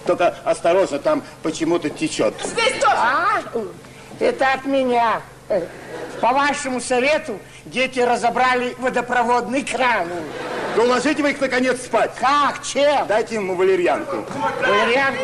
Только 0.05 0.37
осторожно, 0.45 0.99
там 0.99 1.21
почему-то 1.43 1.89
течет. 1.89 2.33
Здесь 2.45 2.79
тоже. 2.79 2.95
А, 2.95 3.41
это 4.21 4.53
от 4.53 4.63
меня. 4.63 5.21
По 6.21 6.31
вашему 6.31 6.79
совету 6.79 7.37
дети 7.65 7.99
разобрали 7.99 8.75
водопроводный 8.79 9.63
кран. 9.63 10.07
Да 10.75 10.83
уложите 10.83 11.21
вы 11.21 11.31
их, 11.31 11.41
наконец, 11.41 11.81
спать. 11.81 12.11
Как? 12.19 12.63
Чем? 12.63 13.05
Дайте 13.07 13.35
ему 13.35 13.55
валерьянку. 13.55 14.25
Валерьянку? 14.61 15.21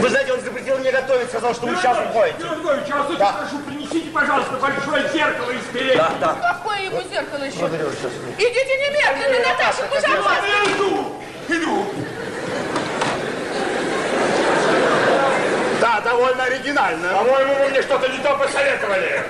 Вы 0.00 0.08
знаете, 0.08 0.32
он 0.32 0.40
запретил 0.40 0.78
мне 0.78 0.90
готовить, 0.92 1.28
сказал, 1.28 1.54
что 1.54 1.66
вы 1.66 1.76
сейчас 1.76 1.98
уходите. 2.08 2.38
Дорогой, 2.38 2.78
сейчас 2.86 3.06
Да. 3.18 3.32
прошу, 3.32 3.58
принесите, 3.58 4.10
пожалуйста, 4.10 4.52
большое 4.54 5.08
зеркало 5.12 5.50
из 5.50 5.64
передней. 5.72 5.96
Да, 5.96 6.12
да. 6.20 6.54
Какое 6.54 6.80
ему 6.84 7.02
зеркало 7.02 7.42
еще? 7.44 7.66
Идите 7.66 8.76
немедленно, 8.76 9.48
Наташа, 9.48 9.82
пожалуйста. 9.90 10.32
Я 10.46 10.72
иду, 10.72 11.16
иду. 11.48 11.86
Да, 15.80 16.00
довольно 16.02 16.44
оригинально. 16.44 17.08
По-моему, 17.14 17.54
вы 17.54 17.68
мне 17.70 17.80
что-то 17.82 18.06
не 18.08 18.18
то 18.18 18.36
посоветовали. 18.36 19.22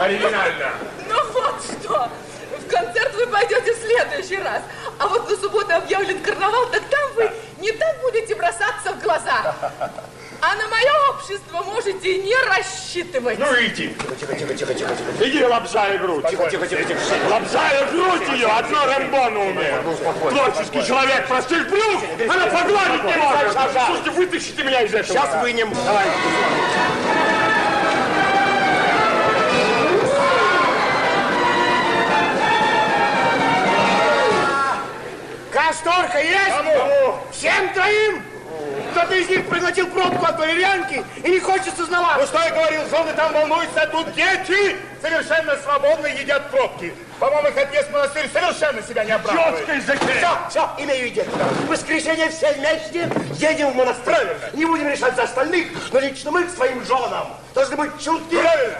Оригинально. 0.00 0.70
Ну 1.08 1.14
вот 1.32 1.62
что. 1.62 2.08
В 2.58 2.68
концерт 2.68 3.14
вы 3.14 3.26
пойдете 3.28 3.74
в 3.74 3.78
следующий 3.78 4.42
раз. 4.42 4.62
А 4.98 5.06
вот 5.06 5.30
на 5.30 5.36
субботу 5.36 5.72
объявлен 5.72 6.20
карнавал, 6.22 6.66
так 6.66 6.82
там 6.90 7.12
вы 7.14 7.30
не 7.58 7.70
так 7.72 8.00
будете 8.00 8.34
бросаться 8.34 8.92
в 8.92 9.02
глаза. 9.02 9.54
А 10.42 10.54
на 10.54 10.66
мое 10.68 10.92
общество 11.10 11.62
можете 11.62 12.18
не 12.18 12.34
рассчитывать. 12.48 13.38
Ну 13.38 13.46
иди. 13.60 13.94
Тихо, 14.18 14.34
тихо, 14.34 14.54
тихо, 14.54 14.74
тихо, 14.74 14.94
тихо. 14.94 14.94
Иди 15.20 15.44
лобзая 15.44 15.98
грудь. 15.98 16.26
Тихо, 16.30 16.48
тихо, 16.50 16.66
тихо, 16.66 16.84
тихо. 16.84 16.98
Лобзая 17.30 17.90
грудь 17.90 18.28
ее, 18.32 18.46
одно 18.46 18.86
Рэмбо 18.86 19.30
на 19.30 19.40
уме. 19.40 19.82
Творческий 20.30 20.86
человек, 20.86 21.26
простых 21.28 21.68
плюс, 21.68 22.02
она 22.28 22.46
погладить 22.46 23.04
не 23.04 23.16
может. 23.16 23.52
Слушайте, 23.86 24.10
вытащите 24.10 24.62
меня 24.62 24.82
из 24.82 24.94
этого. 24.94 25.18
Сейчас 25.18 25.42
вынем. 25.42 25.72
Давай. 25.84 26.06
Касторка 35.52 36.18
есть? 36.18 36.56
Кому? 36.56 37.18
Всем 37.32 37.74
троим? 37.74 38.29
Кто-то 38.90 39.14
из 39.14 39.28
них 39.28 39.46
проглотил 39.48 39.86
пробку 39.88 40.24
от 40.24 40.38
валерьянки 40.38 41.04
и 41.22 41.30
не 41.30 41.40
хочет 41.40 41.72
Ну 41.76 41.84
сознаваться. 41.84 42.26
что 42.26 42.42
я 42.42 42.50
говорил, 42.50 42.82
жены 42.90 43.12
там 43.14 43.32
волнуются, 43.32 43.82
а 43.82 43.86
тут 43.86 44.12
дети 44.14 44.76
совершенно 45.00 45.56
свободно 45.58 46.06
едят 46.06 46.50
пробки. 46.50 46.92
По-моему, 47.18 47.48
их 47.48 47.56
отъезд 47.58 47.88
в 47.88 47.92
монастырь 47.92 48.30
совершенно 48.32 48.82
себя 48.82 49.04
не 49.04 49.12
оправдывает. 49.12 49.58
Четкой 49.58 49.80
заке. 49.82 50.06
Все, 50.18 50.38
все, 50.48 50.70
имею 50.78 51.08
идею. 51.08 51.26
В 51.30 51.66
воскресенье 51.68 52.30
все 52.30 52.52
вместе 52.52 53.10
едем 53.34 53.72
в 53.72 53.76
монастырь. 53.76 54.28
Не 54.54 54.64
будем 54.64 54.88
решать 54.88 55.14
за 55.16 55.24
остальных, 55.24 55.66
но 55.92 56.00
лично 56.00 56.30
мы 56.30 56.44
к 56.44 56.50
своим 56.50 56.84
женам 56.84 57.28
должны 57.54 57.76
быть 57.76 57.92
чутки, 58.02 58.36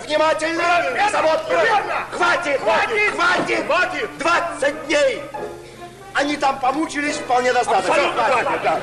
внимательны, 0.07 0.63
заботливы. 1.13 1.69
Хватит, 2.13 2.61
хватит, 2.61 3.15
хватит, 3.15 3.67
хватит. 3.67 4.19
20 4.19 4.87
дней. 4.87 5.23
Они 6.15 6.37
там 6.37 6.59
помучились 6.59 7.17
вполне 7.17 7.53
достаточно. 7.53 7.95
Абсолютно 7.95 8.23
хватит, 8.25 8.63
да. 8.63 8.81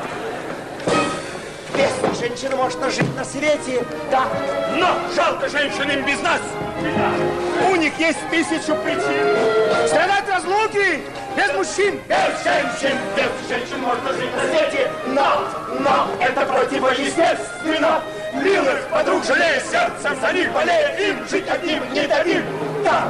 Бедная 1.77 2.15
женщина 2.15 2.55
может 2.55 2.83
жить 2.91 3.15
на 3.15 3.23
свете. 3.23 3.85
Да. 4.09 4.25
Но 4.77 4.97
жалко 5.15 5.47
женщин 5.47 5.87
им 5.91 6.03
без 6.05 6.19
нас. 6.21 6.41
У 7.69 7.75
них 7.75 7.93
есть 7.99 8.17
тысячу 8.31 8.75
причин. 8.77 9.87
Страдать 9.87 10.27
разлуки 10.27 11.03
без 11.35 11.53
мужчин. 11.53 11.99
Без 12.09 12.43
женщин, 12.43 12.97
без 13.15 13.47
женщин 13.47 13.79
можно 13.79 14.11
жить 14.13 14.35
на 14.35 14.41
свете. 14.49 14.91
Но, 15.05 15.47
но, 15.79 16.09
это 16.19 16.45
противоестественно. 16.47 18.01
Милых 18.33 18.87
подруг 18.91 19.23
жалея 19.23 19.61
сердцем, 19.61 20.19
за 20.19 20.33
них 20.33 20.51
болея 20.51 20.97
им, 20.97 21.27
жить 21.27 21.47
одним 21.47 21.93
не 21.93 22.07
дадим. 22.07 22.43
Да. 22.83 23.07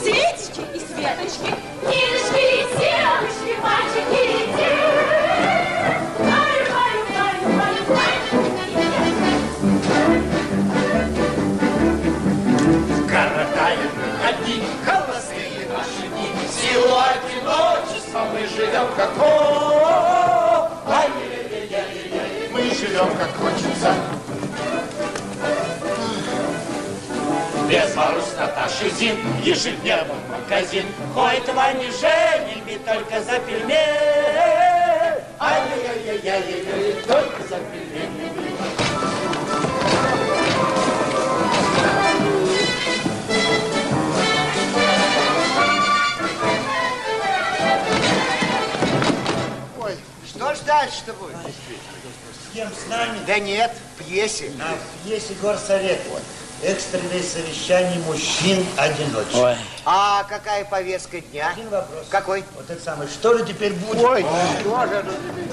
Светочки 0.00 0.62
и 0.74 0.78
Светочки, 0.78 1.50
Ниночки 1.82 2.42
и 2.42 2.64
Севочки, 2.78 3.52
мальчики 3.62 4.20
и 4.22 4.46
девочки. 4.46 5.18
Баю, 6.18 6.62
баю, 6.72 7.02
баю, 7.12 7.46
баю, 7.58 7.82
баю. 7.88 8.22
Коротаем 13.08 13.92
одни 14.26 14.56
холостые 14.84 15.62
наши 15.68 16.04
дни. 16.08 16.28
В 16.46 16.50
силу 16.52 16.92
одиночества 16.98 18.20
мы 18.32 18.40
живем 18.48 18.88
как 18.96 19.12
о, 19.20 20.70
ай-яй-яй-яй-яй. 20.86 22.48
Мы 22.52 22.60
живем 22.74 23.10
как 23.18 23.32
хочется. 23.36 24.11
Без 27.72 27.94
Марусь, 27.94 28.34
Наташи, 28.36 28.90
Зин, 28.90 29.16
ежедневно 29.42 30.12
в 30.12 30.30
магазин. 30.30 30.84
Ходит 31.14 31.48
Ваня 31.54 31.90
Женями 31.90 32.78
только 32.84 33.22
за 33.22 33.38
пельмень. 33.38 33.78
Ай-яй-яй-яй-яй, 35.40 37.02
только 37.06 37.42
за 37.48 37.56
пельмень. 37.56 38.58
Ой, 49.80 49.96
что 50.28 50.54
ж 50.54 50.58
дальше-то 50.66 51.14
будет? 51.14 51.36
С 51.38 52.54
кем 52.54 52.68
с 52.68 52.86
нами? 52.90 53.18
Да 53.26 53.38
нет, 53.38 53.72
в 53.96 54.04
пьесе. 54.04 54.50
На 54.58 54.74
пьесе 55.04 55.32
горсовет. 55.40 56.02
Экстренное 56.62 57.20
совещание 57.20 57.98
мужчин-одиночек. 58.06 59.58
А 59.84 60.22
какая 60.28 60.64
повестка 60.64 61.20
дня? 61.20 61.50
Один 61.52 61.68
вопрос. 61.68 62.06
Какой? 62.08 62.44
Вот 62.54 62.70
это 62.70 62.80
самое. 62.80 63.10
Что 63.10 63.36
же 63.36 63.44
теперь 63.44 63.72
будет? 63.72 64.00
Ой, 64.00 64.24
что 64.60 64.86
же 64.86 64.94
это 64.94 65.10
теперь? 65.10 65.48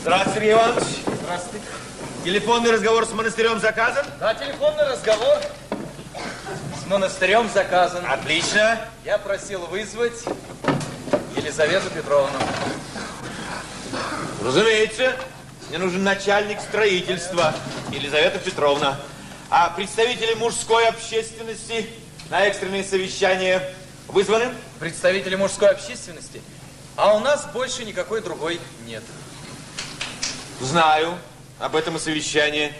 Здравствуйте, 0.00 0.34
Сергей 0.34 0.52
Иванович. 0.54 0.97
Телефонный 2.28 2.72
разговор 2.72 3.06
с 3.06 3.12
монастырем 3.12 3.58
заказан? 3.58 4.04
Да, 4.20 4.34
телефонный 4.34 4.86
разговор 4.86 5.38
с 6.78 6.86
монастырем 6.86 7.48
заказан. 7.48 8.04
Отлично. 8.04 8.78
Я 9.02 9.16
просил 9.16 9.60
вызвать 9.64 10.22
Елизавету 11.34 11.88
Петровну. 11.88 12.38
Разумеется. 14.44 15.16
Мне 15.70 15.78
нужен 15.78 16.04
начальник 16.04 16.60
строительства 16.60 17.54
Елизавета 17.90 18.38
Петровна. 18.38 19.00
А 19.48 19.70
представители 19.70 20.34
мужской 20.34 20.86
общественности 20.86 21.88
на 22.28 22.44
экстренное 22.44 22.84
совещание 22.84 23.74
вызваны? 24.06 24.52
Представители 24.78 25.34
мужской 25.34 25.70
общественности? 25.70 26.42
А 26.94 27.14
у 27.14 27.20
нас 27.20 27.46
больше 27.54 27.86
никакой 27.86 28.20
другой 28.20 28.60
нет. 28.84 29.02
Знаю 30.60 31.18
об 31.58 31.76
этом 31.76 31.98
совещании. 31.98 32.72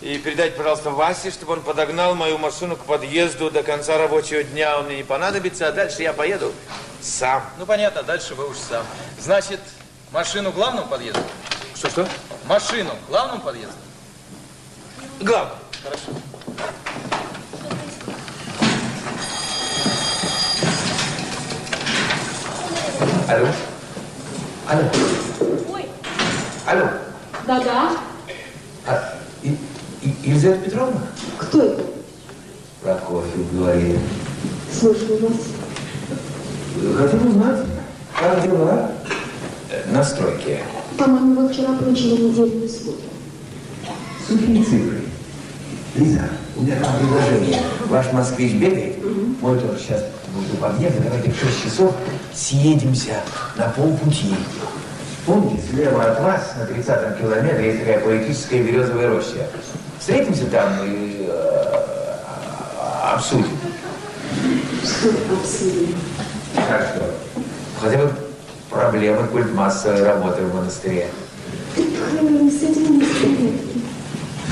И 0.00 0.18
передайте, 0.18 0.56
пожалуйста, 0.56 0.90
Васе, 0.90 1.30
чтобы 1.30 1.54
он 1.54 1.62
подогнал 1.62 2.14
мою 2.14 2.36
машину 2.36 2.76
к 2.76 2.84
подъезду 2.84 3.50
до 3.50 3.62
конца 3.62 3.96
рабочего 3.96 4.42
дня. 4.42 4.78
Он 4.78 4.86
мне 4.86 4.98
не 4.98 5.02
понадобится, 5.02 5.68
а 5.68 5.72
дальше 5.72 6.02
я 6.02 6.12
поеду 6.12 6.52
сам. 7.00 7.42
Ну, 7.58 7.64
понятно, 7.64 8.02
дальше 8.02 8.34
вы 8.34 8.48
уж 8.48 8.56
сам. 8.58 8.84
Значит, 9.18 9.60
машину 10.12 10.52
главному 10.52 10.88
подъезду? 10.88 11.20
Что-что? 11.74 12.06
Машину 12.44 12.92
главному 13.08 13.40
подъезду? 13.40 13.74
Главное. 15.20 15.56
Хорошо. 15.82 16.02
Алло? 23.26 23.48
Алло? 24.68 24.82
Ой, 25.72 25.88
Алло? 26.66 26.88
Да-да. 27.46 27.90
А, 28.86 29.14
И- 29.42 29.56
И- 30.02 30.14
Елизавета 30.30 30.60
Петровна? 30.64 31.00
Кто 31.38 31.62
это? 31.62 31.82
Прокофьев 32.82 33.52
говорит. 33.54 33.98
Слушаю 34.78 35.18
вас. 35.28 35.32
Хотел 36.98 37.28
узнать, 37.28 37.66
как 38.18 38.42
дела 38.42 38.90
на 39.90 40.04
стройке? 40.04 40.60
По-моему, 40.98 41.42
вы 41.46 41.52
вчера 41.52 41.72
получили 41.74 42.22
недельную 42.22 42.68
сводку. 42.68 43.02
Сухие 44.28 44.64
цифры. 44.64 45.00
Лиза, 45.94 46.28
у 46.56 46.62
меня 46.62 46.76
там 46.82 46.98
предложение. 46.98 47.62
Ваш 47.88 48.12
москвич 48.12 48.52
бегает, 48.54 48.96
мой 49.40 49.58
тоже 49.58 49.78
сейчас 49.78 50.02
будет 50.34 50.52
у 50.54 50.56
подъезда. 50.56 51.00
Давайте 51.02 51.30
в 51.30 51.38
6 51.38 51.64
часов 51.64 51.94
съедемся 52.34 53.20
на 53.56 53.68
полпути. 53.70 54.34
Помните, 55.26 55.62
слева 55.70 56.02
от 56.02 56.20
вас, 56.20 56.52
на 56.58 56.64
30-м 56.64 57.18
километре, 57.18 57.66
есть 57.66 57.80
такая 57.80 58.00
поэтическая 58.00 58.62
березовая 58.62 59.08
роща. 59.08 59.48
Встретимся 59.98 60.44
там 60.46 60.68
и 60.84 61.26
э, 61.26 61.74
обсудим. 63.14 63.46
Что 64.82 65.08
обсудим? 65.32 65.94
Что? 66.52 67.10
Хотя 67.80 67.98
бы 67.98 68.12
проблемы 68.68 69.26
культмассовой 69.28 70.02
работы 70.02 70.42
в 70.42 70.54
монастыре. 70.54 71.06
Хрен 71.74 72.50
с 72.50 72.62
этим 72.62 72.98
не. 72.98 73.06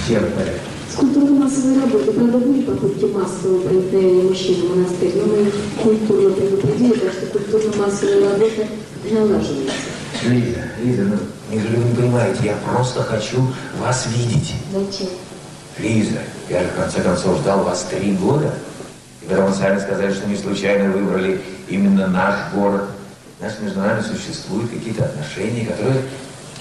Чем 0.08 0.22
порядке? 0.32 0.60
С 0.90 0.94
культурно-массовой 0.94 1.80
работой, 1.82 2.14
правда, 2.14 2.38
были 2.38 2.62
попытки 2.62 3.04
массового 3.04 3.60
проникновения 3.60 4.22
мужчин 4.22 4.54
в 4.54 4.76
монастырь, 4.76 5.12
но 5.16 5.26
мы 5.26 5.52
культурно 5.82 6.30
предупредили, 6.30 6.94
так 6.94 7.12
что 7.12 7.26
культурно-массовая 7.26 8.30
работа 8.30 8.66
налаживается. 9.10 9.91
Лиза, 10.24 10.62
Лиза, 10.80 11.02
ну, 11.02 11.18
вы 11.50 11.56
не 11.56 11.94
понимаете, 11.94 12.38
я 12.44 12.56
просто 12.56 13.02
хочу 13.02 13.52
вас 13.80 14.06
видеть. 14.14 14.54
Зачем? 14.72 15.08
Лиза, 15.78 16.20
я 16.48 16.62
же 16.62 16.68
в 16.68 16.76
конце 16.76 17.02
концов 17.02 17.38
ждал 17.38 17.64
вас 17.64 17.86
три 17.90 18.12
года. 18.12 18.54
И 19.22 19.26
когда 19.26 19.46
вы 19.46 19.54
сами 19.54 19.80
сказали, 19.80 20.12
что 20.12 20.28
не 20.28 20.36
случайно 20.36 20.92
выбрали 20.92 21.40
именно 21.68 22.06
наш 22.06 22.52
город, 22.54 22.84
значит, 23.40 23.60
между 23.62 23.80
нами 23.80 24.00
существуют 24.02 24.70
какие-то 24.70 25.04
отношения, 25.04 25.66
которые 25.66 26.02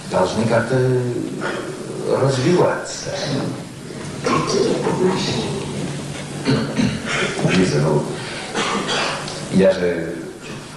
должны 0.10 0.46
как-то 0.46 0.76
развиваться. 2.20 3.10
Какие 4.24 4.72
отношения? 4.72 5.62
Лиза, 7.52 7.82
ну, 7.82 8.04
я 9.54 9.72
же 9.72 10.16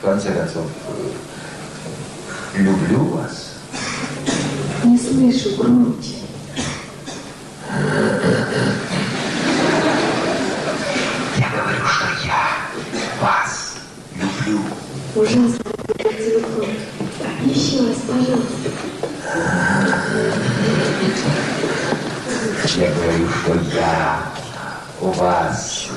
в 0.01 0.05
конце 0.05 0.33
концов 0.33 0.67
э, 0.89 1.04
люблю 2.57 3.05
вас. 3.07 3.55
Не 4.85 4.99
слышу 4.99 5.57
громче. 5.57 6.15
Я 11.37 11.51
говорю, 11.51 11.85
что 11.87 12.07
я 12.25 12.43
вас 13.21 13.77
люблю. 14.15 14.61
Ужасно 15.17 15.65
этот 15.99 16.17
телефон. 16.19 16.69
Еще 17.45 17.89
раз, 17.89 17.97
пожалуйста. 18.07 18.71
Я 22.77 22.91
говорю, 22.93 23.29
что 23.29 23.77
я 23.77 24.23
вас 25.01 25.89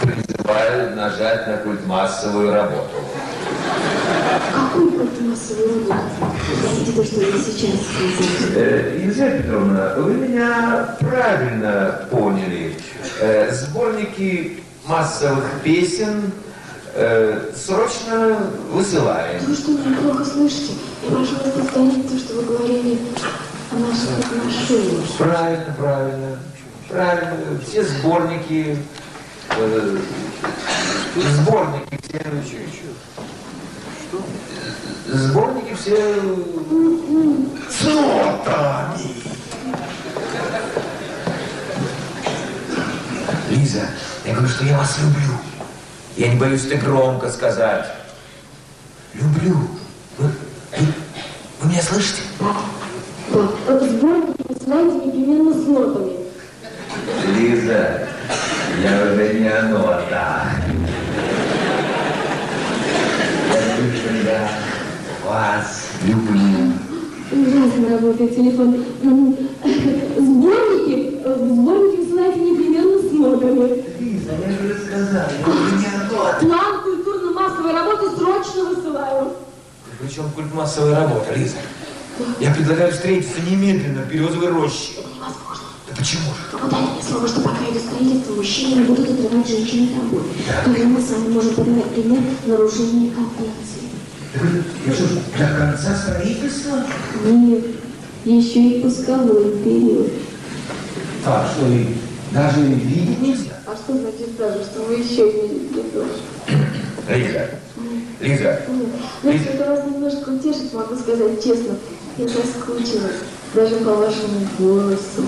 призываю 0.00 0.96
нажать 0.96 1.46
на 1.46 1.56
культ 1.58 1.86
массовую 1.86 2.52
работу. 2.52 3.11
Простите, 5.32 6.92
то, 6.92 7.04
что 7.04 7.16
вы 7.16 7.38
сейчас 7.38 7.70
сказали. 7.80 8.56
Э, 8.56 8.98
Елизавета 9.02 9.42
Петровна, 9.42 9.94
вы 9.96 10.14
меня 10.14 10.96
правильно 11.00 12.06
поняли. 12.10 12.76
Э, 13.20 13.52
Сборники 13.52 14.62
массовых 14.86 15.44
песен, 15.62 16.32
Э, 16.94 17.50
срочно 17.56 18.50
высылаем. 18.70 19.42
Вы 19.46 19.54
что, 19.54 19.70
меня 19.70 19.96
плохо 19.98 20.24
слышите? 20.26 20.74
Прошу 21.08 21.36
вас 21.36 21.52
повторить 21.54 22.06
то, 22.06 22.18
что 22.18 22.34
вы 22.34 22.42
говорили 22.42 22.98
о 23.70 23.76
наших 23.76 24.18
отношениях. 24.18 25.08
Правильно, 25.16 25.74
правильно. 25.78 26.38
Правильно. 26.90 27.60
Все 27.66 27.82
сборники. 27.84 28.76
э, 29.56 29.98
сборники 31.16 31.98
все. 32.02 32.18
Сборники 35.12 35.74
все 35.74 35.94
с 37.70 37.84
нотами. 37.84 39.10
Лиза, 43.50 43.80
я 44.24 44.32
говорю, 44.32 44.48
что 44.48 44.64
я 44.64 44.78
вас 44.78 44.96
люблю. 44.98 45.36
Я 46.16 46.28
не 46.28 46.40
боюсь 46.40 46.64
это 46.64 46.76
громко 46.78 47.30
сказать. 47.30 47.92
Люблю. 49.12 49.58
Вы, 50.16 50.28
вы- 50.78 50.86
вы 51.60 51.68
меня 51.68 51.82
слышите? 51.82 52.22
Да, 52.40 53.80
сборники 53.80 54.42
посылайте 54.48 55.06
непременно 55.06 55.52
с 55.52 55.66
нотами. 55.66 56.12
Лиза, 57.36 58.08
я 58.82 59.02
уже 59.02 59.34
не 59.34 59.62
нота. 59.68 60.46
Я 63.52 63.96
что 63.98 64.14
я 64.14 64.71
вас 65.32 65.86
люблю. 66.04 66.72
Ужасно 67.32 67.88
работает 67.88 68.36
телефон. 68.36 68.84
Сборники, 70.18 71.20
э, 71.24 71.48
сборники 71.48 72.02
посылайте 72.02 72.40
непременно 72.40 72.98
с 72.98 73.12
нотами. 73.12 73.84
Лиза, 73.98 74.32
я 74.32 74.68
же 74.68 74.78
сказал, 74.78 75.28
я 75.40 75.46
уже 75.48 75.76
не 75.76 76.14
нота. 76.14 76.38
План 76.40 76.82
культурно-массовой 76.82 77.72
работы 77.72 78.16
срочно 78.16 78.64
высылаю. 78.64 79.32
Причем 80.00 80.30
культ 80.34 80.52
массовой 80.52 80.94
работы, 80.94 81.34
Лиза? 81.34 81.56
Я 82.38 82.52
предлагаю 82.52 82.92
встретиться 82.92 83.40
немедленно 83.40 84.02
в 84.02 84.08
березовой 84.08 84.50
роще. 84.50 84.92
Да 85.88 85.96
почему 85.96 86.22
же? 86.34 86.58
Вы 86.58 86.70
дайте 86.70 86.92
мне 86.92 87.02
слово, 87.02 87.28
что 87.28 87.40
пока 87.40 87.64
идет 87.70 87.82
строительство, 87.82 88.34
мужчины 88.34 88.74
не 88.80 88.84
будут 88.84 89.08
отрывать 89.10 89.48
женщин 89.48 89.88
от 89.88 90.02
работы. 90.02 90.28
Тогда 90.64 90.84
мы 90.84 91.00
с 91.00 91.10
вами 91.10 91.28
можем 91.28 91.54
подавать 91.54 91.90
пример 91.94 92.20
нарушения 92.46 93.10
конвенции. 93.10 93.91
Я 94.34 94.92
что, 94.94 95.06
ж, 95.06 95.10
до 95.38 95.46
конца 95.58 95.94
строительства? 95.94 96.84
Нет, 97.24 97.64
еще 98.24 98.60
и 98.60 98.82
пусковой 98.82 99.58
период. 99.58 100.10
А, 101.26 101.46
что, 101.52 101.66
и 101.66 101.94
даже 102.32 102.62
видеть 102.62 103.20
нельзя? 103.20 103.58
А 103.66 103.76
что 103.76 103.92
значит 103.92 104.36
даже, 104.38 104.64
что 104.64 104.82
вы 104.84 104.94
еще 104.94 105.30
видите 105.30 105.82
тоже? 105.92 106.12
Лиза, 107.08 107.50
Лиза, 108.20 108.62
Знаете, 109.22 109.44
это 109.50 109.70
вас 109.70 109.84
немножко 109.86 110.30
утешить, 110.30 110.72
могу 110.72 110.96
сказать 110.96 111.44
честно. 111.44 111.74
Я 112.16 112.26
соскучилась, 112.26 113.20
даже 113.54 113.76
по 113.76 113.94
вашему 113.94 114.48
голосу. 114.58 115.26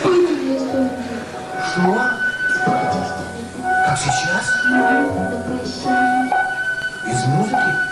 Спойте 0.00 0.32
мне 0.32 0.58
что-нибудь. 0.58 0.90
Что? 1.70 2.13
Как 3.94 4.02
сейчас? 4.02 4.50
Из 7.06 7.24
музыки? 7.26 7.84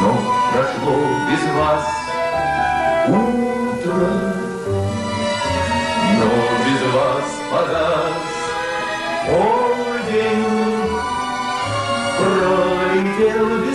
Но 0.00 0.12
прошло 0.52 0.96
без 1.28 1.44
вас 1.56 1.86
утро, 3.08 4.10
но 6.18 6.30
без 6.64 6.82
вас 6.94 7.28
погас 7.50 8.26
полдень. 9.26 10.46
Пролетел 12.18 13.69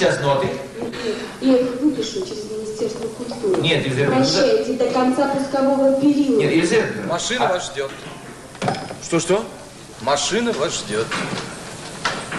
сейчас 0.00 0.18
ноты. 0.20 0.48
Я 1.42 1.58
их 1.58 1.80
выпишу 1.80 2.26
через 2.26 2.44
Министерство 2.50 3.06
культуры. 3.08 3.60
Нет, 3.60 3.84
Елизавета 3.84 4.16
Петровна. 4.16 4.40
Прощайте 4.40 4.72
до 4.72 4.90
конца 4.90 5.28
пускового 5.28 6.00
периода. 6.00 6.42
Нет, 6.42 6.52
Елизавета 6.52 6.88
Петровна. 6.88 7.12
Машина 7.12 7.48
вас 7.48 7.66
ждет. 7.66 7.90
Что-что? 9.04 9.44
Машина 10.00 10.52
вас 10.52 10.74
ждет. 10.74 11.06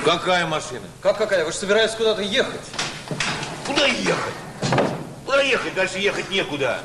Какая 0.04 0.48
машина? 0.48 0.88
Как 1.02 1.18
какая? 1.20 1.46
Вы 1.46 1.52
же 1.52 1.58
собираетесь 1.60 1.96
куда-то 1.96 2.24
ехать. 2.24 2.62
Куда 3.68 3.86
ехать? 3.86 4.34
Куда 5.26 5.42
ехать? 5.44 5.76
Дальше 5.76 6.00
ехать 6.00 6.32
некуда. 6.32 6.80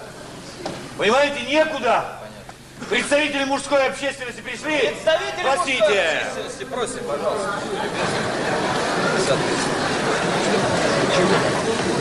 Понимаете, 0.99 1.41
некуда. 1.49 2.19
Представители 2.91 3.45
мужской 3.45 3.87
общественности 3.87 4.43
пришли? 4.43 4.79
Представители 4.79 5.43
Простите. 5.43 5.79
мужской 5.79 6.19
общественности, 6.19 6.65
просим, 6.65 7.05
пожалуйста. 7.09 7.55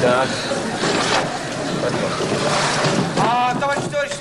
Так. 0.02 0.28
А, 3.20 3.56
товарищи, 3.60 3.88
товарищи, 3.90 4.16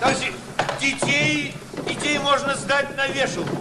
товарищи, 0.00 0.32
детей, 0.80 1.54
детей 1.88 2.18
можно 2.18 2.54
сдать 2.54 2.94
на 2.96 3.06
вешалку. 3.06 3.56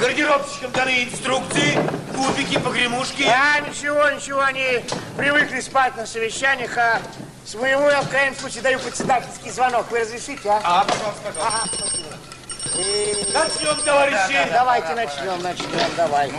Гардеробщикам 0.00 0.72
даны 0.72 1.04
инструкции, 1.04 1.78
кубики, 2.16 2.58
погремушки. 2.58 3.22
А, 3.22 3.60
ничего, 3.60 4.10
ничего, 4.10 4.40
они 4.40 4.84
привыкли 5.16 5.60
спать 5.60 5.96
на 5.96 6.06
совещаниях, 6.06 6.76
а 6.76 7.00
своему 7.46 7.88
я 7.90 8.00
в 8.02 8.08
крайнем 8.08 8.34
случае 8.36 8.62
даю 8.62 8.78
председательский 8.80 9.50
звонок. 9.50 9.86
Вы 9.90 10.00
разрешите, 10.00 10.48
а? 10.48 10.60
А, 10.64 10.84
пожалуйста, 10.84 11.20
пожалуйста. 11.24 11.58
Ага, 11.62 11.68
спасибо. 11.72 12.80
И- 12.80 13.32
Начнем, 13.32 13.84
товарищи. 13.84 14.32
Да, 14.32 14.44
да, 14.46 14.52
давайте 14.52 14.94
начнем, 14.94 15.42
начнем, 15.42 15.90
давай. 15.96 16.32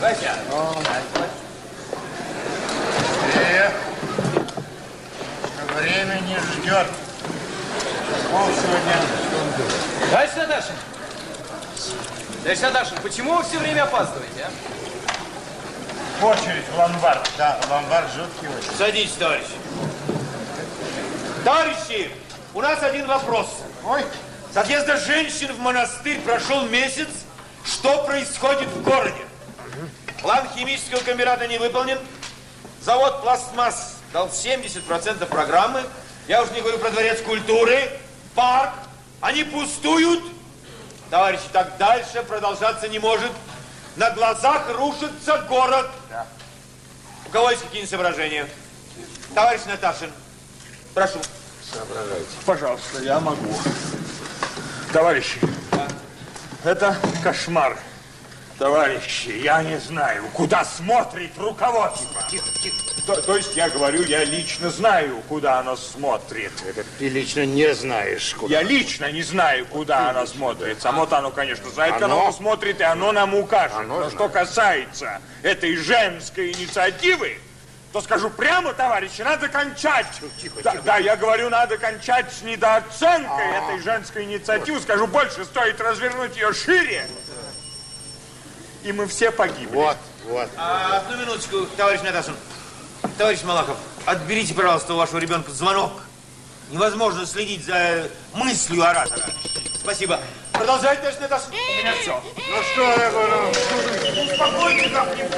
Вася. 0.00 0.34
Эх, 3.34 3.72
время 5.78 6.20
не 6.20 6.38
ждет. 6.38 6.86
Пол 8.30 8.48
сегодня. 8.48 8.96
Товарищ 10.10 10.30
Наташин! 10.36 10.74
Товарищ 12.42 12.60
Наташин, 12.60 12.96
почему 13.02 13.34
вы 13.34 13.42
все 13.42 13.58
время 13.58 13.82
опаздываете, 13.82 14.46
а? 14.46 16.24
Очередь 16.24 16.64
в 16.74 16.78
ломбард. 16.78 17.30
Да, 17.36 17.60
ломбард 17.68 18.06
жуткий 18.14 18.48
очень. 18.48 18.78
Садитесь, 18.78 19.12
товарищи. 19.12 19.52
Товарищи, 21.44 22.10
у 22.54 22.62
нас 22.62 22.82
один 22.82 23.06
вопрос. 23.06 23.48
Ой. 23.86 24.02
С 24.52 24.56
отъезда 24.56 24.96
женщин 24.96 25.52
в 25.52 25.58
монастырь 25.58 26.20
прошел 26.20 26.62
месяц. 26.68 27.08
Что 27.66 28.02
происходит 28.04 28.68
в 28.68 28.82
городе? 28.82 29.29
План 30.22 30.46
химического 30.54 31.00
комбината 31.00 31.46
не 31.46 31.58
выполнен. 31.58 31.98
Завод 32.82 33.22
«Пластмасс» 33.22 33.96
дал 34.12 34.28
70% 34.28 35.24
программы. 35.26 35.82
Я 36.28 36.42
уже 36.42 36.52
не 36.52 36.60
говорю 36.60 36.78
про 36.78 36.90
дворец 36.90 37.22
культуры, 37.22 37.90
парк. 38.34 38.74
Они 39.20 39.44
пустуют. 39.44 40.22
Товарищи, 41.10 41.44
так 41.52 41.76
дальше 41.78 42.22
продолжаться 42.22 42.88
не 42.88 42.98
может. 42.98 43.32
На 43.96 44.10
глазах 44.10 44.68
рушится 44.76 45.38
город. 45.48 45.90
У 47.26 47.30
кого 47.30 47.50
есть 47.50 47.62
какие-нибудь 47.62 47.90
соображения? 47.90 48.46
Товарищ 49.34 49.62
Наташин, 49.66 50.10
прошу. 50.94 51.18
Соображайте. 51.72 52.26
Пожалуйста, 52.44 53.02
я 53.02 53.20
могу. 53.20 53.54
Товарищи, 54.92 55.40
это 56.64 56.96
кошмар. 57.22 57.78
Товарищи, 58.60 59.30
я 59.42 59.62
не 59.62 59.78
знаю, 59.78 60.22
куда 60.34 60.66
смотрит 60.66 61.30
руководство. 61.38 62.22
Тихо, 62.30 62.46
тихо. 62.62 62.76
То, 63.06 63.22
то 63.22 63.36
есть 63.38 63.56
я 63.56 63.70
говорю, 63.70 64.02
я 64.02 64.22
лично 64.22 64.68
знаю, 64.68 65.22
куда 65.30 65.60
оно 65.60 65.76
смотрит. 65.76 66.52
Ты 66.98 67.08
лично 67.08 67.46
не 67.46 67.72
знаешь, 67.74 68.34
куда. 68.34 68.52
Я 68.54 68.62
лично 68.62 69.10
не 69.10 69.22
знаю, 69.22 69.64
куда 69.64 70.10
оно 70.10 70.26
смотрит. 70.26 70.82
Само-то 70.82 71.16
оно, 71.16 71.30
конечно, 71.30 71.70
знает, 71.70 72.02
Оно? 72.02 72.20
оно 72.20 72.32
смотрит, 72.32 72.80
и 72.80 72.82
оно 72.82 73.12
нам 73.12 73.34
укажет. 73.34 73.88
Но 73.88 74.10
что 74.10 74.28
касается 74.28 75.22
этой 75.42 75.74
женской 75.76 76.52
инициативы, 76.52 77.38
то 77.94 78.02
скажу 78.02 78.28
прямо, 78.28 78.74
товарищи, 78.74 79.22
надо 79.22 79.48
кончать. 79.48 80.06
да, 80.62 80.74
да, 80.84 80.98
я 80.98 81.16
говорю, 81.16 81.48
надо 81.48 81.78
кончать 81.78 82.30
с 82.30 82.42
недооценкой 82.42 83.56
А. 83.56 83.72
этой 83.72 83.82
женской 83.82 84.24
инициативы. 84.24 84.80
Скажу 84.80 85.06
больше, 85.06 85.46
стоит 85.46 85.80
развернуть 85.80 86.36
ее 86.36 86.52
шире. 86.52 87.06
И 88.82 88.92
мы 88.92 89.06
все 89.06 89.30
погибли. 89.30 89.74
Вот, 89.74 89.96
вот. 90.24 90.48
А, 90.56 90.98
одну 90.98 91.18
минуточку, 91.18 91.66
товарищ 91.76 92.00
Наташин. 92.02 92.34
Товарищ 93.18 93.42
Малахов, 93.42 93.76
отберите, 94.06 94.54
пожалуйста, 94.54 94.94
у 94.94 94.96
вашего 94.96 95.18
ребенка 95.18 95.50
звонок. 95.50 95.92
Невозможно 96.70 97.26
следить 97.26 97.64
за 97.64 98.08
мыслью 98.32 98.82
оратора. 98.84 99.26
Спасибо. 99.80 100.20
Продолжайте, 100.52 101.02
товарищ 101.02 101.20
Наташин. 101.20 101.50
У 101.50 101.54
меня 101.54 101.94
все. 102.00 102.22
Ну 102.36 102.62
что 102.72 102.82
я 102.82 103.10
говорю? 103.10 103.50
Успокойте 104.32 104.88
как-нибудь. 104.88 105.34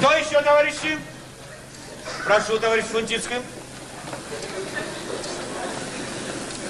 Кто 0.00 0.14
еще, 0.14 0.40
товарищи? 0.40 0.98
Прошу, 2.24 2.58
товарищ 2.58 2.86
Фунтицкий. 2.86 3.36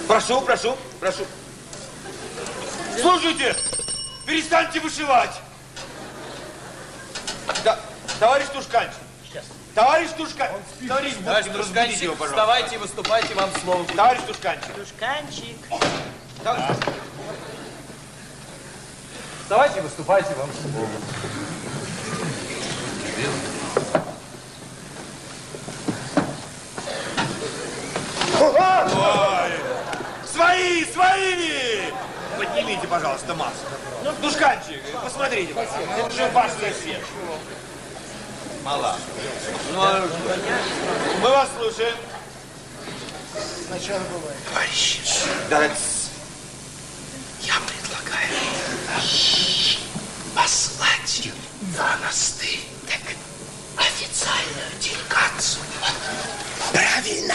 Прошу, 0.09 0.41
прошу, 0.41 0.77
прошу. 0.99 1.25
Слушайте, 3.01 3.55
перестаньте 4.27 4.81
вышивать. 4.81 5.31
Да, 7.63 7.79
товарищ 8.19 8.47
Тушканчик. 8.53 8.99
Товарищ 9.77 10.09
Тушканчик. 10.17 10.89
Товарищ 10.89 11.13
Товарищ 11.25 11.47
Тушканчик, 11.53 12.03
его, 12.03 12.15
пожалуйста. 12.17 12.37
вставайте 12.37 12.75
и 12.75 12.79
выступайте, 12.79 13.35
вам 13.35 13.51
слово 13.63 13.85
будет. 13.85 13.95
Товарищ 13.97 14.21
Тушканчик. 14.27 14.75
Тушканчик. 14.75 15.57
Товарищ- 16.43 16.77
Вставайте 19.45 19.81
выступайте, 19.83 20.35
вам 20.35 20.51
слово. 20.73 20.89
Ой, 28.41 29.51
свои, 30.33 30.85
свои! 30.87 31.93
Поднимите, 32.39 32.87
пожалуйста, 32.87 33.35
маску. 33.35 33.67
Ну, 34.05 34.13
Душканчик, 34.23 34.81
посмотрите, 35.03 35.53
пожалуйста. 35.53 35.93
Это 35.99 36.11
же 36.11 36.29
башня 36.29 36.73
свет. 36.73 37.03
Мала. 38.65 38.97
Ну, 39.73 39.81
а 39.83 40.09
мы 41.21 41.31
вас 41.31 41.49
слушаем. 41.59 41.95
Сначала 43.67 44.01
бывает. 44.01 44.37
Товарищи, 44.53 45.01
да, 45.49 45.63
Я 47.43 47.55
предлагаю 47.67 48.31
послать 50.35 51.31
в 51.61 51.79
монастырь 51.79 52.61
так, 54.21 54.31
официальную 54.31 54.81
делегацию. 54.81 55.63
Правильно, 56.73 57.35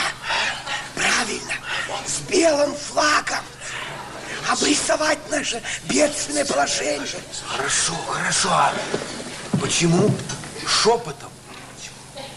правильно, 0.96 1.54
с 2.06 2.20
белым 2.30 2.76
флагом. 2.76 3.44
Обрисовать 4.50 5.18
наше 5.32 5.62
бедственное 5.86 6.46
положение. 6.46 7.08
Хорошо, 7.48 7.94
хорошо. 8.08 8.50
А 8.52 8.74
почему 9.60 10.12
шепотом? 10.68 11.32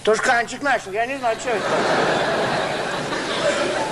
Тушканчик 0.04 0.62
начал, 0.62 0.92
я 0.92 1.04
не 1.04 1.18
знаю, 1.18 1.38
что 1.38 1.50
это. 1.50 1.66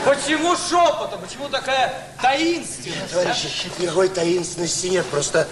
Почему 0.06 0.56
шепотом? 0.56 1.20
Почему 1.20 1.48
такая 1.48 1.92
таинственность? 2.22 3.12
а? 3.12 3.18
Товарищи, 3.18 3.70
никакой 3.78 4.08
таинственности 4.08 4.86
нет, 4.86 5.04
просто 5.06 5.46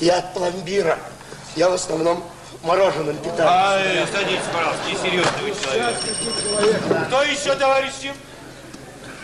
я 0.00 0.18
от 0.18 0.34
пломбира. 0.34 0.98
Я 1.54 1.70
в 1.70 1.72
основном 1.72 2.22
мороженым 2.62 3.16
питаюсь. 3.18 3.40
Ай, 3.40 4.06
садитесь, 4.12 4.44
пожалуйста, 4.52 4.82
несерьезный 4.90 5.42
вы 5.42 5.52
человек. 5.62 7.06
Кто 7.06 7.22
еще, 7.22 7.54
товарищи? 7.54 8.12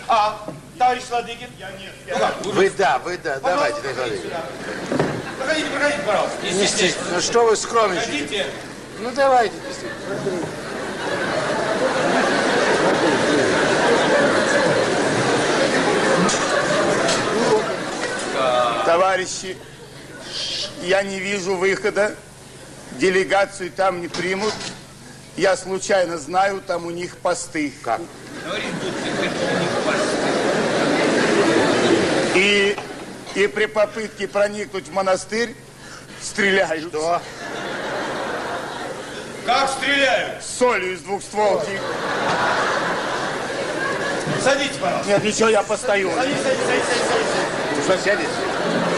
А, 0.08 0.38
товарищ 0.78 1.02
Ладыгин? 1.10 1.48
Я 1.58 1.70
нет. 1.72 1.92
Ну 2.08 2.18
как, 2.18 2.44
вы 2.44 2.52
Вы 2.52 2.70
да, 2.70 2.98
вы 2.98 3.18
да, 3.18 3.38
давайте, 3.40 3.80
Пожалуйста, 3.80 3.94
давайте. 3.94 4.28
Проходите, 5.38 5.68
проходите, 5.70 6.02
пожалуйста. 6.06 6.36
Не 6.42 6.52
Не 6.52 6.66
стесняйтесь. 6.66 6.96
Ну 7.12 7.20
что 7.20 7.44
вы 7.46 7.56
скромничаете? 7.56 8.10
Проходите. 8.10 8.46
Ну 9.00 9.10
давайте. 9.12 9.54
Товарищи, 18.84 19.56
я 20.82 21.02
не 21.02 21.18
вижу 21.20 21.56
выхода. 21.56 22.14
Делегацию 22.98 23.70
там 23.70 24.00
не 24.00 24.08
примут. 24.08 24.54
Я 25.36 25.56
случайно 25.56 26.18
знаю, 26.18 26.60
там 26.66 26.86
у 26.86 26.90
них 26.90 27.16
посты. 27.16 27.72
Как? 27.82 28.00
И, 32.34 32.76
и 33.34 33.46
при 33.46 33.66
попытке 33.66 34.28
проникнуть 34.28 34.88
в 34.88 34.92
монастырь 34.92 35.54
стреляют. 36.20 36.88
Что? 36.88 37.20
Как 39.44 39.68
стреляют? 39.70 40.42
С 40.44 40.58
солью 40.58 40.94
из 40.94 41.00
двухстволки. 41.00 41.80
Садитесь, 44.42 44.76
пожалуйста. 44.76 45.08
Нет, 45.08 45.24
ничего, 45.24 45.48
я 45.48 45.62
постою. 45.62 46.10
Садитесь, 46.14 46.42
садитесь, 46.42 46.64
садитесь, 46.66 46.86
садитесь, 46.86 47.08
садитесь. 47.08 47.52
Ну 47.76 47.82
что, 47.82 47.98
сядете? 47.98 48.28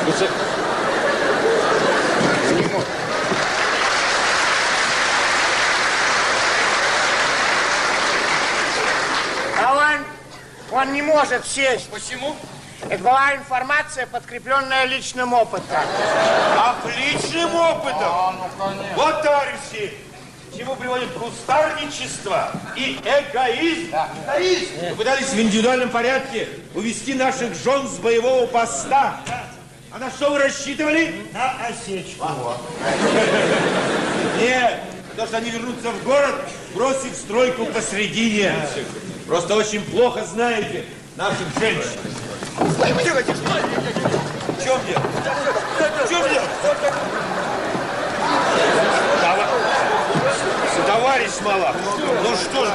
Ну 0.06 0.12
что? 0.12 0.28
Не 2.54 2.66
мог. 2.72 2.84
А 9.62 9.98
он, 10.72 10.92
не 10.92 11.02
может 11.02 11.46
сесть. 11.46 11.88
Почему? 11.90 12.34
Это 12.88 13.02
была 13.02 13.34
информация, 13.34 14.06
подкрепленная 14.06 14.84
личным 14.84 15.32
опытом. 15.32 15.84
Ах, 16.58 16.76
личным 16.98 17.54
опытом? 17.54 18.36
Вот, 18.96 19.22
товарищи, 19.22 19.94
к 20.52 20.56
чему 20.56 20.76
приводит 20.76 21.10
кустарничество 21.12 22.50
и 22.76 22.98
эгоизм. 23.02 23.94
Эгоизм. 24.26 24.72
Мы 24.90 24.96
пытались 24.96 25.28
в 25.28 25.40
индивидуальном 25.40 25.90
порядке 25.90 26.48
увести 26.74 27.14
наших 27.14 27.54
жен 27.54 27.88
с 27.88 27.98
боевого 27.98 28.46
поста. 28.46 29.20
А 29.90 29.98
на 29.98 30.10
что 30.10 30.30
вы 30.30 30.40
рассчитывали? 30.40 31.26
На 31.32 31.52
осечку. 31.66 32.26
Нет, 34.40 34.80
то, 35.16 35.26
что 35.26 35.36
они 35.36 35.50
вернутся 35.50 35.90
в 35.90 36.02
город, 36.02 36.34
бросив 36.74 37.14
стройку 37.14 37.66
посредине. 37.66 38.52
Просто 39.26 39.54
очень 39.56 39.82
плохо 39.84 40.22
знаете 40.24 40.84
наших 41.16 41.46
женщин. 41.58 41.90
Тихо, 43.02 43.22
тихо. 43.22 43.38
В 44.58 44.64
чем 44.64 44.78
дело? 44.86 45.02
В 46.04 46.08
чем 46.08 46.22
дело? 46.22 46.46
Товар- 49.20 49.48
Товарищ 50.86 51.30
Малах, 51.42 51.74
ну 52.22 52.36
что 52.36 52.64
же? 52.66 52.72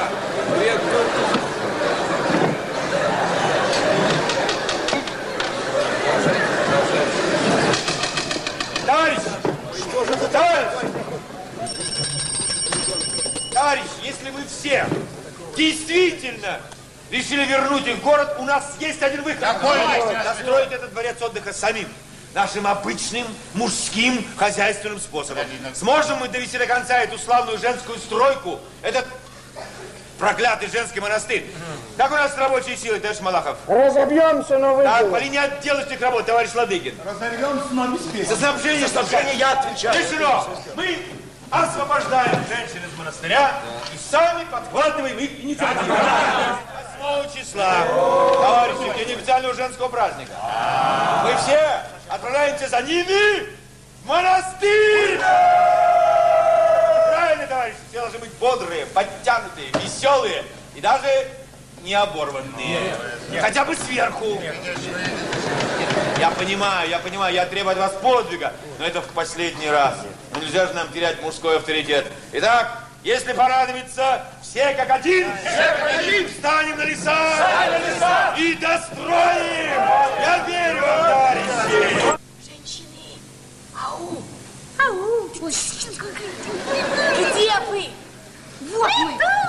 Товарищ! 8.86 9.18
Что 9.76 10.04
же 10.04 10.12
это, 10.12 10.28
товарищ? 10.28 10.68
Товарищ, 13.52 13.82
если 14.02 14.30
вы 14.30 14.40
все 14.46 14.86
действительно 15.60 16.60
решили 17.10 17.44
вернуть 17.44 17.86
их 17.86 17.96
в 17.96 18.02
город, 18.02 18.36
у 18.38 18.44
нас 18.44 18.72
есть 18.78 19.02
один 19.02 19.22
выход. 19.22 19.40
Какой? 19.40 19.78
Достроить 20.24 20.72
этот 20.72 20.90
дворец 20.92 21.20
отдыха 21.20 21.52
самим. 21.52 21.88
Нашим 22.32 22.66
обычным 22.66 23.26
мужским 23.54 24.24
хозяйственным 24.36 25.00
способом. 25.00 25.44
Сможем 25.74 26.18
мы 26.18 26.28
довести 26.28 26.58
до 26.58 26.66
конца 26.66 26.98
эту 27.00 27.18
славную 27.18 27.58
женскую 27.58 27.98
стройку, 27.98 28.60
этот 28.82 29.04
проклятый 30.16 30.68
женский 30.68 31.00
монастырь. 31.00 31.44
Как 31.96 32.12
у 32.12 32.14
нас 32.14 32.32
с 32.32 32.38
рабочей 32.38 32.76
силой, 32.76 33.00
товарищ 33.00 33.20
Малахов? 33.20 33.58
Разобьемся, 33.66 34.58
но 34.58 34.76
вы... 34.76 34.84
Так, 34.84 35.10
по 35.10 35.16
линии 35.16 35.38
отделочных 35.38 36.00
работ, 36.00 36.26
товарищ 36.26 36.54
Ладыгин. 36.54 36.94
Разорвемся, 37.04 37.68
но 37.72 37.88
без 37.88 38.28
За 38.28 38.36
снабжение, 38.36 38.86
снабжение 38.86 39.34
я 39.34 39.52
отвечаю. 39.52 39.98
Решено. 39.98 40.44
Мы 40.76 40.98
освобождаем 41.50 42.44
женщин 42.48 42.80
из 42.86 42.96
монастыря 42.98 43.60
и 43.92 43.98
сами 43.98 44.44
подхватываем 44.44 45.18
их 45.18 45.40
инициативу. 45.42 45.96
8 47.00 47.30
числа, 47.34 47.86
товарищи, 47.86 48.98
день 48.98 49.16
официального 49.16 49.54
женского 49.54 49.88
праздника. 49.88 50.32
Мы 51.24 51.34
все 51.36 51.82
отправляемся 52.08 52.68
за 52.68 52.82
ними 52.82 53.48
в 54.02 54.06
монастырь. 54.06 55.18
Правильно, 57.08 57.46
товарищи, 57.48 57.78
все 57.88 58.00
должны 58.00 58.18
быть 58.18 58.32
бодрые, 58.34 58.86
подтянутые, 58.86 59.70
веселые 59.82 60.44
и 60.74 60.80
даже 60.80 61.28
не 61.82 61.94
оборванные. 61.94 62.94
Хотя 63.40 63.64
бы 63.64 63.74
сверху. 63.74 64.40
Я 66.20 66.30
понимаю, 66.32 66.90
я 66.90 66.98
понимаю, 66.98 67.34
я 67.34 67.46
требую 67.46 67.72
от 67.72 67.78
вас 67.78 67.92
подвига, 68.02 68.52
но 68.78 68.84
это 68.84 69.00
в 69.00 69.06
последний 69.06 69.70
раз. 69.70 69.94
Ну, 70.34 70.42
нельзя 70.42 70.66
же 70.66 70.74
нам 70.74 70.92
терять 70.92 71.22
мужской 71.22 71.56
авторитет. 71.56 72.06
Итак, 72.32 72.82
если 73.02 73.32
порадоваться, 73.32 74.26
все 74.42 74.74
как 74.74 74.90
один, 74.90 75.30
все 75.40 75.76
как 75.80 75.98
один, 75.98 76.28
встанем 76.28 76.76
на 76.76 76.82
леса, 76.84 77.16
Встанем 77.32 77.72
на 77.72 77.88
леса! 77.88 78.34
и 78.36 78.54
достроим. 78.56 79.80
Я 80.20 80.44
верю 80.46 80.82
вам, 80.82 81.04
товарищи. 81.06 82.18
Ау! 83.82 84.22
Ау! 84.78 85.28
Где 87.32 87.52
вы? 87.70 87.88
Вот 88.60 88.90
мы! 88.98 89.39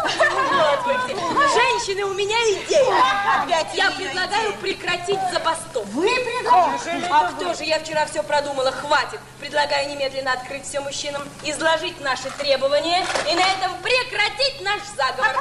Женщины, 1.53 2.03
у 2.05 2.13
меня 2.13 2.37
идея. 2.37 3.43
Опять 3.43 3.73
я 3.73 3.91
предлагаю 3.91 4.53
прекратить 4.53 5.19
забастовку. 5.31 5.81
Вы 5.91 6.07
предлагаете? 6.07 7.07
А 7.09 7.31
кто 7.31 7.53
же? 7.53 7.63
Я 7.63 7.79
вчера 7.79 8.05
все 8.05 8.23
продумала. 8.23 8.71
Хватит. 8.71 9.19
Предлагаю 9.39 9.89
немедленно 9.89 10.33
открыть 10.33 10.65
все 10.65 10.79
мужчинам, 10.79 11.23
изложить 11.43 11.99
наши 12.01 12.29
требования 12.31 13.05
и 13.29 13.35
на 13.35 13.41
этом 13.41 13.77
прекратить 13.81 14.61
наш 14.61 14.81
заговор. 14.95 15.35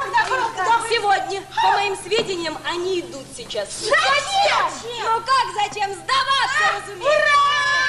Сегодня, 0.89 1.41
по 1.61 1.71
моим 1.71 1.95
сведениям, 1.95 2.57
они 2.65 2.99
идут 2.99 3.25
сейчас. 3.35 3.69
Зачем? 3.79 4.71
Ну 5.03 5.21
как 5.21 5.47
зачем? 5.55 5.93
Сдаваться, 5.93 6.81
разумеется. 6.81 7.01
Ну 7.03 7.80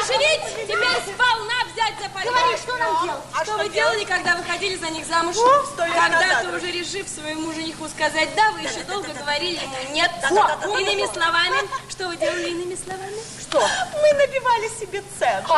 разрешить, 0.00 0.40
теперь 0.66 1.14
сполна 1.14 1.54
взять 1.72 1.94
за 2.00 2.08
полет. 2.10 2.28
Говори, 2.28 2.56
что 2.56 2.76
нам 2.76 3.04
делать? 3.04 3.22
А 3.34 3.44
что, 3.44 3.56
вы 3.58 3.68
делали, 3.68 4.04
когда 4.04 4.36
выходили 4.36 4.76
за 4.76 4.90
них 4.90 5.06
замуж? 5.06 5.36
О, 5.36 5.64
сто 5.66 5.84
лет 5.84 5.94
Когда-то 5.94 6.44
назад. 6.44 6.54
уже 6.54 6.70
решив 6.72 7.08
своему 7.08 7.52
жениху 7.52 7.88
сказать 7.88 8.34
«да», 8.34 8.50
вы 8.52 8.60
еще 8.60 8.82
долго 8.84 9.08
говорили 9.12 9.60
ему 9.60 9.76
«нет». 9.92 10.10
Да-да-да-да. 10.22 10.80
Иными 10.80 11.06
словами, 11.12 11.58
что 11.88 12.08
вы 12.08 12.16
делали 12.16 12.50
иными 12.50 12.76
словами? 12.76 13.18
Что? 13.40 13.60
Мы 13.60 14.12
набивали 14.14 14.68
себе 14.78 15.02
цену. 15.18 15.48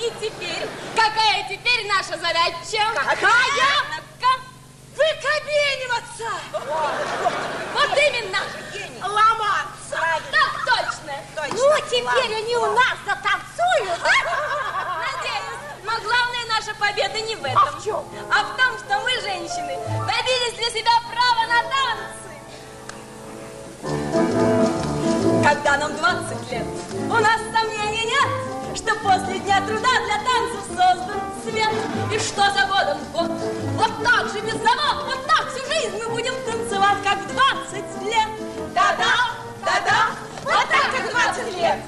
И 0.00 0.12
теперь, 0.20 0.66
какая 0.96 1.48
теперь 1.48 1.86
наша 1.86 2.18
задача? 2.18 2.84
Какая? 2.94 4.04
Выкобениваться! 4.94 6.30
Вот 7.74 7.98
именно! 7.98 8.38
Ломаться! 9.02 9.98
Так 10.30 10.52
точно! 10.64 11.14
Ну, 11.52 11.66
теперь 11.90 12.34
они 12.36 12.56
у 12.56 12.66
нас 12.72 12.96
затанцуют. 13.04 14.00
Надеюсь. 14.00 15.60
Но 15.84 15.92
главная 16.00 16.44
наша 16.48 16.74
победа 16.78 17.20
не 17.20 17.36
в 17.36 17.44
этом. 17.44 17.58
А 17.58 17.72
в 17.72 17.84
чем? 17.84 18.04
А 18.30 18.44
в 18.44 18.56
том, 18.56 18.78
что 18.78 19.00
мы, 19.00 19.10
женщины, 19.20 19.76
добились 20.06 20.54
для 20.56 20.70
себя 20.70 20.92
права 21.10 21.46
на 21.48 21.62
танцы. 21.72 22.32
Когда 25.44 25.76
нам 25.76 25.94
20 25.96 26.50
лет, 26.50 26.66
у 26.94 27.14
нас 27.14 27.40
сомнений 27.52 28.06
нет, 28.06 28.28
что 28.76 28.94
после 28.96 29.38
дня 29.38 29.60
труда 29.60 29.88
для 30.04 30.18
танцев 30.24 30.64
создан 30.68 31.20
свет. 31.44 31.70
И 32.12 32.18
что 32.18 32.42
за 32.52 32.66
годом 32.66 32.98
в 32.98 33.12
год, 33.12 33.30
вот 33.76 34.02
так 34.02 34.28
же 34.32 34.40
без 34.40 34.54
завод, 34.54 35.04
вот 35.06 35.26
так 35.26 35.48
всю 35.52 35.64
жизнь 35.66 35.96
мы 36.02 36.08
будем 36.10 36.34
танцевать, 36.44 36.98
как 37.04 37.18
в 37.20 37.32
20 37.32 38.02
лет. 38.02 38.28
Да-да, 38.74 39.14
да-да, 39.64 40.10
вот 40.44 40.68
так, 40.70 40.90
как 40.92 41.08
в 41.08 41.10
20 41.10 41.56
лет. 41.56 41.78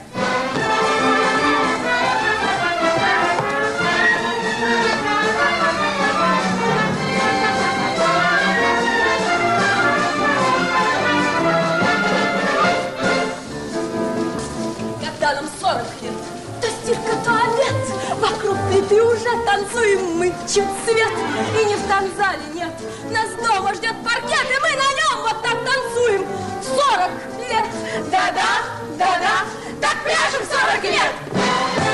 Вокруг 18.66 18.88
плиты 18.88 19.02
уже 19.02 19.44
танцуем 19.44 20.18
мы 20.18 20.28
чуть 20.42 20.64
свет. 20.84 21.12
И 21.60 21.64
не 21.64 21.74
в 21.74 21.88
танзале 21.88 22.42
нет, 22.54 22.72
нас 23.10 23.28
дома 23.46 23.74
ждет 23.74 23.94
паркет, 24.04 24.46
и 24.50 24.60
мы 24.60 24.70
на 24.70 24.92
нем 24.92 25.22
вот 25.22 25.42
так 25.42 25.56
танцуем 25.64 26.26
40 26.62 27.10
лет. 27.48 27.64
Да-да, 28.10 28.64
да-да, 28.98 29.44
так 29.80 30.02
пляшем 30.04 30.46
40 30.46 30.84
лет. 30.84 31.85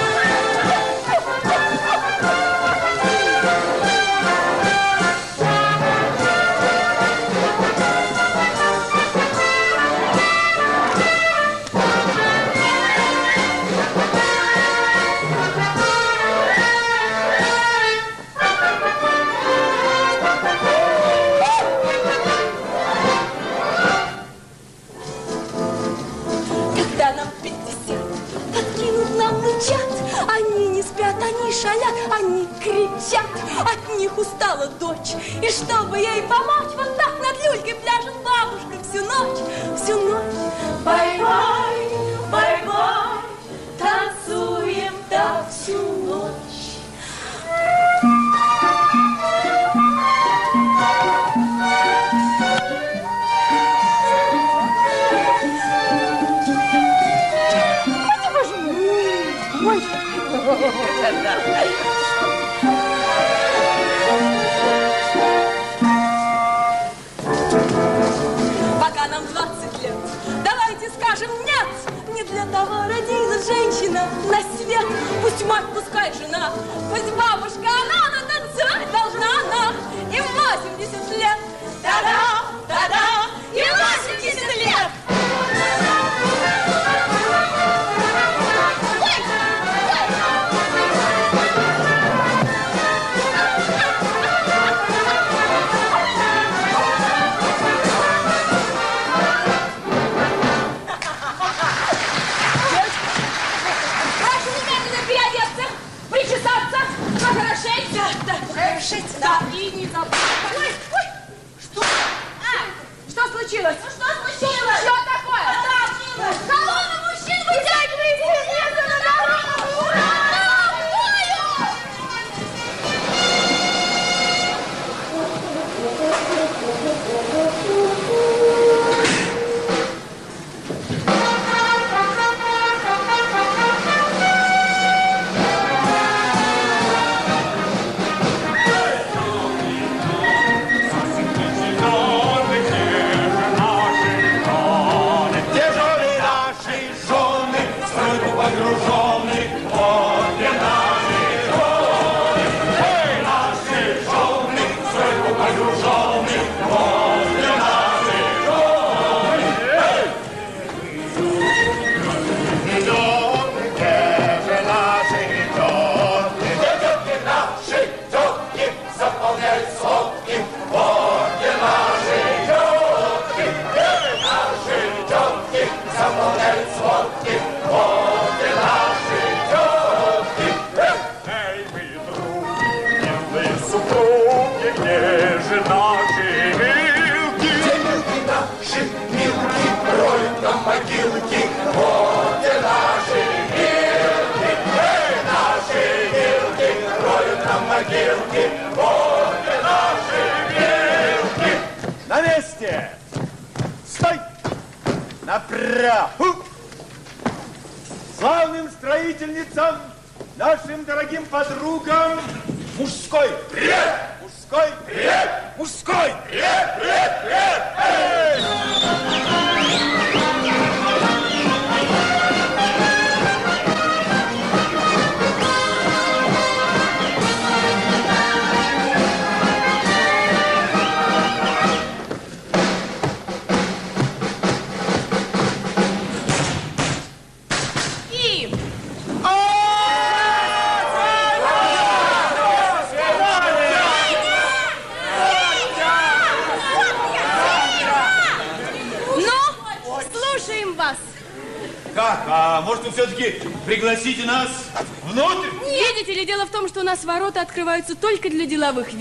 Кричат. 33.13 33.27
От 33.61 33.99
них 33.99 34.17
устала 34.17 34.67
дочь. 34.67 35.15
И 35.43 35.49
чтобы 35.49 35.99
ей 35.99 36.23
помочь, 36.23 36.75
вот 36.77 36.97
так 36.97 37.13
над 37.21 37.45
люлькой 37.45 37.75
пляшет 37.75 38.15
бабушка 38.25 38.83
всю 38.83 39.05
ночь, 39.05 39.39
всю 39.77 40.01
ночь. 40.01 40.35
Бай-бай, 40.85 41.89
бай-бай, 42.31 43.19
танцуем 43.79 44.95
так 45.09 45.47
всю 45.51 46.02
Не 72.23 72.29
для 72.29 72.45
того 72.47 72.85
родилась 72.85 73.47
женщина 73.47 74.07
на 74.31 74.41
свет. 74.57 74.87
Пусть 75.23 75.45
мать, 75.45 75.65
пускай 75.75 76.13
жена, 76.13 76.53
пусть 76.91 77.11
бабушка, 77.15 77.59
она, 77.59 78.11
но 78.13 78.21
танцевать 78.29 78.93
должна 78.93 79.27
она. 79.41 79.73
И 80.09 80.21
в 80.21 80.27
80 80.31 81.19
лет, 81.19 81.39
да-да, 81.83 82.45
да-да, 82.69 83.27
и 83.53 83.65
в 83.65 83.75
80 84.15 84.57
лет. 84.59 84.72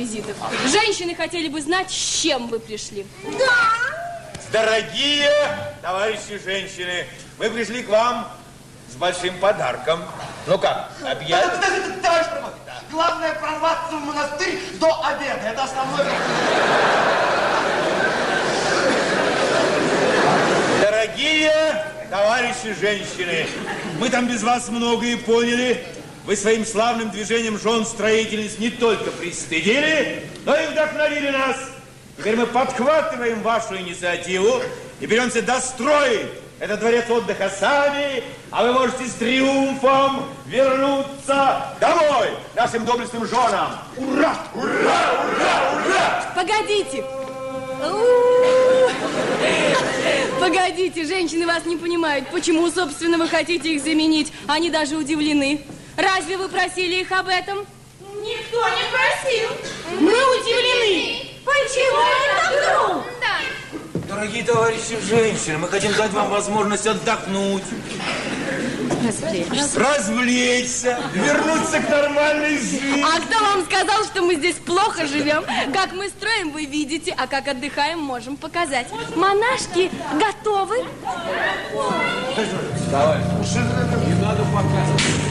Визитов. 0.02 0.36
Женщины 0.68 1.15
хотели 1.15 1.48
бы 1.48 1.61
знать, 1.61 1.91
с 1.91 2.22
чем 2.22 2.48
вы 2.48 2.60
пришли. 2.60 3.06
Дорогие 4.52 5.32
товарищи 5.82 6.40
женщины, 6.44 7.06
мы 7.38 7.49
пришли 7.49 7.84
к 7.84 7.90
вам 7.90 8.28
с 8.91 8.95
большим 8.95 9.38
подарком. 9.40 10.03
Ну 10.48 10.57
как, 10.57 10.91
объявим? 11.06 12.02
Товарищ 12.02 12.28
Промок, 12.28 12.53
главное 12.91 13.34
прорваться 13.36 13.95
в 13.95 14.06
монастырь 14.06 14.60
до 14.80 15.06
обеда. 15.06 15.48
Это 15.48 15.64
основной 15.64 16.06
Дорогие 20.82 21.86
товарищи 22.10 22.76
женщины, 22.80 23.48
мы 23.99 24.10
там 24.10 24.28
без 24.28 24.44
вас 24.44 24.68
многое 24.68 25.18
поняли. 25.18 25.86
Вы 26.26 26.35
своим 26.35 26.65
славным 26.65 27.10
движением 27.10 27.57
жен 27.60 27.85
строительниц 27.85 28.60
не 28.60 28.69
только 28.69 29.10
пристыдили, 29.11 30.23
но 30.45 30.56
и 30.56 30.68
вдохновили 30.68 31.30
нас. 31.30 31.57
Теперь 32.18 32.35
мы 32.35 32.45
подхватываем 32.45 33.41
вашу 33.41 33.76
инициативу 33.76 34.61
и 34.99 35.06
беремся 35.07 35.41
достроить 35.41 36.27
этот 36.60 36.80
дворец 36.80 37.10
отдыха 37.10 37.49
сами, 37.49 38.23
а 38.52 38.64
вы 38.64 38.73
можете 38.73 39.07
с 39.07 39.14
триумфом 39.14 40.26
вернуться 40.45 41.65
домой 41.80 42.30
нашим 42.56 42.85
доблестным 42.85 43.26
женам. 43.26 43.80
Ура! 43.98 44.38
Ура! 44.53 44.64
Ура! 44.64 45.84
Ура! 45.88 46.34
Погодите. 46.35 47.03
Погодите, 50.39 51.06
женщины 51.06 51.48
вас 51.48 51.65
не 51.65 51.77
понимают. 51.77 52.27
Почему, 52.30 52.69
собственно, 52.69 53.18
вы 53.18 53.27
хотите 53.27 53.73
их 53.73 53.81
заменить? 53.84 54.31
Они 54.48 54.69
даже 54.69 54.98
удивлены. 54.98 55.61
Разве 56.22 56.38
вы 56.38 56.49
просили 56.49 57.02
их 57.02 57.11
об 57.11 57.27
этом? 57.27 57.65
Никто 57.99 58.69
не 58.69 58.84
просил. 58.91 59.49
Мы 59.99 60.11
удивлены. 60.11 61.31
Почему 61.43 61.98
это 61.98 62.93
вдруг? 62.93 64.06
Дорогие 64.07 64.43
товарищи 64.43 64.99
женщины, 65.10 65.57
мы 65.57 65.68
хотим 65.68 65.91
дать 65.93 66.11
вам 66.11 66.30
возможность 66.30 66.85
отдохнуть. 66.85 67.64
Развлечься, 69.76 70.99
вернуться 71.11 71.80
к 71.80 71.89
нормальной 71.89 72.56
жизни. 72.60 73.03
А 73.03 73.19
кто 73.19 73.43
вам 73.43 73.65
сказал, 73.65 74.03
что 74.03 74.22
мы 74.22 74.35
здесь 74.35 74.57
плохо 74.57 75.07
живем? 75.07 75.43
Как 75.73 75.91
мы 75.93 76.07
строим, 76.10 76.52
вы 76.52 76.65
видите, 76.65 77.15
а 77.18 77.26
как 77.26 77.48
отдыхаем, 77.48 77.98
можем 77.98 78.38
показать. 78.38 78.85
Монашки 79.15 79.89
готовы? 80.19 80.85
Давай. 82.91 83.18
Не 83.18 84.22
надо 84.22 84.43
показывать. 84.53 85.31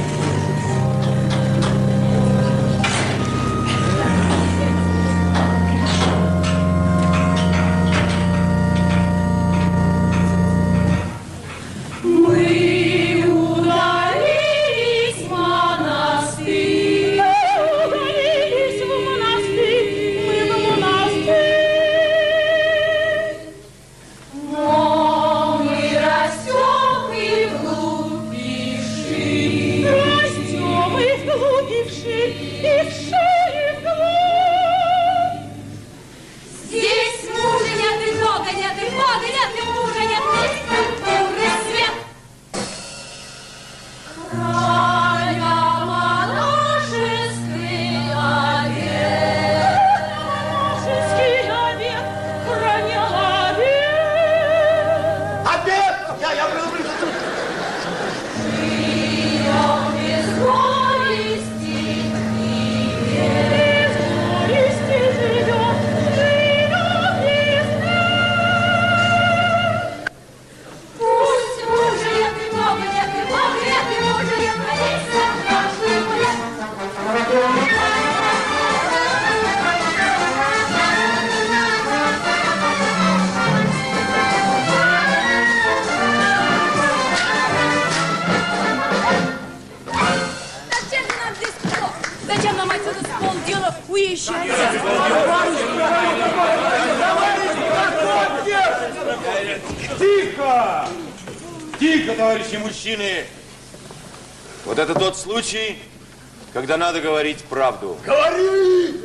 Когда 106.70 106.86
надо 106.86 107.01
говорить 107.01 107.42
правду. 107.47 107.98
Говори! 108.06 109.05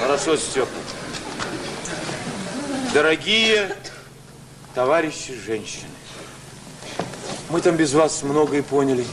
Хорошо, 0.00 0.36
Степа. 0.36 0.68
Дорогие 2.92 3.76
товарищи 4.74 5.32
женщины, 5.32 5.86
мы 7.50 7.60
там 7.60 7.76
без 7.76 7.94
вас 7.94 8.24
многое 8.24 8.64
поняли. 8.64 9.06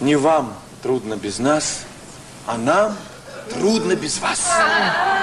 Не 0.00 0.16
вам 0.16 0.56
трудно 0.82 1.18
без 1.18 1.38
нас, 1.38 1.80
а 2.46 2.56
нам 2.56 2.96
трудно 3.50 3.94
без 3.94 4.18
вас. 4.18 4.40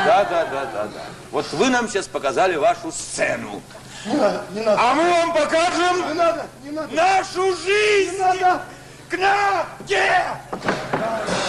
Да, 0.06 0.28
да, 0.30 0.46
да, 0.46 0.66
да, 0.66 0.84
да. 0.84 1.02
Вот 1.32 1.52
вы 1.54 1.70
нам 1.70 1.90
сейчас 1.90 2.06
показали 2.06 2.56
вашу 2.56 2.92
сцену. 2.92 3.64
Не 4.06 4.14
надо, 4.14 4.44
не 4.52 4.62
надо. 4.62 4.80
А 4.80 4.94
мы 4.94 5.10
вам 5.10 5.34
покажем 5.34 6.08
Не 6.08 6.14
надо, 6.14 6.46
не 6.64 6.70
надо. 6.70 6.94
нашу 6.94 7.56
жизнь. 7.56 8.14
Не 8.14 8.42
надо. 8.42 8.62
Где? 9.10 10.24
Right. 11.00 11.49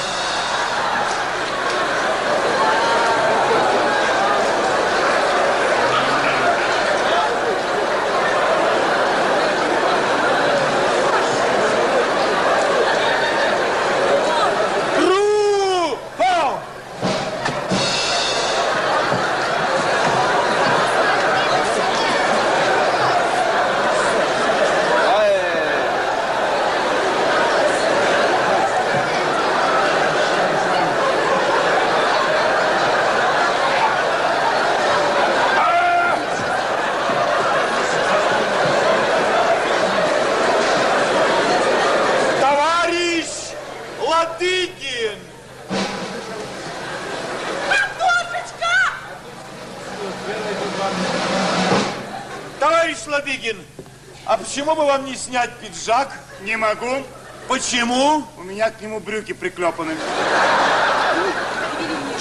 Почему 54.70 54.82
бы 54.82 54.92
вам 54.92 55.04
не 55.04 55.16
снять 55.16 55.50
пиджак? 55.54 56.12
Не 56.42 56.56
могу. 56.56 57.04
Почему? 57.48 58.24
У 58.36 58.42
меня 58.44 58.70
к 58.70 58.80
нему 58.80 59.00
брюки 59.00 59.32
приклепаны. 59.32 59.96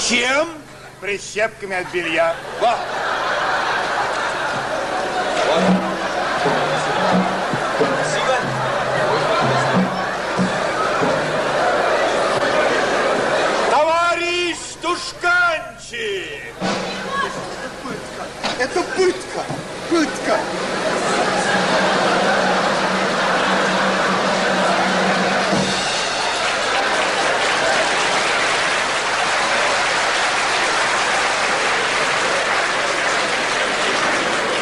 Чем? 0.09 0.49
Прищепками 0.99 1.75
от 1.75 1.91
белья. 1.91 2.35
Ва. 2.59 2.79
Товарищ 13.69 14.57
Тушканчик! 14.81 16.55
Это 18.57 18.81
пытка, 18.81 19.43
пытка. 19.89 20.39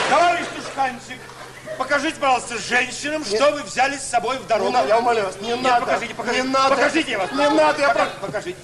Товарищ 0.09 0.45
Тушканчик, 0.55 1.19
покажите, 1.77 2.15
пожалуйста, 2.17 2.55
женщинам, 2.67 3.23
что 3.25 3.51
вы 3.51 3.63
взяли 3.63 3.97
с 3.97 4.03
собой 4.03 4.37
в 4.37 4.47
дорогу. 4.47 4.69
Не 4.69 4.73
надо, 4.73 4.87
я 4.89 4.97
умоляю 4.99 5.27
вас, 5.27 5.35
не 5.41 5.47
Нет, 5.49 5.61
надо. 5.61 5.85
покажите, 5.85 6.13
покажите. 6.13 6.43
Не 6.43 6.49
надо. 6.49 6.75
Покажите 6.75 7.11
я 7.11 7.17
вас. 7.19 7.31
Не 7.31 7.49
надо, 7.49 7.81
я 7.81 7.87
Пока- 7.89 8.05
Покажите. 8.21 8.57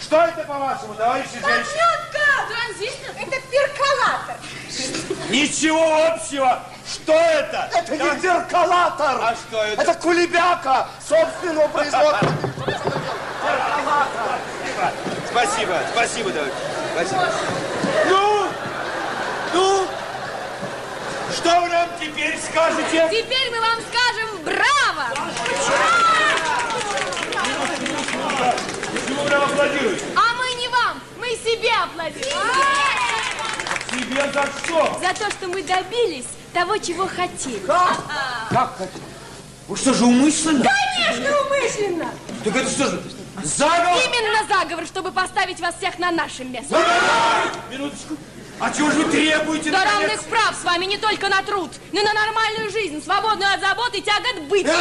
Что 0.00 0.22
это, 0.22 0.42
по-вашему, 0.44 0.94
товарищи 0.94 1.30
женщины? 1.32 1.80
Транзистор. 2.48 3.14
Это 3.20 3.40
перколатор. 3.50 4.36
Ничего 5.30 6.06
общего. 6.06 6.62
Что 6.92 7.12
это? 7.14 7.70
Это 7.72 7.96
не 7.96 8.20
зеркалатор. 8.20 9.18
А 9.22 9.34
что 9.34 9.62
это? 9.64 9.82
Это 9.82 9.94
кулебяка 9.94 10.88
собственного 11.08 11.68
производства. 11.68 12.28
Спасибо, 15.30 15.78
спасибо, 15.92 16.30
товарищ. 16.30 16.52
Спасибо. 16.94 17.28
Ну, 18.08 18.46
ну, 19.54 19.86
что 21.44 21.60
вы 21.60 21.68
нам 21.68 21.88
теперь 22.00 22.38
скажете? 22.38 23.06
Теперь 23.10 23.50
мы 23.50 23.60
вам 23.60 23.78
скажем 23.90 24.42
браво! 24.44 25.08
Почему 28.94 29.22
вы 29.22 29.30
нам 29.30 29.42
аплодируете? 29.42 30.04
А 30.16 30.34
мы 30.36 30.54
не 30.54 30.68
вам, 30.68 31.00
мы 31.18 31.28
себе 31.36 31.70
аплодируем. 31.82 32.32
Тебе 33.90 34.32
за 34.32 34.46
что? 34.64 35.00
За 35.02 35.24
то, 35.24 35.30
что 35.30 35.48
мы 35.48 35.62
добились 35.62 36.26
того, 36.54 36.78
чего 36.78 37.06
хотели. 37.06 37.60
Как 37.66 38.78
хотите? 38.78 39.04
Вы 39.68 39.76
что 39.76 39.92
же 39.92 40.04
умышленно? 40.06 40.64
Конечно, 40.64 41.40
умышленно. 41.42 42.10
Так 42.42 42.56
это 42.56 42.70
что 42.70 42.90
же, 42.90 43.02
заговор? 43.42 43.98
Именно 44.02 44.46
заговор, 44.48 44.86
чтобы 44.86 45.12
поставить 45.12 45.60
вас 45.60 45.74
всех 45.76 45.98
на 45.98 46.10
наше 46.10 46.44
место. 46.44 46.78
Минуточку. 47.70 48.16
А 48.60 48.70
чего 48.72 48.90
же 48.90 48.98
вы 48.98 49.10
требуете? 49.10 49.70
До 49.70 49.78
наконец? 49.78 50.08
равных 50.08 50.22
прав 50.24 50.54
с 50.54 50.64
вами 50.64 50.84
не 50.86 50.96
только 50.96 51.28
на 51.28 51.42
труд, 51.42 51.70
но 51.92 52.00
и 52.00 52.04
на 52.04 52.12
нормальную 52.12 52.70
жизнь, 52.70 53.02
свободную 53.02 53.52
от 53.52 53.60
забот 53.60 53.94
и 53.94 54.00
тягот 54.00 54.42
быта. 54.48 54.74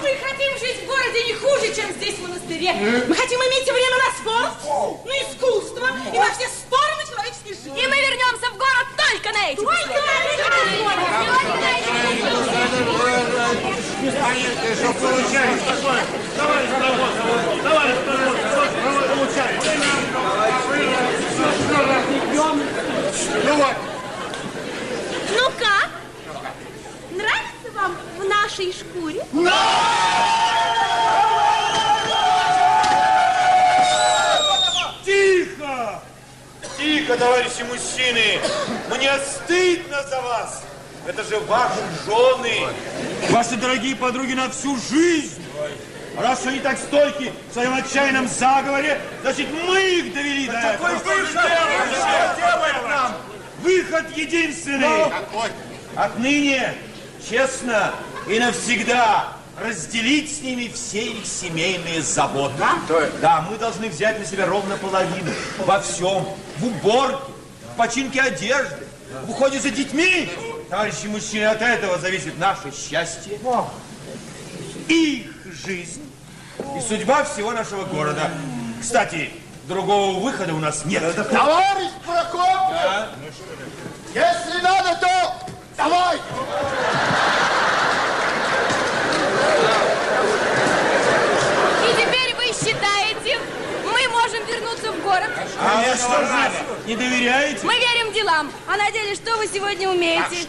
Мы 0.00 0.16
хотим 0.22 0.58
жить 0.58 0.82
в 0.82 0.86
городе 0.86 1.24
не 1.24 1.34
хуже, 1.34 1.74
чем 1.74 1.90
здесь 1.92 2.14
в 2.14 2.22
монастыре. 2.22 2.72
Мы 3.08 3.14
хотим 3.14 3.40
иметь 3.40 3.64
время 3.64 3.96
на 3.98 4.10
спорт, 4.18 5.04
на 5.04 5.12
искусство 5.22 5.88
и 6.12 6.18
на 6.18 6.30
все 6.32 6.48
стороны 6.48 7.02
человеческой 7.08 7.54
жизни. 7.54 7.82
И 7.82 7.86
мы 7.86 7.96
вернемся 7.96 8.50
в 8.52 8.56
город 8.56 8.86
только 8.96 9.32
на 9.32 9.50
эти 9.50 9.56
Только 9.56 9.78
Что 14.78 14.92
получается? 14.94 15.74
Товарищ 16.36 16.70
Работа, 16.70 17.62
товарищ 17.62 17.96
Работа, 19.08 19.42
что 19.60 19.77
Идем. 22.38 22.62
Ну 23.46 23.56
вот. 23.56 23.74
Ну 25.36 25.50
как? 25.58 25.90
Нравится 27.10 27.70
вам 27.74 27.96
в 28.16 28.24
нашей 28.24 28.72
шкуре? 28.72 29.24
Да! 29.32 29.52
Тихо! 35.04 36.02
Тихо, 36.78 37.16
товарищи 37.16 37.62
мужчины! 37.62 38.38
Мне 38.88 39.12
стыдно 39.18 40.04
за 40.08 40.20
вас! 40.20 40.62
Это 41.08 41.24
же 41.24 41.40
ваши 41.40 41.80
жены! 42.06 42.68
Ваши 43.30 43.56
дорогие 43.56 43.96
подруги 43.96 44.34
на 44.34 44.48
всю 44.48 44.76
жизнь! 44.76 45.42
Раз 46.20 46.44
они 46.46 46.58
так 46.58 46.76
стойки 46.78 47.32
в 47.48 47.52
своем 47.52 47.74
отчаянном 47.74 48.26
заговоре, 48.28 49.00
значит, 49.22 49.46
мы 49.52 49.80
их 49.80 50.12
довели 50.12 50.46
до 50.48 50.58
этого. 50.58 50.98
Что 50.98 52.36
делает 52.36 52.88
нам? 52.88 53.16
Выход 53.60 54.16
единственный. 54.16 55.12
Отныне, 55.94 56.74
честно 57.28 57.94
и 58.28 58.38
навсегда, 58.38 59.32
разделить 59.60 60.38
с 60.38 60.42
ними 60.42 60.70
все 60.74 61.04
их 61.04 61.24
семейные 61.24 62.02
заботы. 62.02 62.54
Да, 63.20 63.44
мы 63.48 63.56
должны 63.56 63.88
взять 63.88 64.18
на 64.18 64.24
себя 64.24 64.46
ровно 64.46 64.76
половину. 64.76 65.32
Во 65.58 65.80
всем. 65.80 66.26
В 66.58 66.66
уборке, 66.66 67.32
в 67.72 67.76
починке 67.76 68.20
одежды, 68.20 68.84
в 69.24 69.30
уходе 69.30 69.60
за 69.60 69.70
детьми. 69.70 70.28
Товарищи 70.68 71.06
мужчины, 71.06 71.44
от 71.44 71.62
этого 71.62 71.98
зависит 71.98 72.38
наше 72.38 72.72
счастье, 72.72 73.38
их 74.88 75.26
жизнь 75.64 76.07
и 76.78 76.80
судьба 76.80 77.24
всего 77.24 77.52
нашего 77.52 77.84
города. 77.84 78.30
Кстати, 78.80 79.30
другого 79.66 80.20
выхода 80.20 80.54
у 80.54 80.58
нас 80.58 80.84
нет. 80.84 81.02
Товарищ 81.30 81.90
Прокопьев! 82.06 82.70
Да? 82.70 83.08
Если 84.14 84.62
надо, 84.62 84.98
то 85.00 85.34
давай! 85.76 86.16
И 91.84 91.92
теперь 91.92 92.34
вы 92.36 92.46
считаете, 92.46 93.38
мы 93.84 94.08
можем 94.08 94.46
вернуться 94.46 94.92
в 94.92 95.02
город? 95.02 95.30
А 95.60 95.76
вы 95.82 95.96
что 95.96 96.24
же, 96.24 96.50
не 96.86 96.94
доверяете? 96.96 97.66
Мы 97.66 97.74
верим 97.74 98.12
делам. 98.12 98.50
А 98.68 98.76
на 98.76 98.90
деле 98.92 99.14
что 99.16 99.36
вы 99.36 99.46
сегодня 99.48 99.88
умеете? 99.90 100.46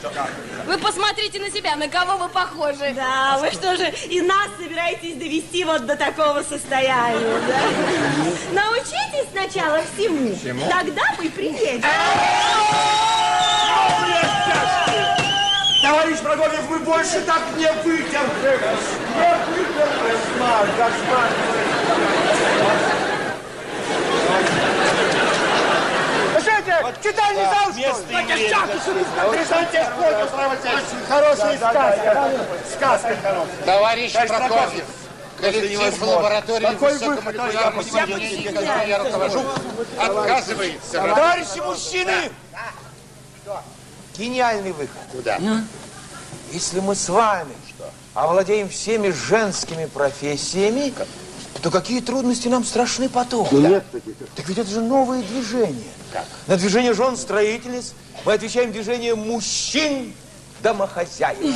Вы 0.67 0.77
посмотрите 0.77 1.39
на 1.39 1.49
себя, 1.49 1.75
на 1.75 1.87
кого 1.87 2.17
вы 2.17 2.29
похожи. 2.29 2.93
Да, 2.95 3.37
вы 3.39 3.49
что 3.51 3.75
же, 3.75 3.89
и 4.07 4.21
нас 4.21 4.47
собираетесь 4.61 5.15
довести 5.15 5.63
вот 5.63 5.85
до 5.87 5.95
такого 5.95 6.43
состояния, 6.43 7.39
да? 7.47 8.61
Научитесь 8.61 9.29
сначала 9.31 9.81
всему, 9.95 10.35
Всему? 10.35 10.69
тогда 10.69 11.01
мы 11.17 11.29
приедем. 11.29 11.83
Товарищ 15.81 16.19
Прокопьев, 16.19 16.69
мы 16.69 16.79
больше 16.79 17.21
так 17.21 17.41
не 17.57 17.71
вытерпим. 17.83 18.77
Не 19.15 19.35
вытерпим. 19.55 20.19
Кошмар, 20.37 20.67
кошмар. 20.77 21.29
Слушайте, 26.69 27.09
читальный 27.09 27.43
зал, 27.43 27.71
что 27.71 27.79
место 27.79 28.07
ли? 28.07 28.23
имеет. 28.23 29.31
Перестаньте 29.31 29.85
спорить, 29.85 30.25
устраивать. 30.25 30.59
Очень 30.59 31.05
хорошая 31.07 31.57
сказка. 31.57 32.31
Сказка 32.75 33.17
хорошая. 33.21 33.65
Товарищ 33.65 34.13
Прокопьев, 34.13 34.85
коллектив 35.39 36.01
лаборатории 36.01 36.75
выход? 36.75 37.35
Я 37.53 37.71
которой 37.71 38.89
я 38.89 39.03
руковожу, 39.03 39.43
отказывается. 39.97 40.91
Товарищи 40.93 41.59
мужчины! 41.59 42.31
Гениальный 44.17 44.73
выход. 44.73 44.97
Куда? 45.11 45.39
Если 46.51 46.79
мы 46.79 46.95
с 46.95 47.07
вами 47.09 47.53
овладеем 48.13 48.69
всеми 48.69 49.11
женскими 49.11 49.85
профессиями, 49.85 50.93
то 51.61 51.71
какие 51.71 52.01
трудности 52.01 52.47
нам 52.47 52.65
страшны 52.65 53.07
потом? 53.07 53.47
Ну, 53.51 53.59
нет 53.59 53.91
таких. 53.91 54.15
Так 54.35 54.47
ведь 54.47 54.57
это 54.57 54.69
же 54.69 54.81
новые 54.81 55.23
движения. 55.23 55.91
На 56.47 56.57
движение 56.57 56.93
жен-строительниц 56.93 57.93
мы 58.25 58.33
отвечаем 58.33 58.71
движением 58.71 59.19
мужчин 59.19 60.13
домохозяек. 60.61 61.55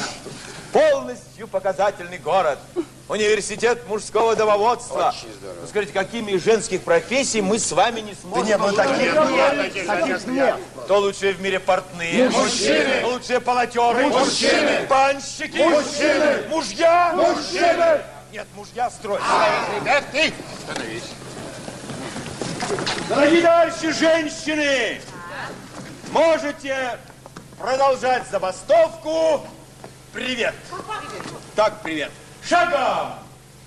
Полностью 0.72 1.48
показательный 1.48 2.18
город. 2.18 2.58
Университет 3.10 3.88
мужского 3.88 4.36
домоводства. 4.36 5.14
Очень 5.16 5.34
здорово. 5.34 5.58
Ну, 5.62 5.68
скажите, 5.68 5.94
какими 5.94 6.32
из 6.32 6.44
женских 6.44 6.82
профессий 6.82 7.42
мы 7.42 7.60
с 7.60 7.72
вами 7.72 8.00
не 8.00 8.16
сможем... 8.16 8.46
нет, 8.48 8.60
ну, 8.60 8.72
таких 8.72 9.14
нет, 9.14 9.86
таких 9.86 10.28
нет. 10.28 10.56
Кто 10.86 11.00
лучшие 11.00 11.34
в 11.34 11.42
мире 11.42 11.60
портные? 11.60 12.30
Мужчины. 12.30 13.06
Лучшие 13.06 13.40
полотеры? 13.42 14.08
Мужчины. 14.08 14.88
Банщики? 14.90 15.58
Мужчины. 15.58 16.48
Мужья? 16.50 17.14
Мужчины. 17.14 18.02
Нет, 18.32 18.48
мужья 18.56 18.90
строят. 18.90 19.22
Ребят, 19.80 20.06
ты 20.12 20.34
остановись. 20.58 21.04
Дорогие 23.10 23.42
товарищи 23.42 23.92
женщины, 23.92 25.02
можете 26.12 26.98
продолжать 27.60 28.28
забастовку. 28.30 29.46
Привет. 30.12 30.54
Так, 31.56 31.82
привет. 31.82 32.12
Шагом. 32.48 33.14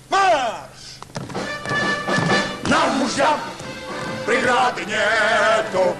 Марш! 0.08 1.00
Нам, 2.64 2.98
мужьям, 2.98 3.40
преграды 4.24 4.84
нету. 4.84 5.96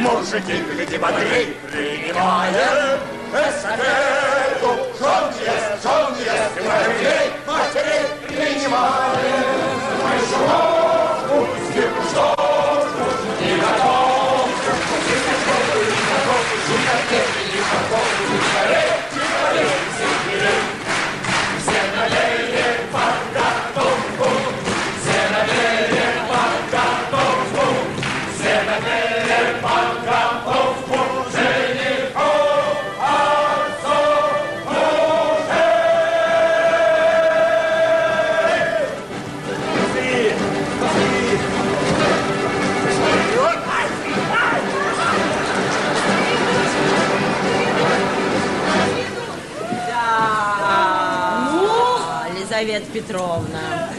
Мужики, 0.00 0.62
где 0.84 0.98
бодрей 0.98 1.56
принимаем 1.70 3.00
эстафету. 3.32 4.70
Жен 4.98 5.24
есть, 5.40 5.82
жен 5.82 6.14
есть, 6.18 6.56
матерей, 6.66 7.32
матерей 7.46 8.04
принимаем. 8.26 9.44
Мы 10.02 10.14
шумовку, 10.28 10.83
Петровна. 52.94 53.90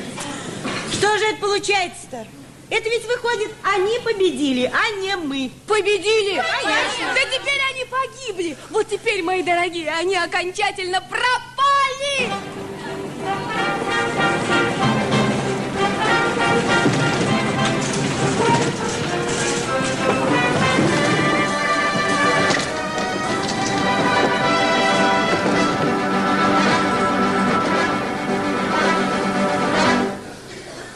Что 0.90 1.18
же 1.18 1.26
это 1.26 1.42
получается-то? 1.42 2.26
Это 2.70 2.90
ведь 2.90 3.06
выходит, 3.06 3.52
они 3.62 4.00
победили, 4.00 4.72
а 4.74 4.90
не 5.02 5.18
мы. 5.18 5.52
Победили? 5.68 6.36
Конечно. 6.36 7.14
Да 7.14 7.20
теперь 7.30 7.62
они 7.74 7.86
погибли. 7.86 8.58
Вот 8.70 8.88
теперь, 8.88 9.22
мои 9.22 9.44
дорогие, 9.44 9.92
они 9.92 10.16
окончательно 10.16 11.02
пропали. 11.02 12.55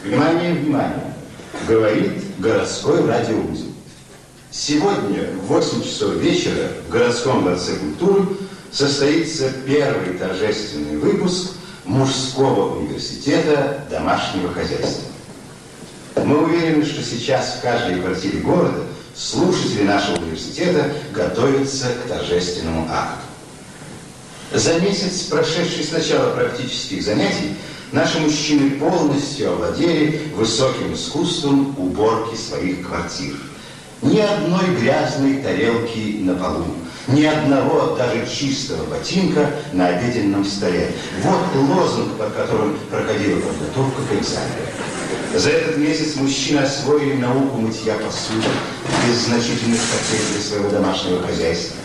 Внимание, 0.10 0.53
внимание! 0.53 1.14
Говорит 1.68 2.40
городской 2.40 3.06
радиоузел. 3.06 3.68
Сегодня 4.49 5.27
в 5.36 5.45
8 5.45 5.84
часов 5.84 6.15
вечера 6.15 6.69
в 6.88 6.91
городском 6.91 7.44
дворце 7.44 7.76
культуры 7.76 8.26
состоится 8.72 9.52
первый 9.68 10.18
торжественный 10.18 10.98
выпуск 10.98 11.52
мужского 11.86 12.80
университета 12.80 13.86
домашнего 13.91 14.52
хозяйства. 14.52 15.03
Мы 16.15 16.44
уверены, 16.44 16.84
что 16.84 17.03
сейчас 17.03 17.57
в 17.57 17.61
каждой 17.61 18.02
квартире 18.02 18.40
города 18.40 18.86
слушатели 19.15 19.84
нашего 19.84 20.15
университета 20.15 20.91
готовятся 21.14 21.86
к 22.03 22.07
торжественному 22.07 22.88
акту. 22.90 23.22
За 24.56 24.80
месяц, 24.80 25.26
прошедший 25.26 25.84
с 25.84 25.91
начала 25.91 26.31
практических 26.31 27.03
занятий, 27.03 27.53
наши 27.91 28.20
мужчины 28.20 28.72
полностью 28.72 29.53
овладели 29.53 30.32
высоким 30.36 30.94
искусством 30.94 31.76
уборки 31.78 32.36
своих 32.36 32.88
квартир. 32.88 33.36
Ни 34.02 34.20
одной 34.20 34.76
грязной 34.80 35.41
тарелки 35.41 36.20
на 36.22 36.36
полу, 36.36 36.66
ни 37.07 37.24
одного 37.24 37.95
даже 37.98 38.26
чистого 38.28 38.86
ботинка 38.86 39.52
на 39.74 39.88
обеденном 39.88 40.45
столе. 40.45 40.91
Вот 41.24 41.68
лозунг, 41.68 42.14
под 42.14 42.34
которым 42.34 42.78
проходила 42.90 43.40
подготовка 43.41 44.02
к 44.10 44.14
экзамену. 44.14 44.70
За 45.36 45.49
этот 45.49 45.78
месяц 45.78 46.16
мужчины 46.16 46.60
освоили 46.60 47.18
науку 47.18 47.57
мытья 47.57 47.95
посуды 47.95 48.48
без 49.06 49.26
значительных 49.26 49.80
потерь 49.80 50.26
для 50.34 50.41
своего 50.41 50.70
домашнего 50.70 51.22
хозяйства. 51.22 51.76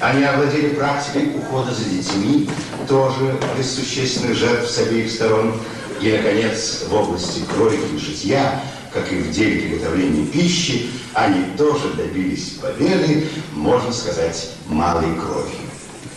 Они 0.00 0.24
овладели 0.24 0.74
практикой 0.74 1.30
ухода 1.36 1.72
за 1.72 1.84
детьми, 1.84 2.48
тоже 2.86 3.38
без 3.56 3.74
существенных 3.74 4.36
жертв 4.36 4.70
с 4.70 4.78
обеих 4.78 5.10
сторон. 5.10 5.54
И, 6.02 6.12
наконец, 6.12 6.84
в 6.88 6.94
области 6.94 7.40
кройки 7.54 7.94
и 7.94 7.98
житья, 7.98 8.60
как 8.92 9.10
и 9.10 9.16
в 9.16 9.30
деле 9.30 9.62
приготовления 9.62 10.26
пищи, 10.26 10.90
они 11.14 11.44
тоже 11.56 11.94
добились 11.94 12.58
победы, 12.60 13.26
можно 13.52 13.90
сказать, 13.92 14.50
малой 14.68 15.14
кровью. 15.14 15.66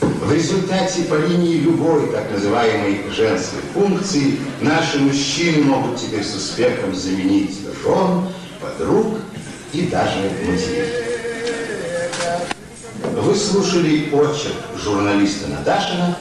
В 0.02 0.34
результате 0.34 1.04
по 1.04 1.16
линии 1.16 1.60
любой 1.60 2.08
так 2.12 2.30
называемой 2.32 3.02
женской 3.16 3.62
функции 3.74 4.38
наши 4.60 5.00
мужчины 5.00 5.64
могут 5.64 5.98
теперь 5.98 6.26
с 6.26 6.36
успехом 6.36 6.94
заменить 6.94 7.58
жен, 7.82 8.28
подруг 8.60 9.20
и 9.72 9.84
даже 9.84 10.30
матерей. 10.46 11.09
Вы 13.04 13.36
слушали 13.36 14.10
очерк 14.12 14.56
журналиста 14.76 15.48
Наташина 15.48 16.18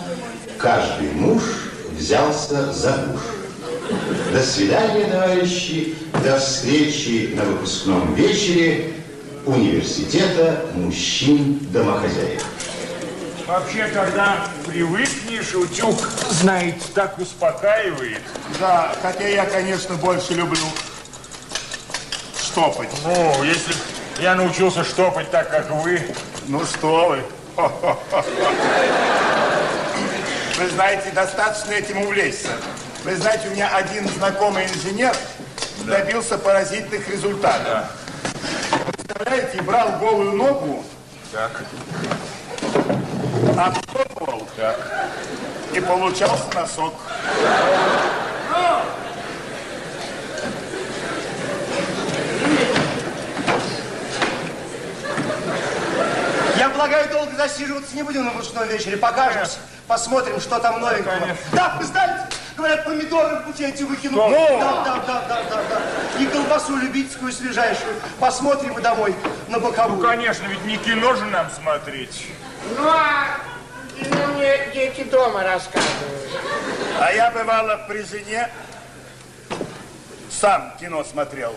«Каждый 0.59 1.11
муж 1.11 1.43
взялся 1.91 2.73
за 2.73 2.97
душ». 2.99 3.21
До 4.33 4.43
свидания, 4.43 5.07
товарищи. 5.07 5.97
До 6.23 6.39
встречи 6.39 7.33
на 7.35 7.43
выпускном 7.43 8.15
вечере 8.15 8.93
университета 9.45 10.67
мужчин-домохозяек. 10.75 12.43
Вообще, 13.47 13.89
когда 13.89 14.47
привыкнешь, 14.67 15.55
утюг, 15.55 15.97
знаете, 16.31 16.83
так 16.95 17.19
успокаивает. 17.19 18.21
Да, 18.61 18.95
хотя 19.03 19.27
я, 19.27 19.47
конечно, 19.47 19.97
больше 19.97 20.35
люблю 20.35 20.65
штопать. 22.41 22.91
Ну, 23.05 23.43
если 23.43 23.75
я 24.21 24.35
научился 24.35 24.85
штопать 24.85 25.31
так, 25.31 25.51
как 25.51 25.71
вы. 25.71 26.01
Ну 26.49 26.65
что 26.65 27.09
вы. 27.11 27.25
Вы 30.57 30.69
знаете, 30.71 31.11
достаточно 31.11 31.73
этим 31.73 32.01
увлечься. 32.03 32.49
Вы 33.05 33.17
знаете, 33.17 33.49
у 33.49 33.51
меня 33.51 33.69
один 33.77 34.09
знакомый 34.09 34.65
инженер 34.65 35.15
добился 35.85 36.39
поразительных 36.39 37.07
результатов. 37.11 37.91
Представляете, 38.97 39.61
брал 39.61 39.99
голую 40.01 40.33
ногу, 40.33 40.85
Так, 41.33 41.63
обштопывал 43.57 44.49
так. 44.57 44.81
и 45.75 45.81
получался 45.81 46.45
носок. 46.55 46.95
Я 56.59 56.71
полагаю, 56.71 57.09
долго 57.09 57.37
засиживаться 57.37 57.95
не 57.95 58.03
будем 58.03 58.25
на 58.25 58.31
выпускном 58.33 58.67
вечере. 58.67 58.97
Покажемся, 58.97 59.59
посмотрим, 59.87 60.41
что 60.41 60.59
там 60.59 60.81
новенького. 60.81 61.15
Да, 61.53 61.77
вы 61.79 61.85
знаете, 61.85 62.27
говорят, 62.57 62.85
помидоры 62.85 63.37
в 63.37 63.47
буфете 63.47 63.85
выкинул. 63.85 64.29
Ну? 64.29 64.59
Да, 64.59 64.83
да, 64.85 65.05
да, 65.07 65.25
да, 65.29 65.43
да, 65.49 65.63
да. 65.71 66.21
И 66.21 66.27
колбасу 66.27 66.77
любительскую, 66.77 67.33
свежайшую. 67.33 67.95
Посмотрим 68.19 68.77
и 68.77 68.83
домой 68.83 69.15
на 69.47 69.61
боковую. 69.61 70.01
Ну, 70.01 70.09
конечно, 70.09 70.47
ведь 70.49 70.65
не 70.65 70.79
кино 70.79 71.15
же 71.15 71.27
нам 71.27 71.49
смотреть. 71.51 72.27
Ну, 72.77 72.89
а 72.89 73.39
кино 73.97 74.27
мне 74.37 74.69
дети 74.75 75.05
дома 75.05 75.45
рассказывают. 75.45 76.41
А 77.01 77.13
я, 77.13 77.31
бывало, 77.31 77.85
при 77.89 78.03
жене 78.03 78.51
сам 80.29 80.73
кино 80.81 81.05
смотрел. 81.05 81.55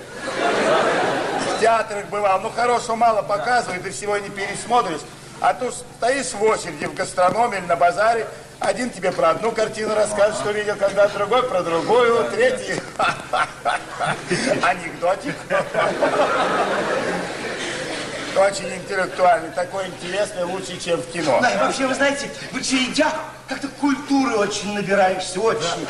В 1.62 1.64
театрах 1.64 2.08
бывал. 2.08 2.42
Ну, 2.42 2.50
хорошего 2.50 2.96
мало 2.96 3.22
показывают, 3.22 3.86
и 3.86 3.92
всего 3.92 4.18
не 4.18 4.30
пересмотришь. 4.30 5.02
А 5.40 5.54
тут 5.54 5.76
стоишь 5.76 6.34
в 6.34 6.42
очереди 6.42 6.86
в 6.86 6.96
гастрономе 6.96 7.60
или 7.60 7.66
на 7.68 7.76
базаре, 7.76 8.26
один 8.60 8.90
тебе 8.90 9.12
про 9.12 9.30
одну 9.30 9.52
картину 9.52 9.94
расскажет, 9.94 10.38
что 10.38 10.50
видел, 10.50 10.76
когда 10.76 11.08
другой 11.10 11.44
про 11.44 11.62
другую, 11.62 12.32
третий 12.32 12.82
анекдотик. 14.64 15.36
Очень 18.36 18.74
интеллектуальный, 18.74 19.52
такой 19.52 19.86
интересный, 19.86 20.46
лучше, 20.46 20.80
чем 20.80 21.00
в 21.00 21.12
кино. 21.12 21.42
Да, 21.44 21.52
и 21.52 21.58
вообще, 21.60 21.86
вы 21.86 21.94
знаете, 21.94 22.28
в 22.52 22.58
очередях 22.58 23.14
как-то 23.48 23.68
культуры 23.80 24.36
очень 24.36 24.74
набираешься, 24.74 25.40
очень. 25.40 25.88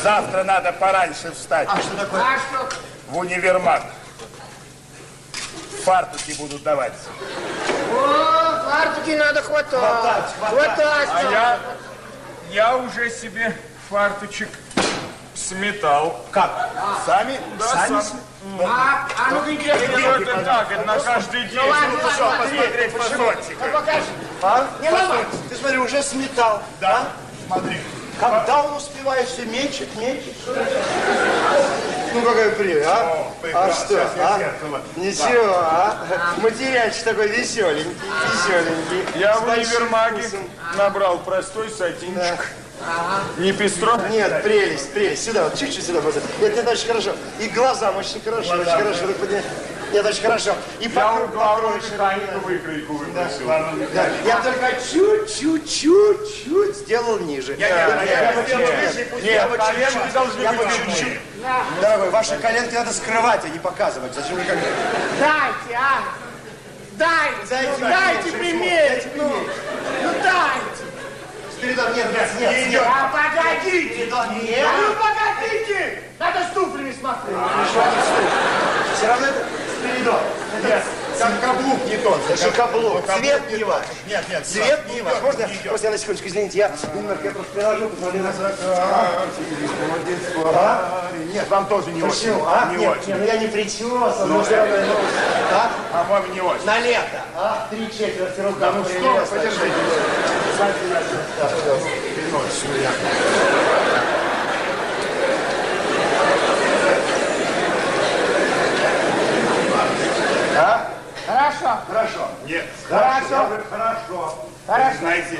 Завтра 0.00 0.44
надо 0.44 0.72
пораньше 0.74 1.32
встать. 1.32 1.66
А 1.68 1.80
что 1.80 1.96
такое? 1.96 2.20
А 2.20 2.38
что? 2.38 2.68
В 3.08 3.18
универмаг. 3.18 3.82
Фартуки 5.84 6.32
будут 6.38 6.62
давать. 6.62 6.92
О, 7.92 8.70
фартуки 8.70 9.14
надо 9.16 9.42
хватать. 9.42 9.70
Хватать, 9.80 10.34
хватать. 10.38 11.08
А 11.14 11.22
я, 11.30 11.58
я 12.50 12.76
уже 12.76 13.10
себе 13.10 13.56
фарточек 13.88 14.48
сметал. 15.34 16.24
Как? 16.30 16.70
Сами? 17.06 17.38
Да, 17.58 17.66
Сами? 17.66 18.00
сам. 18.00 18.20
А, 18.60 19.08
а 19.18 19.30
ну-ка, 19.32 19.52
интересно. 19.52 19.98
Ну, 19.98 20.08
это 20.10 20.44
так, 20.44 20.72
это 20.72 20.84
на 20.84 20.98
каждый 20.98 21.44
день. 21.44 21.60
Ну, 21.60 21.68
ладно, 21.68 21.88
Ну, 21.90 22.24
ладно, 22.24 22.44
посмотреть 22.44 22.92
Почему? 22.92 23.26
фасончик? 23.26 23.58
Ну, 23.60 23.72
покажи. 23.72 24.02
А? 24.42 24.66
Не 24.80 24.90
ломай. 24.90 25.24
Ты 25.48 25.56
смотри, 25.56 25.78
уже 25.78 26.02
сметал. 26.02 26.62
Да, 26.80 27.08
смотри. 27.46 27.80
Когда 28.20 28.62
он 28.64 28.74
успевает 28.76 29.28
все 29.28 29.44
мечет, 29.44 29.94
мечет? 29.96 30.34
Ну, 32.18 32.24
какой 32.24 32.50
привет, 32.50 32.84
а? 32.86 33.32
А 33.54 33.72
что, 33.72 34.02
а? 34.18 34.38
Ничего, 34.96 35.54
а? 35.54 36.06
Материальчик 36.38 37.04
такой 37.04 37.28
веселенький, 37.28 37.92
веселенький. 38.32 39.20
Я 39.20 39.36
в 39.38 39.46
универмаге 39.48 40.28
набрал 40.76 41.18
простой 41.18 41.70
сатинчик. 41.70 42.46
Не 43.38 43.52
пестро? 43.52 43.98
Нет, 44.10 44.42
прелесть, 44.42 44.92
прелесть. 44.92 45.24
Сюда, 45.24 45.44
вот 45.44 45.58
чуть-чуть 45.58 45.86
сюда. 45.86 46.00
Нет, 46.40 46.56
нет, 46.56 46.66
очень 46.68 46.88
хорошо. 46.88 47.12
И 47.38 47.48
глазам 47.48 47.96
очень 47.96 48.20
хорошо, 48.20 48.52
очень 48.54 48.64
хорошо. 48.64 49.04
Нет, 49.92 50.04
очень 50.06 50.22
хорошо. 50.22 50.54
И 50.80 50.84
Я 50.84 50.90
покрой- 50.90 51.24
у 51.24 51.28
главного 51.28 51.72
покрой 51.72 51.90
механика 51.90 52.26
широко. 52.26 52.46
выкройку 52.48 52.92
выбросил. 52.94 53.46
Да, 53.48 54.06
Я 54.24 54.36
только 54.40 54.70
чуть-чуть, 54.92 55.70
чуть-чуть 55.80 56.76
сделал 56.76 57.18
ниже. 57.20 57.56
Я- 57.58 57.68
я- 57.68 57.74
Да, 57.88 58.02
я- 58.02 58.10
я 58.12 58.30
я- 58.30 58.32
бы 58.32 58.44
я-. 58.48 58.56
Нет, 58.58 59.22
Я 59.22 59.48
бы 59.48 59.56
коленки 59.56 60.12
должны 60.12 60.40
Я 60.42 60.52
быть 60.52 60.68
чуть-чуть. 60.76 61.18
Дорогой, 61.80 62.10
ваши 62.10 62.36
коленки 62.38 62.74
надо 62.74 62.92
скрывать, 62.92 63.44
а 63.44 63.48
не 63.48 63.58
показывать. 63.58 64.14
Зачем 64.14 64.36
вы 64.36 64.44
как... 64.44 64.56
Дайте, 65.18 65.78
а. 65.78 66.02
Дайте, 66.92 67.46
Дайте 67.48 67.70
ну, 67.78 67.88
дайте 67.88 68.32
примерить. 68.32 69.14
минут, 69.14 69.30
Ну, 69.32 69.42
дайте 69.42 70.02
ну 70.02 70.12
дайте. 70.22 70.87
Спиридон, 71.58 71.92
нет, 71.92 72.06
нет, 72.12 72.28
нет, 72.40 72.68
нет. 72.68 72.82
А 72.86 73.08
погодите. 73.10 73.94
Спиридон, 73.94 74.26
нет. 74.44 74.66
Ну, 74.78 74.94
погодите. 74.94 76.02
Надо 76.18 76.38
с 76.48 76.52
туфлями 76.54 76.92
смотреть. 76.92 77.36
Все 78.96 79.06
равно 79.08 79.26
это 79.26 79.44
Спиридон. 79.80 80.20
Нет, 80.64 80.82
как 81.18 81.40
каблук 81.40 81.84
не 81.86 81.96
тот. 81.96 82.20
Это 82.30 82.50
каблук. 82.52 83.04
Каблук 83.06 83.24
Цвет 83.24 83.50
не 83.50 83.64
ваш. 83.64 83.82
Нет, 84.06 84.24
нет, 84.28 84.46
Цвет 84.46 84.86
не 84.88 85.02
ваш. 85.02 85.20
Можно, 85.20 85.42
идет. 85.46 85.72
можно 85.72 85.86
я 85.86 85.90
на 85.90 85.98
секундочку, 85.98 86.28
извините, 86.28 86.58
я 86.58 86.70
немножко 86.94 87.24
я 87.24 87.30
просто 87.32 87.52
приложу, 87.52 87.88
посмотрю 87.88 88.22
на 88.22 88.32
парень. 88.32 88.56
Нет, 91.32 91.48
вам 91.48 91.66
тоже 91.66 91.90
не 91.90 92.02
очень. 92.02 92.34
Почему? 92.34 92.44
А? 92.46 92.66
Не 92.70 92.76
Нет, 92.76 92.98
очень. 92.98 93.08
нет, 93.08 93.18
ну 93.18 93.24
я 93.26 93.36
не 93.38 93.46
причесан, 93.48 93.88
Ну, 93.90 94.26
но 94.26 94.44
все 94.44 94.56
равно, 94.56 94.76
ну, 94.76 94.94
а? 95.52 95.70
А 95.92 96.04
вам 96.04 96.32
не 96.32 96.40
очень. 96.40 96.64
На 96.64 96.78
лето, 96.78 97.22
а? 97.34 97.66
Три 97.70 97.90
четверти 97.90 98.40
рука. 98.40 98.58
Да 98.60 98.72
ну 98.72 98.84
что 98.84 99.26
подержите. 99.26 99.72
А? 110.56 110.90
Хорошо. 111.26 111.80
Хорошо. 111.86 112.28
Нет. 112.46 112.64
Хорошо. 112.88 113.48
Хорошо. 113.70 114.34
Хорошо. 114.66 114.98
Знаете, 114.98 115.38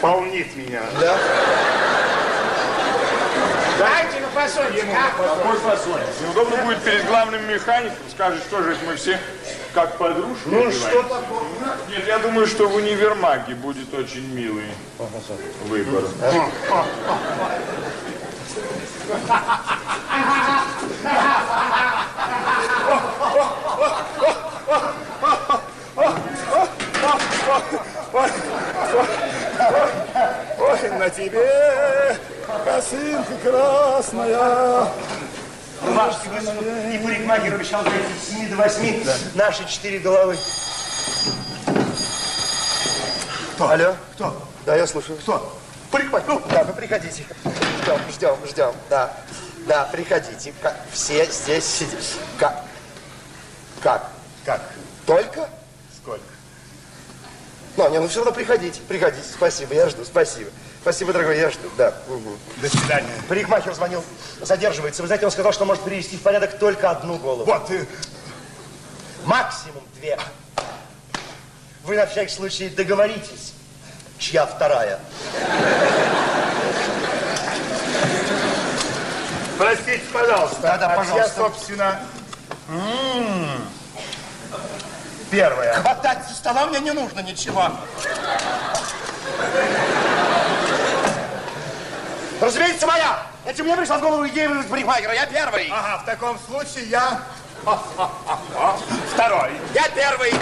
полнит 0.00 0.56
меня. 0.56 0.82
Да? 1.00 1.16
Дайте 3.78 4.20
на 4.20 4.28
фасончик, 4.28 4.84
а. 4.92 5.10
Какой 5.16 5.56
фасон? 5.58 6.00
Неудобно 6.22 6.56
будет 6.64 6.82
перед 6.82 7.06
главным 7.06 7.48
механиком. 7.48 7.96
Скажет, 8.10 8.42
что 8.42 8.62
же 8.62 8.76
мы 8.84 8.96
все 8.96 9.18
как 9.72 9.96
подружки. 9.96 10.42
Ну, 10.46 10.58
одеваемся. 10.58 10.88
что 10.88 11.02
такое? 11.02 11.40
Нет, 11.88 12.06
я 12.08 12.18
думаю, 12.18 12.46
что 12.46 12.66
в 12.66 12.74
универмаге 12.74 13.54
будет 13.54 13.94
очень 13.94 14.26
милый 14.34 14.66
выбор. 15.66 16.04
Ой, 30.58 30.90
на 30.98 31.10
тебе 31.10 32.18
косынка 32.64 33.34
красная. 33.42 34.88
Ваш 35.82 36.14
не 36.24 36.98
парикмахер 36.98 37.54
обещал 37.54 37.82
зайти 37.82 37.98
с 38.20 38.28
7 38.30 38.50
до 38.50 38.56
8. 38.56 39.04
Наши 39.34 39.68
четыре 39.68 39.98
головы. 40.00 40.36
Кто? 43.54 43.70
Алло? 43.70 43.94
Кто? 44.14 44.42
Да, 44.66 44.76
я 44.76 44.86
слушаю. 44.86 45.18
Кто? 45.18 45.56
Парикмахер. 45.90 46.28
Ну, 46.28 46.42
да, 46.50 46.64
вы 46.64 46.72
приходите. 46.72 47.24
Ждем, 47.82 48.00
ждем, 48.12 48.36
ждем. 48.46 48.74
Да, 48.90 49.12
да, 49.66 49.84
приходите. 49.84 50.52
Как 50.60 50.76
все 50.92 51.24
здесь 51.26 51.64
сидят. 51.64 52.02
Как? 52.38 52.64
Как? 53.82 54.10
Как? 54.44 54.60
Только? 55.06 55.48
Сколько? 55.96 56.24
Ну, 57.76 57.88
не, 57.90 58.00
ну 58.00 58.08
все 58.08 58.18
равно 58.24 58.32
приходите, 58.32 58.80
приходите. 58.88 59.24
Спасибо, 59.32 59.74
я 59.74 59.88
жду, 59.88 60.04
спасибо. 60.04 60.50
Спасибо, 60.80 61.12
дорогой, 61.12 61.38
я 61.38 61.50
жду, 61.50 61.68
да. 61.76 61.92
Угу. 62.08 62.36
До 62.58 62.68
свидания. 62.68 63.08
Парикмахер 63.28 63.74
звонил, 63.74 64.02
задерживается. 64.40 65.02
Вы 65.02 65.08
знаете, 65.08 65.26
он 65.26 65.32
сказал, 65.32 65.52
что 65.52 65.64
может 65.64 65.82
привести 65.82 66.16
в 66.16 66.22
порядок 66.22 66.58
только 66.58 66.90
одну 66.90 67.16
голову. 67.16 67.44
Вот, 67.44 67.70
и... 67.70 67.84
Максимум 69.24 69.82
две. 69.96 70.18
Вы 71.84 71.96
на 71.96 72.06
всякий 72.06 72.32
случай 72.32 72.68
договоритесь, 72.68 73.52
чья 74.18 74.46
вторая. 74.46 75.00
Простите, 79.58 80.02
пожалуйста. 80.12 80.60
Да, 80.62 80.78
да, 80.78 80.88
пожалуйста. 80.90 81.34
чья, 81.34 81.44
собственно... 81.44 82.00
М-м, 82.68 83.68
Первая. 85.30 85.74
Хватать 85.74 86.26
со 86.26 86.34
стола 86.34 86.66
мне 86.66 86.80
не 86.80 86.92
нужно 86.92 87.20
ничего. 87.20 87.70
Разумеется, 92.40 92.86
моя. 92.86 93.22
Это 93.44 93.64
мне 93.64 93.76
пришла 93.76 93.98
в 93.98 94.00
голову 94.00 94.26
идея 94.28 94.48
вызвать 94.48 94.68
парикмахера. 94.68 95.14
Я 95.14 95.26
первый. 95.26 95.68
Ага, 95.70 96.02
в 96.02 96.06
таком 96.06 96.38
случае 96.38 96.84
я... 96.86 97.20
Второй. 99.12 99.50
Я 99.74 99.88
первый. 99.88 100.32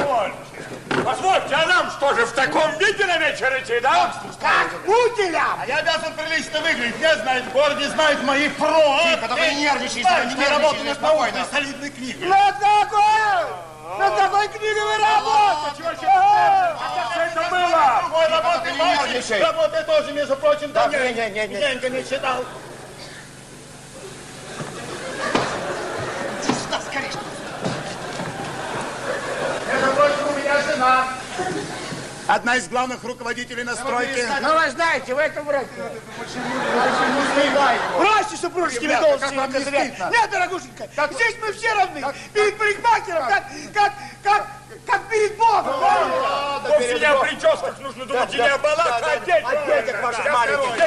Позвольте, 1.04 1.54
а 1.54 1.66
нам 1.66 1.90
что 1.90 2.14
же 2.14 2.26
в 2.26 2.32
таком 2.32 2.70
виде 2.78 3.06
на 3.06 3.18
вечер 3.18 3.52
идти, 3.60 3.80
да? 3.80 4.14
Как 4.40 4.70
пуделя! 4.84 5.44
А 5.60 5.66
я 5.66 5.76
обязан 5.78 6.12
прилично 6.14 6.60
выглядеть. 6.60 6.98
Меня 6.98 7.16
знают 7.16 7.46
в 7.46 7.52
городе, 7.52 7.88
знают 7.88 8.22
мои 8.24 8.48
про. 8.48 9.00
Тихо, 9.02 9.28
только 9.28 9.48
не 9.50 9.60
нервничай, 9.62 9.96
не 9.96 10.02
я 10.02 10.24
нервничай, 10.24 10.50
работаю 10.50 10.84
над 10.84 11.00
научной 11.00 11.44
солидной 11.52 11.90
книгой. 11.90 12.28
Над 12.28 12.54
какой? 12.58 13.65
Над 13.86 14.16
какой 14.16 14.48
книгой 14.48 14.82
вы 14.82 14.96
работаете? 14.98 16.06
А 16.08 17.06
как 17.14 17.28
это 17.28 17.50
было? 17.50 18.00
Другой 18.02 18.26
работы 18.26 18.72
нервничай. 18.72 19.40
Работы 19.40 19.84
тоже, 19.84 20.12
между 20.12 20.36
прочим, 20.36 20.72
Да, 20.72 20.88
не, 20.88 21.12
не, 21.12 21.30
не, 21.30 21.46
не. 21.46 21.56
Деньги 21.56 21.86
не 21.86 22.04
читал. 22.04 22.44
Сюда, 26.42 26.80
скорее. 26.80 27.10
Между 29.72 29.92
прочим, 29.92 30.28
у 30.30 30.38
меня 30.38 30.62
жена. 30.62 31.08
Одна 32.28 32.56
из 32.56 32.68
главных 32.68 33.02
руководителей 33.04 33.62
на 33.62 33.76
стройке. 33.76 34.26
Ну, 34.40 34.58
вы 34.58 34.70
знаете, 34.70 35.14
в 35.14 35.18
этом 35.18 35.44
вроде. 35.44 35.66
Бросьте 37.98 38.36
как 39.18 39.52
козырять. 39.52 39.94
стыдно? 39.94 40.10
Нет, 40.10 40.30
дорогушенька, 40.30 40.88
здесь 41.12 41.36
мы 41.40 41.52
все 41.52 41.72
равны. 41.72 42.04
Перед 42.32 42.58
парикмахером, 42.58 43.28
как, 43.28 43.44
как, 43.72 43.92
как, 44.24 44.46
как 44.86 45.08
перед 45.08 45.36
Богом. 45.36 45.80
Вовсе 46.66 46.98
не 46.98 47.04
о 47.04 47.18
прическах 47.18 47.78
нужно 47.78 48.04
думать, 48.06 48.34
и 48.34 48.36
не 48.36 48.48
о 48.48 48.58
балах, 48.58 49.00
а 49.02 49.12
о 49.12 49.16
детях. 49.18 49.52
О 49.52 49.66
детях 49.66 50.02
ваших 50.02 50.32
маленьких. 50.32 50.84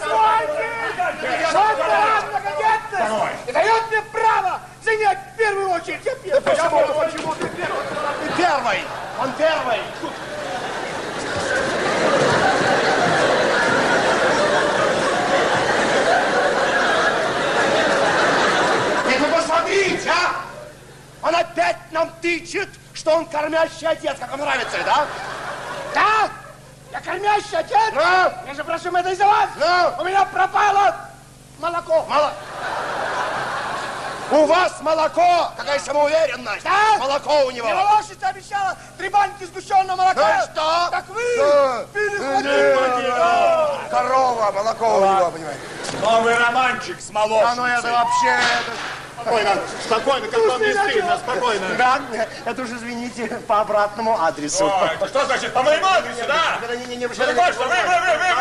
Позвольте! 0.00 0.70
Вот 1.52 1.78
раз 1.78 2.24
многодетность 2.24 3.52
дает 3.52 3.90
мне 3.90 4.02
право 4.12 4.60
занять 4.82 5.18
первую 5.36 5.70
очередь. 5.70 6.00
Я 6.04 6.14
первый. 6.14 6.40
Почему? 6.42 7.04
Почему 7.04 7.34
ты 7.34 7.48
первый? 7.48 7.84
Ты 7.84 8.36
первый. 8.36 8.78
Он 9.20 9.32
первый. 9.34 9.80
Нет, 19.06 19.20
вы 19.20 19.26
посмотрите, 19.36 20.10
а! 20.10 20.44
Он 21.24 21.34
опять 21.34 21.78
нам 21.90 22.10
тычет, 22.20 22.68
что 22.92 23.12
он 23.16 23.26
кормящий 23.26 23.86
отец. 23.86 24.16
Как 24.20 24.30
вам 24.30 24.40
нравится, 24.40 24.76
да? 24.84 25.06
Да? 25.94 26.28
Я 26.92 27.00
кормящий 27.00 27.56
отец? 27.56 27.92
Ну? 27.94 28.46
Между 28.46 28.64
прочим, 28.64 28.94
это 28.94 29.10
из-за 29.10 29.26
вас. 29.26 29.48
Ну? 29.56 30.02
У 30.02 30.04
меня 30.04 30.24
пропало 30.26 30.94
молоко. 31.58 32.04
Мало. 32.08 32.32
У 34.30 34.46
вас 34.46 34.80
молоко! 34.80 35.52
Какая 35.56 35.78
самоуверенность! 35.78 36.64
Да? 36.64 36.96
Молоко 36.98 37.44
у 37.44 37.50
него! 37.50 37.68
Милошица 37.68 38.28
обещала 38.28 38.76
три 38.96 39.08
банки 39.08 39.44
сгущенного 39.44 39.96
молока. 39.96 40.36
Ну 40.38 40.42
что? 40.52 40.88
Так 40.90 41.08
вы 41.08 41.22
Да. 41.38 41.84
перехватили. 41.92 43.10
Да. 43.10 43.78
Корова, 43.90 44.50
молоко 44.50 44.96
у 44.96 45.00
него, 45.00 45.30
понимаете? 45.30 45.60
Новый 46.00 46.36
романчик 46.36 47.00
с 47.00 47.10
молоком. 47.10 47.46
А 47.46 47.54
ну 47.54 47.66
это 47.66 47.92
вообще... 47.92 48.38
Спокойно, 49.20 49.58
спокойно, 49.84 50.26
не 50.58 50.72
стыдно, 50.72 51.18
спокойно. 51.18 51.66
Да, 51.78 52.00
это 52.44 52.62
уж, 52.62 52.70
извините, 52.70 53.26
по 53.46 53.60
обратному 53.60 54.20
адресу. 54.20 54.64
Ой, 54.66 55.08
что 55.08 55.24
значит 55.24 55.52
по 55.52 55.62
моему 55.62 55.86
адресу, 55.86 56.22
да? 56.26 56.58
Не, 56.74 56.86
не, 56.86 56.96
не, 56.96 57.06
вы, 57.06 57.14
вы, 57.14 57.24
вы, 57.26 57.32
вы, 57.32 57.34
вы, 57.34 58.34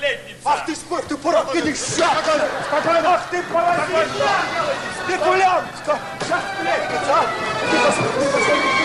сплетница. 0.00 0.40
Ах 0.44 0.66
ты, 0.66 0.74
спор, 0.74 1.02
ты 1.02 1.60
леща! 1.60 2.10
Спокойно! 2.68 3.14
Ах 3.14 3.22
ты, 3.30 3.42
паразит! 3.44 4.08
Спекулянтка! 5.04 5.98
Сейчас 6.20 6.40
сплетница! 6.54 7.10
а! 7.10 7.26
Ты 7.70 7.76
посмотри, 7.78 8.28
посмотри! 8.32 8.79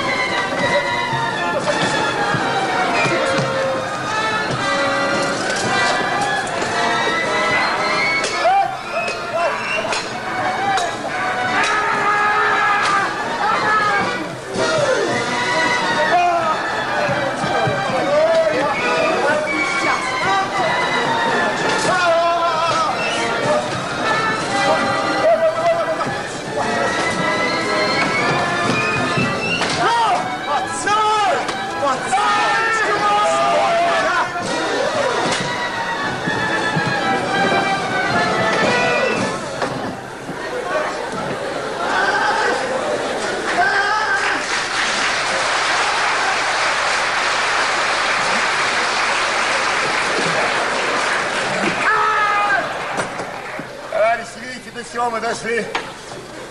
До 55.05 55.09
чего 55.09 55.09
мы 55.11 55.19
дошли? 55.21 55.65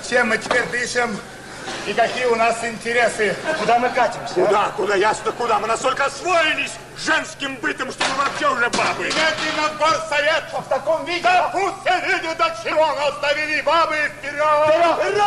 Чем 0.08 0.28
мы 0.28 0.38
теперь 0.38 0.64
дышим? 0.66 1.18
И 1.86 1.92
какие 1.92 2.26
у 2.26 2.36
нас 2.36 2.62
интересы? 2.62 3.34
Куда 3.58 3.78
мы 3.78 3.88
катимся? 3.88 4.34
Куда, 4.34 4.70
куда, 4.76 4.94
ясно, 4.94 5.32
куда? 5.32 5.58
Мы 5.58 5.66
настолько 5.66 6.04
освоились 6.04 6.72
женским 6.98 7.56
бытом, 7.56 7.90
что 7.90 8.04
мы 8.10 8.24
вообще 8.24 8.48
уже 8.48 8.70
бабы. 8.70 9.04
Немедленно 9.04 9.68
в 9.74 9.78
горсовет! 9.78 10.44
В 10.52 10.68
таком 10.68 11.04
виде? 11.04 11.22
Да 11.22 11.48
пусть 11.52 11.74
все 11.84 12.00
видят, 12.06 12.40
от 12.40 12.62
чего 12.62 12.86
нас 12.86 13.14
довели 13.20 13.62
бабы 13.62 13.96
вперед! 14.18 14.42
Вперед! 15.00 15.24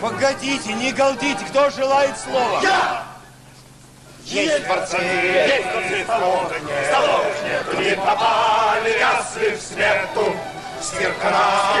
Погодите, 0.00 0.72
не 0.74 0.92
галдите, 0.92 1.44
кто 1.46 1.70
желает 1.70 2.18
слова? 2.18 2.60
Я! 2.62 3.02
Есть 4.24 4.64
дворцы, 4.64 4.96
есть 4.96 5.70
дворцы, 5.70 6.04
столовых 6.04 6.62
нет, 6.62 6.86
столовых 6.86 7.42
нет, 7.42 7.80
не 7.80 7.96
пропали 7.96 8.98
ясли 8.98 9.50
в 9.56 9.60
свету. 9.60 10.36
Стирка 10.80 11.30
нас, 11.30 11.76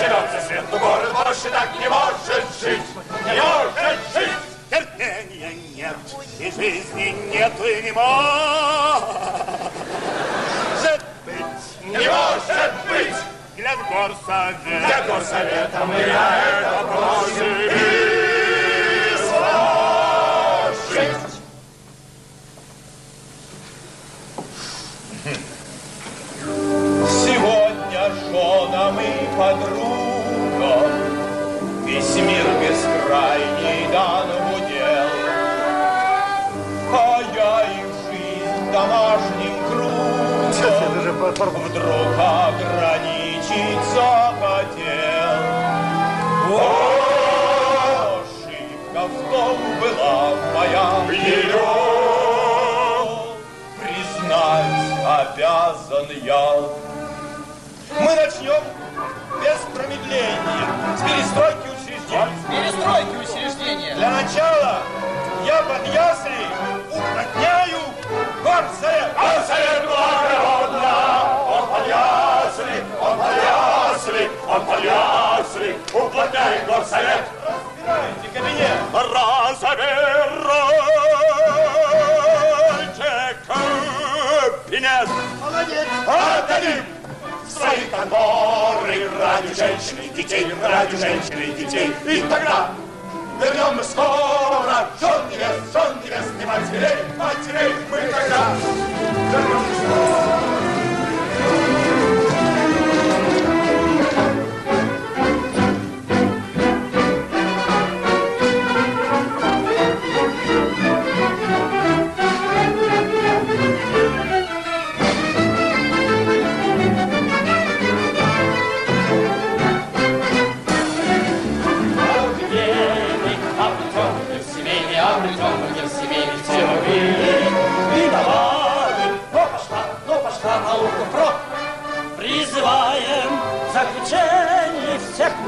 живется 0.00 0.40
свету, 0.46 0.78
город 0.78 1.12
больше 1.12 1.50
так 1.50 1.68
не 1.78 1.88
может 1.88 2.16
жить, 2.60 2.82
не 3.24 3.42
может 3.42 3.98
жить. 4.14 4.30
Терпения 4.70 5.52
нет, 5.76 5.96
и 6.38 6.50
жизни 6.50 7.14
нет, 7.32 7.52
и 7.60 7.82
не 7.82 7.92
может 7.92 9.12
быть. 11.26 11.44
Не 11.84 12.08
может 12.08 12.72
быть. 12.88 13.31
Для 13.54 13.76
горсовета. 13.76 14.86
Для 14.86 15.02
горсовета 15.02 15.84
мы 15.86 15.94
на 15.94 16.38
это 16.38 16.84
просим 16.86 17.54
и 17.60 17.76
сложить. 20.48 21.02
Сегодня 27.10 28.02
женам 28.30 28.96
и 29.00 29.02
подругам 29.36 30.92
Весь 31.84 32.14
мир 32.16 32.46
бескрайний 32.58 33.82
дан 33.92 34.28
в 34.28 34.54
удел. 34.54 35.10
А 36.90 36.96
я 37.34 37.52
их 37.64 37.88
жизнь 38.08 38.72
домашним 38.72 39.54
кругом 39.68 40.02
Вдруг 41.68 42.16
ограничить 43.52 43.84
захотел. 43.84 45.42
О, 46.50 48.20
ошибка 48.20 49.02
в 49.06 49.30
том 49.30 49.56
была 49.80 50.34
моя 50.54 50.86
ее 51.10 51.68
Признать 53.80 54.82
обязан 55.06 56.06
я 56.22 56.42
мы 58.00 58.14
начнем 58.14 58.62
без 59.42 59.58
промедления 59.74 60.66
с 60.96 61.02
перестройки 61.02 61.68
учреждений. 61.68 62.32
Перестройки 62.48 63.16
учреждения. 63.16 63.94
Для 63.94 64.10
начала 64.10 64.78
я 65.44 65.62
под 65.62 65.86
ясли 65.88 66.46
уплотняю 66.90 67.80
горсовет. 68.42 69.12
Горсовет 69.14 69.82
благородно, 69.86 71.01
ясли, 74.52 74.58
он 74.58 74.66
под 74.66 74.84
ясли, 74.84 75.78
уплотняет 75.92 76.66
горсовет. 76.66 77.24
Разбирайте 77.46 78.28
кабинет. 78.34 78.78
Разбирайте 78.92 79.66
кабинет. 84.66 85.08
Молодец. 85.40 85.86
Отдадим 86.06 86.84
свои 87.48 87.86
конторы 87.90 89.10
ради 89.20 89.54
женщин 89.54 89.98
и 90.02 90.08
детей, 90.08 90.54
ради 90.62 90.96
женщин 90.96 91.38
и 91.38 91.52
детей. 91.52 91.94
И 92.06 92.22
тогда 92.22 92.70
вернем 93.40 93.76
мы 93.76 93.84
скоро 93.84 94.88
жен 95.00 95.28
невест, 95.30 95.72
жен 95.72 95.98
невест 96.04 96.32
и 96.40 96.46
матерей, 96.46 96.96
матерей 97.16 97.74
мы 97.90 98.00
тогда 98.12 98.56
вернем 99.30 99.64
скоро. 99.76 100.51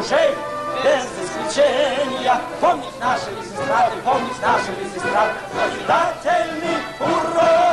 Мужей, 0.04 0.34
без 0.82 1.04
исключения. 1.24 2.40
Помнить 2.60 3.00
наши 3.00 3.30
лесестраты, 3.30 3.96
помнить 4.04 4.40
наши 4.42 4.70
лесестраты, 4.80 5.34
назидательный 5.54 6.76
урок. 7.00 7.63